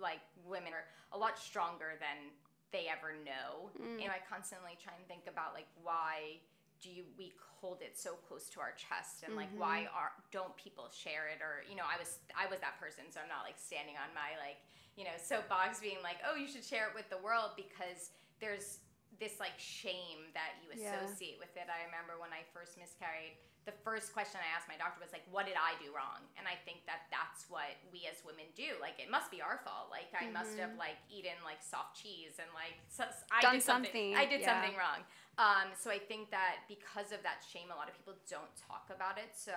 like 0.00 0.20
women 0.46 0.72
are 0.72 0.84
a 1.12 1.18
lot 1.18 1.38
stronger 1.38 1.90
than 1.98 2.30
they 2.70 2.86
ever 2.86 3.14
know. 3.24 3.70
Mm. 3.80 4.00
You 4.00 4.06
know, 4.08 4.14
I 4.14 4.20
constantly 4.28 4.76
try 4.82 4.92
and 4.96 5.06
think 5.08 5.22
about 5.26 5.54
like 5.54 5.66
why 5.82 6.38
do 6.80 6.90
you, 6.90 7.04
we 7.18 7.32
hold 7.60 7.82
it 7.82 7.98
so 7.98 8.14
close 8.26 8.46
to 8.50 8.60
our 8.62 8.70
chest 8.78 9.26
and 9.26 9.34
like 9.34 9.50
why 9.58 9.82
Mm-hmm. 9.90 9.98
are 9.98 10.12
don't 10.30 10.54
people 10.56 10.86
share 10.94 11.26
it 11.26 11.42
or 11.42 11.66
you 11.66 11.74
know 11.74 11.82
I 11.86 11.98
was 11.98 12.22
I 12.38 12.46
was 12.46 12.62
that 12.62 12.78
person 12.78 13.10
so 13.10 13.18
I'm 13.18 13.26
not 13.26 13.42
like 13.42 13.58
standing 13.58 13.98
on 13.98 14.14
my 14.14 14.38
like 14.38 14.62
you 14.94 15.02
know 15.02 15.14
soapbox 15.18 15.82
being 15.82 15.98
like 16.06 16.22
oh 16.22 16.38
you 16.38 16.46
should 16.46 16.62
share 16.62 16.86
it 16.86 16.94
with 16.94 17.10
the 17.10 17.18
world 17.18 17.58
because 17.58 18.14
there's 18.38 18.78
this 19.18 19.42
like 19.42 19.58
shame 19.58 20.30
that 20.38 20.54
you 20.62 20.70
Yeah. 20.78 20.94
associate 21.02 21.42
with 21.42 21.50
it. 21.58 21.66
I 21.66 21.82
remember 21.90 22.14
when 22.22 22.30
I 22.30 22.46
first 22.54 22.78
miscarried, 22.78 23.34
the 23.66 23.74
first 23.82 24.12
question 24.14 24.38
I 24.38 24.46
asked 24.54 24.68
my 24.70 24.76
doctor 24.78 25.00
was 25.02 25.10
like, 25.10 25.26
"What 25.32 25.48
did 25.48 25.56
I 25.58 25.74
do 25.82 25.90
wrong?" 25.90 26.22
And 26.38 26.46
I 26.46 26.54
think 26.62 26.86
that 26.86 27.08
that's 27.10 27.48
what 27.50 27.72
we 27.90 28.06
as 28.06 28.22
women 28.22 28.46
do. 28.54 28.78
Like, 28.78 29.00
it 29.02 29.10
must 29.10 29.32
be 29.32 29.42
our 29.42 29.58
fault. 29.66 29.90
Like, 29.90 30.12
I 30.14 30.30
must 30.30 30.54
have 30.60 30.76
like 30.78 31.00
eaten 31.10 31.34
like 31.42 31.64
soft 31.64 31.98
cheese 31.98 32.38
and 32.38 32.46
like 32.54 32.78
so, 32.92 33.08
I 33.32 33.40
Done 33.42 33.58
did 33.58 33.64
something. 33.66 33.90
something, 33.90 34.14
I 34.14 34.28
did 34.28 34.44
yeah. 34.44 34.54
something 34.54 34.76
wrong. 34.78 35.02
Um, 35.38 35.70
so 35.78 35.86
I 35.88 36.02
think 36.02 36.34
that 36.34 36.66
because 36.66 37.14
of 37.14 37.22
that 37.22 37.46
shame, 37.46 37.70
a 37.70 37.78
lot 37.78 37.86
of 37.86 37.94
people 37.94 38.18
don't 38.26 38.50
talk 38.58 38.90
about 38.90 39.16
it. 39.22 39.38
So, 39.38 39.54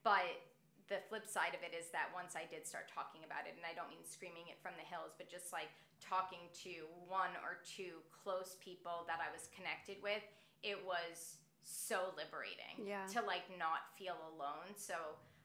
but 0.00 0.24
the 0.88 0.98
flip 1.12 1.28
side 1.28 1.52
of 1.54 1.60
it 1.60 1.76
is 1.76 1.92
that 1.92 2.08
once 2.16 2.34
I 2.34 2.48
did 2.48 2.64
start 2.66 2.88
talking 2.88 3.22
about 3.22 3.44
it, 3.44 3.54
and 3.54 3.62
I 3.68 3.76
don't 3.76 3.92
mean 3.92 4.02
screaming 4.02 4.48
it 4.48 4.56
from 4.64 4.74
the 4.80 4.86
hills, 4.88 5.12
but 5.14 5.28
just 5.28 5.52
like 5.52 5.68
talking 6.00 6.48
to 6.64 6.88
one 7.04 7.36
or 7.44 7.60
two 7.62 8.00
close 8.10 8.56
people 8.64 9.04
that 9.06 9.20
I 9.20 9.28
was 9.28 9.52
connected 9.52 10.00
with, 10.00 10.24
it 10.64 10.80
was 10.80 11.36
so 11.62 12.16
liberating 12.16 12.80
Yeah. 12.88 13.04
to 13.12 13.20
like 13.22 13.44
not 13.60 13.92
feel 14.00 14.16
alone. 14.34 14.72
So 14.74 14.96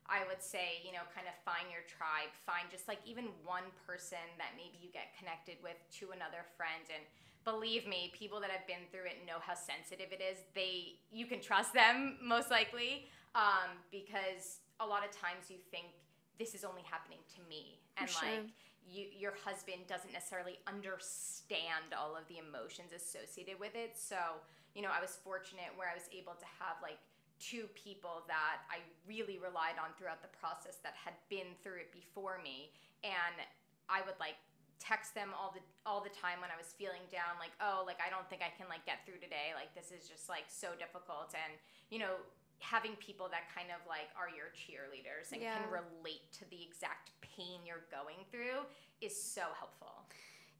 I 0.08 0.24
would 0.26 0.42
say, 0.42 0.82
you 0.88 0.96
know, 0.96 1.04
kind 1.12 1.28
of 1.28 1.36
find 1.44 1.68
your 1.68 1.84
tribe, 1.86 2.32
find 2.48 2.72
just 2.72 2.88
like 2.88 3.04
even 3.04 3.30
one 3.44 3.68
person 3.86 4.22
that 4.40 4.56
maybe 4.56 4.80
you 4.80 4.90
get 4.90 5.14
connected 5.20 5.60
with 5.62 5.78
to 6.00 6.16
another 6.16 6.48
friend 6.56 6.88
and 6.94 7.04
believe 7.46 7.88
me, 7.88 8.12
people 8.14 8.42
that 8.42 8.50
have 8.50 8.66
been 8.68 8.90
through 8.92 9.06
it 9.06 9.22
know 9.26 9.38
how 9.40 9.54
sensitive 9.54 10.12
it 10.12 10.20
is. 10.20 10.38
They 10.54 10.98
you 11.12 11.26
can 11.26 11.40
trust 11.40 11.74
them 11.74 12.18
most 12.22 12.50
likely 12.52 13.08
um, 13.36 13.78
because 13.92 14.66
a 14.80 14.86
lot 14.86 15.06
of 15.06 15.12
times 15.16 15.48
you 15.48 15.58
think 15.72 15.94
this 16.38 16.54
is 16.54 16.66
only 16.66 16.84
happening 16.84 17.24
to 17.32 17.40
me 17.48 17.80
and 17.96 18.10
sure. 18.10 18.28
like 18.28 18.52
you, 18.84 19.08
your 19.16 19.34
husband 19.46 19.88
doesn't 19.88 20.12
necessarily 20.12 20.60
understand 20.68 21.96
all 21.98 22.14
of 22.14 22.28
the 22.28 22.38
emotions 22.38 22.94
associated 22.94 23.58
with 23.58 23.74
it. 23.74 23.98
So, 23.98 24.44
you 24.76 24.82
know, 24.82 24.94
I 24.94 25.02
was 25.02 25.18
fortunate 25.24 25.74
where 25.74 25.90
I 25.90 25.96
was 25.96 26.06
able 26.14 26.38
to 26.38 26.50
have 26.60 26.78
like 26.84 27.00
two 27.40 27.68
people 27.74 28.24
that 28.28 28.64
I 28.70 28.86
really 29.08 29.42
relied 29.42 29.82
on 29.82 29.92
throughout 29.98 30.22
the 30.22 30.32
process 30.38 30.78
that 30.84 30.94
had 30.96 31.18
been 31.28 31.58
through 31.64 31.88
it 31.88 31.92
before 31.92 32.40
me. 32.44 32.72
And 33.04 33.42
I 33.90 34.06
would 34.06 34.20
like 34.20 34.38
text 34.80 35.16
them 35.16 35.32
all 35.34 35.56
the 35.56 35.64
all 35.86 36.04
the 36.04 36.12
time 36.12 36.42
when 36.44 36.52
I 36.52 36.58
was 36.60 36.76
feeling 36.76 37.04
down 37.12 37.40
like 37.40 37.56
oh 37.64 37.84
like 37.88 37.98
I 38.04 38.10
don't 38.12 38.28
think 38.30 38.42
I 38.44 38.52
can 38.54 38.68
like 38.68 38.84
get 38.86 39.06
through 39.08 39.24
today 39.24 39.56
like 39.56 39.72
this 39.74 39.90
is 39.96 40.08
just 40.08 40.28
like 40.28 40.46
so 40.52 40.76
difficult 40.78 41.32
and 41.34 41.54
you 41.90 42.00
know 42.00 42.20
having 42.60 42.96
people 43.00 43.28
that 43.32 43.48
kind 43.54 43.68
of 43.72 43.80
like 43.88 44.08
are 44.16 44.32
your 44.32 44.52
cheerleaders 44.56 45.32
and 45.32 45.42
Yeah. 45.42 45.60
can 45.60 45.68
relate 45.72 46.28
to 46.40 46.44
the 46.50 46.60
exact 46.64 47.12
pain 47.22 47.64
you're 47.68 47.88
going 47.92 48.24
through 48.32 48.64
is 49.02 49.12
so 49.16 49.44
helpful. 49.60 50.08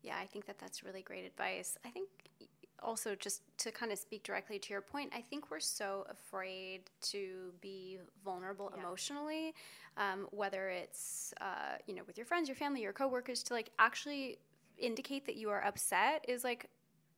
Yeah, 0.04 0.18
I 0.22 0.28
think 0.28 0.46
that 0.46 0.60
that's 0.60 0.84
really 0.84 1.02
great 1.02 1.26
advice. 1.26 1.78
I 1.86 1.90
think 1.90 2.10
also 2.82 3.16
just 3.16 3.42
to 3.60 3.72
kind 3.72 3.92
of 3.92 3.98
speak 3.98 4.24
directly 4.24 4.60
to 4.60 4.70
your 4.74 4.82
point, 4.82 5.12
I 5.16 5.22
think 5.22 5.50
we're 5.52 5.60
so 5.60 6.06
afraid 6.10 6.90
to 7.04 7.54
be 7.62 8.00
vulnerable 8.24 8.72
Yeah. 8.74 8.82
emotionally, 8.82 9.54
um, 9.98 10.28
whether 10.32 10.70
it's 10.70 11.34
uh, 11.42 11.78
you 11.88 11.96
know 11.96 12.04
with 12.06 12.18
your 12.18 12.26
friends, 12.26 12.48
your 12.48 12.56
family, 12.56 12.82
your 12.82 12.94
coworkers, 12.94 13.44
to 13.44 13.54
like 13.54 13.70
actually 13.80 14.40
indicate 14.78 15.26
that 15.26 15.36
you 15.36 15.50
are 15.50 15.64
upset 15.64 16.26
is 16.28 16.44
like 16.44 16.70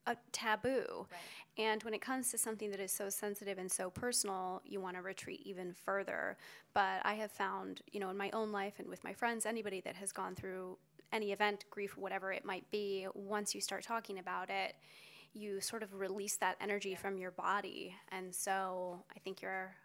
a 0.06 0.15
taboo. 0.32 1.06
Right. 1.12 1.20
And 1.58 1.84
when 1.84 1.93
it 1.93 2.02
comes 2.02 2.32
to 2.32 2.38
something 2.38 2.72
that 2.72 2.80
is 2.80 2.91
so 2.91 3.10
sensitive 3.10 3.58
and 3.58 3.70
so 3.70 3.89
personal, 3.89 4.62
you 4.63 4.80
want 4.80 4.96
to 4.96 5.02
retreat 5.02 5.41
even 5.43 5.74
further. 5.74 6.38
But 6.74 7.02
I 7.04 7.15
have 7.15 7.32
found, 7.32 7.82
you 7.91 8.00
know, 8.00 8.10
in 8.10 8.17
my 8.17 8.30
own 8.32 8.52
life 8.52 8.76
and 8.80 8.88
with 8.88 9.04
my 9.04 9.13
friends, 9.13 9.46
anybody 9.46 9.82
that 9.82 9.96
has 9.96 10.12
gone 10.13 10.36
through 10.36 10.78
any 11.12 11.32
event, 11.32 11.65
grief, 11.72 11.98
whatever 11.98 12.32
it 12.32 12.46
might 12.46 12.70
be, 12.72 13.08
once 13.15 13.54
you 13.56 13.62
start 13.62 13.84
talking 13.84 14.20
about 14.20 14.50
it, 14.50 14.76
you 15.34 15.62
sort 15.62 15.84
of 15.84 15.94
release 15.94 16.36
that 16.38 16.58
energy 16.62 16.96
from 16.96 17.18
your 17.18 17.32
body. 17.32 17.96
And 18.12 18.34
so 18.34 19.04
I 19.16 19.20
think 19.20 19.42
you're 19.42 19.76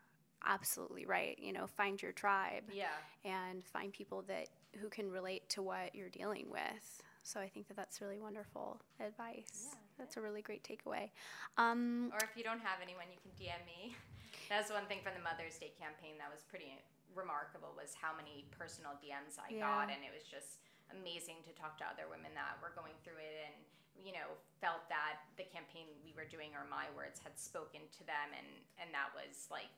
absolutely 0.44 1.06
right. 1.06 1.38
You 1.38 1.52
know, 1.52 1.66
find 1.66 2.00
your 2.00 2.12
tribe 2.12 2.64
Yeah. 2.72 2.90
and 3.24 3.64
find 3.64 3.92
people 3.92 4.22
that 4.22 4.48
who 4.80 4.88
can 4.88 5.10
relate 5.10 5.48
to 5.50 5.62
what 5.62 5.94
you're 5.94 6.08
dealing 6.08 6.48
with. 6.50 7.02
So 7.22 7.38
I 7.38 7.46
think 7.48 7.68
that 7.68 7.76
that's 7.76 8.00
really 8.00 8.18
wonderful 8.18 8.80
advice. 8.98 9.68
Yeah, 9.70 9.78
that's 9.98 10.16
a 10.16 10.20
really 10.20 10.42
great 10.42 10.64
takeaway. 10.64 11.10
Um, 11.56 12.10
Or 12.12 12.18
if 12.24 12.36
you 12.36 12.42
don't 12.42 12.58
have 12.60 12.80
anyone, 12.82 13.06
you 13.12 13.18
can 13.22 13.30
DM 13.38 13.64
me. 13.66 13.94
That's 14.48 14.68
one 14.72 14.84
thing 14.86 15.00
from 15.04 15.14
the 15.14 15.22
Mother's 15.22 15.56
Day 15.56 15.72
campaign 15.78 16.18
that 16.18 16.28
was 16.28 16.42
pretty 16.42 16.76
remarkable 17.14 17.72
was 17.76 17.94
how 17.94 18.12
many 18.16 18.44
personal 18.50 18.92
DMs 19.00 19.38
I 19.38 19.48
Yeah. 19.54 19.60
got, 19.64 19.88
and 19.88 20.02
it 20.04 20.12
was 20.12 20.24
just 20.24 20.58
amazing 20.90 21.40
to 21.44 21.52
talk 21.52 21.78
to 21.78 21.86
other 21.86 22.08
women 22.10 22.34
that 22.34 22.60
were 22.60 22.72
going 22.74 22.92
through 23.04 23.16
it 23.22 23.36
and 23.48 23.64
you 24.04 24.12
know 24.12 24.28
felt 24.60 24.82
that 24.90 25.22
the 25.38 25.46
campaign 25.48 25.86
we 26.02 26.12
were 26.18 26.26
doing 26.26 26.50
or 26.58 26.66
my 26.70 26.86
words 26.98 27.18
had 27.22 27.34
spoken 27.38 27.80
to 27.98 28.02
them 28.06 28.28
and 28.34 28.46
and 28.82 28.90
that 28.94 29.10
was 29.14 29.46
like 29.50 29.70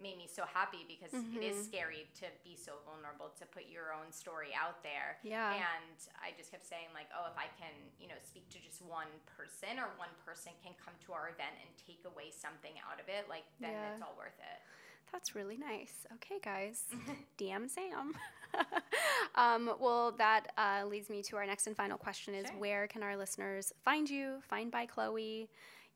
made 0.00 0.16
me 0.16 0.24
so 0.24 0.48
happy 0.48 0.80
because 0.88 1.12
it 1.12 1.44
is 1.44 1.60
Mhm. 1.60 1.68
scary 1.68 2.08
to 2.16 2.24
be 2.40 2.56
so 2.56 2.80
vulnerable 2.88 3.28
to 3.36 3.44
put 3.44 3.68
your 3.68 3.92
own 3.92 4.08
story 4.12 4.48
out 4.56 4.80
there 4.82 5.20
Yeah. 5.20 5.52
and 5.52 5.96
i 6.24 6.32
just 6.40 6.48
kept 6.50 6.64
saying 6.64 6.88
like 6.96 7.08
oh 7.12 7.28
if 7.28 7.36
i 7.36 7.48
can 7.60 7.72
you 8.00 8.08
know 8.08 8.16
speak 8.24 8.48
to 8.48 8.58
just 8.64 8.80
one 8.80 9.12
person 9.28 9.76
or 9.76 9.92
one 10.00 10.08
person 10.24 10.52
can 10.64 10.72
come 10.80 10.96
to 11.04 11.12
our 11.12 11.28
event 11.28 11.52
and 11.60 11.68
take 11.76 12.00
away 12.08 12.30
something 12.32 12.72
out 12.88 12.96
of 12.96 13.08
it 13.12 13.28
like 13.28 13.44
then 13.60 13.72
Yeah. 13.76 13.92
it's 13.92 14.00
all 14.00 14.16
worth 14.16 14.40
it 14.40 14.60
That's 15.12 15.34
really 15.34 15.56
nice. 15.56 15.92
Okay, 16.14 16.38
guys, 16.42 16.84
DM 17.38 17.68
Sam. 17.68 18.14
um, 19.34 19.70
well, 19.80 20.12
that 20.18 20.52
uh, 20.56 20.86
leads 20.86 21.10
me 21.10 21.22
to 21.22 21.36
our 21.36 21.46
next 21.46 21.66
and 21.66 21.76
final 21.76 21.98
question: 21.98 22.34
Is 22.34 22.46
Sure. 22.48 22.58
where 22.58 22.86
can 22.86 23.02
our 23.02 23.16
listeners 23.16 23.72
find 23.84 24.08
you? 24.08 24.36
Find 24.48 24.70
by 24.70 24.86
Chloe. 24.86 25.48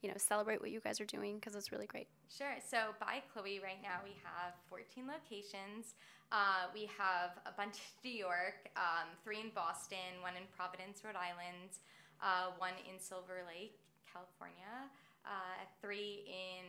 You 0.03 0.11
know, 0.11 0.17
celebrate 0.19 0.61
what 0.61 0.71
you 0.71 0.81
guys 0.81 1.01
are 1.01 1.07
doing 1.07 1.37
because 1.37 1.55
it's 1.55 1.73
really 1.73 1.87
great. 1.87 2.09
Sure. 2.29 2.57
So 2.61 2.93
by 3.01 3.23
Chloe, 3.33 3.59
right 3.63 3.81
now 3.83 4.05
we 4.05 4.13
have 4.23 4.53
14 4.69 5.07
locations. 5.09 5.95
Uh, 6.31 6.69
we 6.75 6.91
have 6.99 7.41
a 7.47 7.53
bunch 7.57 7.79
in 8.03 8.11
New 8.11 8.17
York, 8.19 8.69
um, 8.77 9.09
three 9.23 9.41
in 9.41 9.49
Boston, 9.55 10.21
one 10.21 10.35
in 10.37 10.43
Providence, 10.57 11.01
Rhode 11.05 11.17
Island, 11.17 11.79
uh, 12.21 12.53
one 12.59 12.75
in 12.85 12.99
Silver 13.01 13.47
Lake, 13.49 13.79
California, 14.13 14.91
uh, 15.25 15.63
three 15.81 16.27
in, 16.29 16.67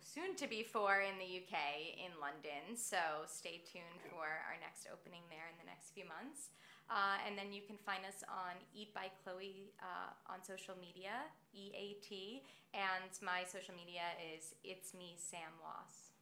soon 0.00 0.36
to 0.36 0.46
be 0.48 0.62
four 0.62 1.00
in 1.00 1.18
the 1.18 1.30
UK, 1.44 1.56
in 1.98 2.12
London. 2.20 2.76
So 2.76 3.26
stay 3.26 3.62
tuned 3.64 4.00
for 4.10 4.24
our 4.24 4.56
next 4.60 4.88
opening 4.92 5.22
there 5.28 5.48
in 5.50 5.56
the 5.58 5.66
next 5.66 5.92
few 5.94 6.04
months. 6.04 6.50
Uh, 6.90 7.16
and 7.26 7.36
then 7.38 7.52
you 7.52 7.62
can 7.66 7.76
find 7.80 8.04
us 8.04 8.22
on 8.28 8.60
Eat 8.74 8.92
by 8.92 9.08
Chloe 9.24 9.72
uh, 9.80 10.12
on 10.32 10.44
social 10.44 10.74
media, 10.76 11.24
E 11.54 11.72
A 11.72 11.96
T, 12.04 12.42
and 12.74 13.08
my 13.22 13.44
social 13.46 13.74
media 13.74 14.12
is 14.20 14.54
It's 14.64 14.92
Me 14.92 15.16
Sam 15.16 15.56
Loss. 15.64 16.12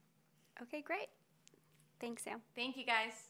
Okay, 0.61 0.81
great. 0.81 1.09
Thanks, 1.99 2.23
Sam. 2.23 2.41
Thank 2.55 2.77
you 2.77 2.85
guys. 2.85 3.27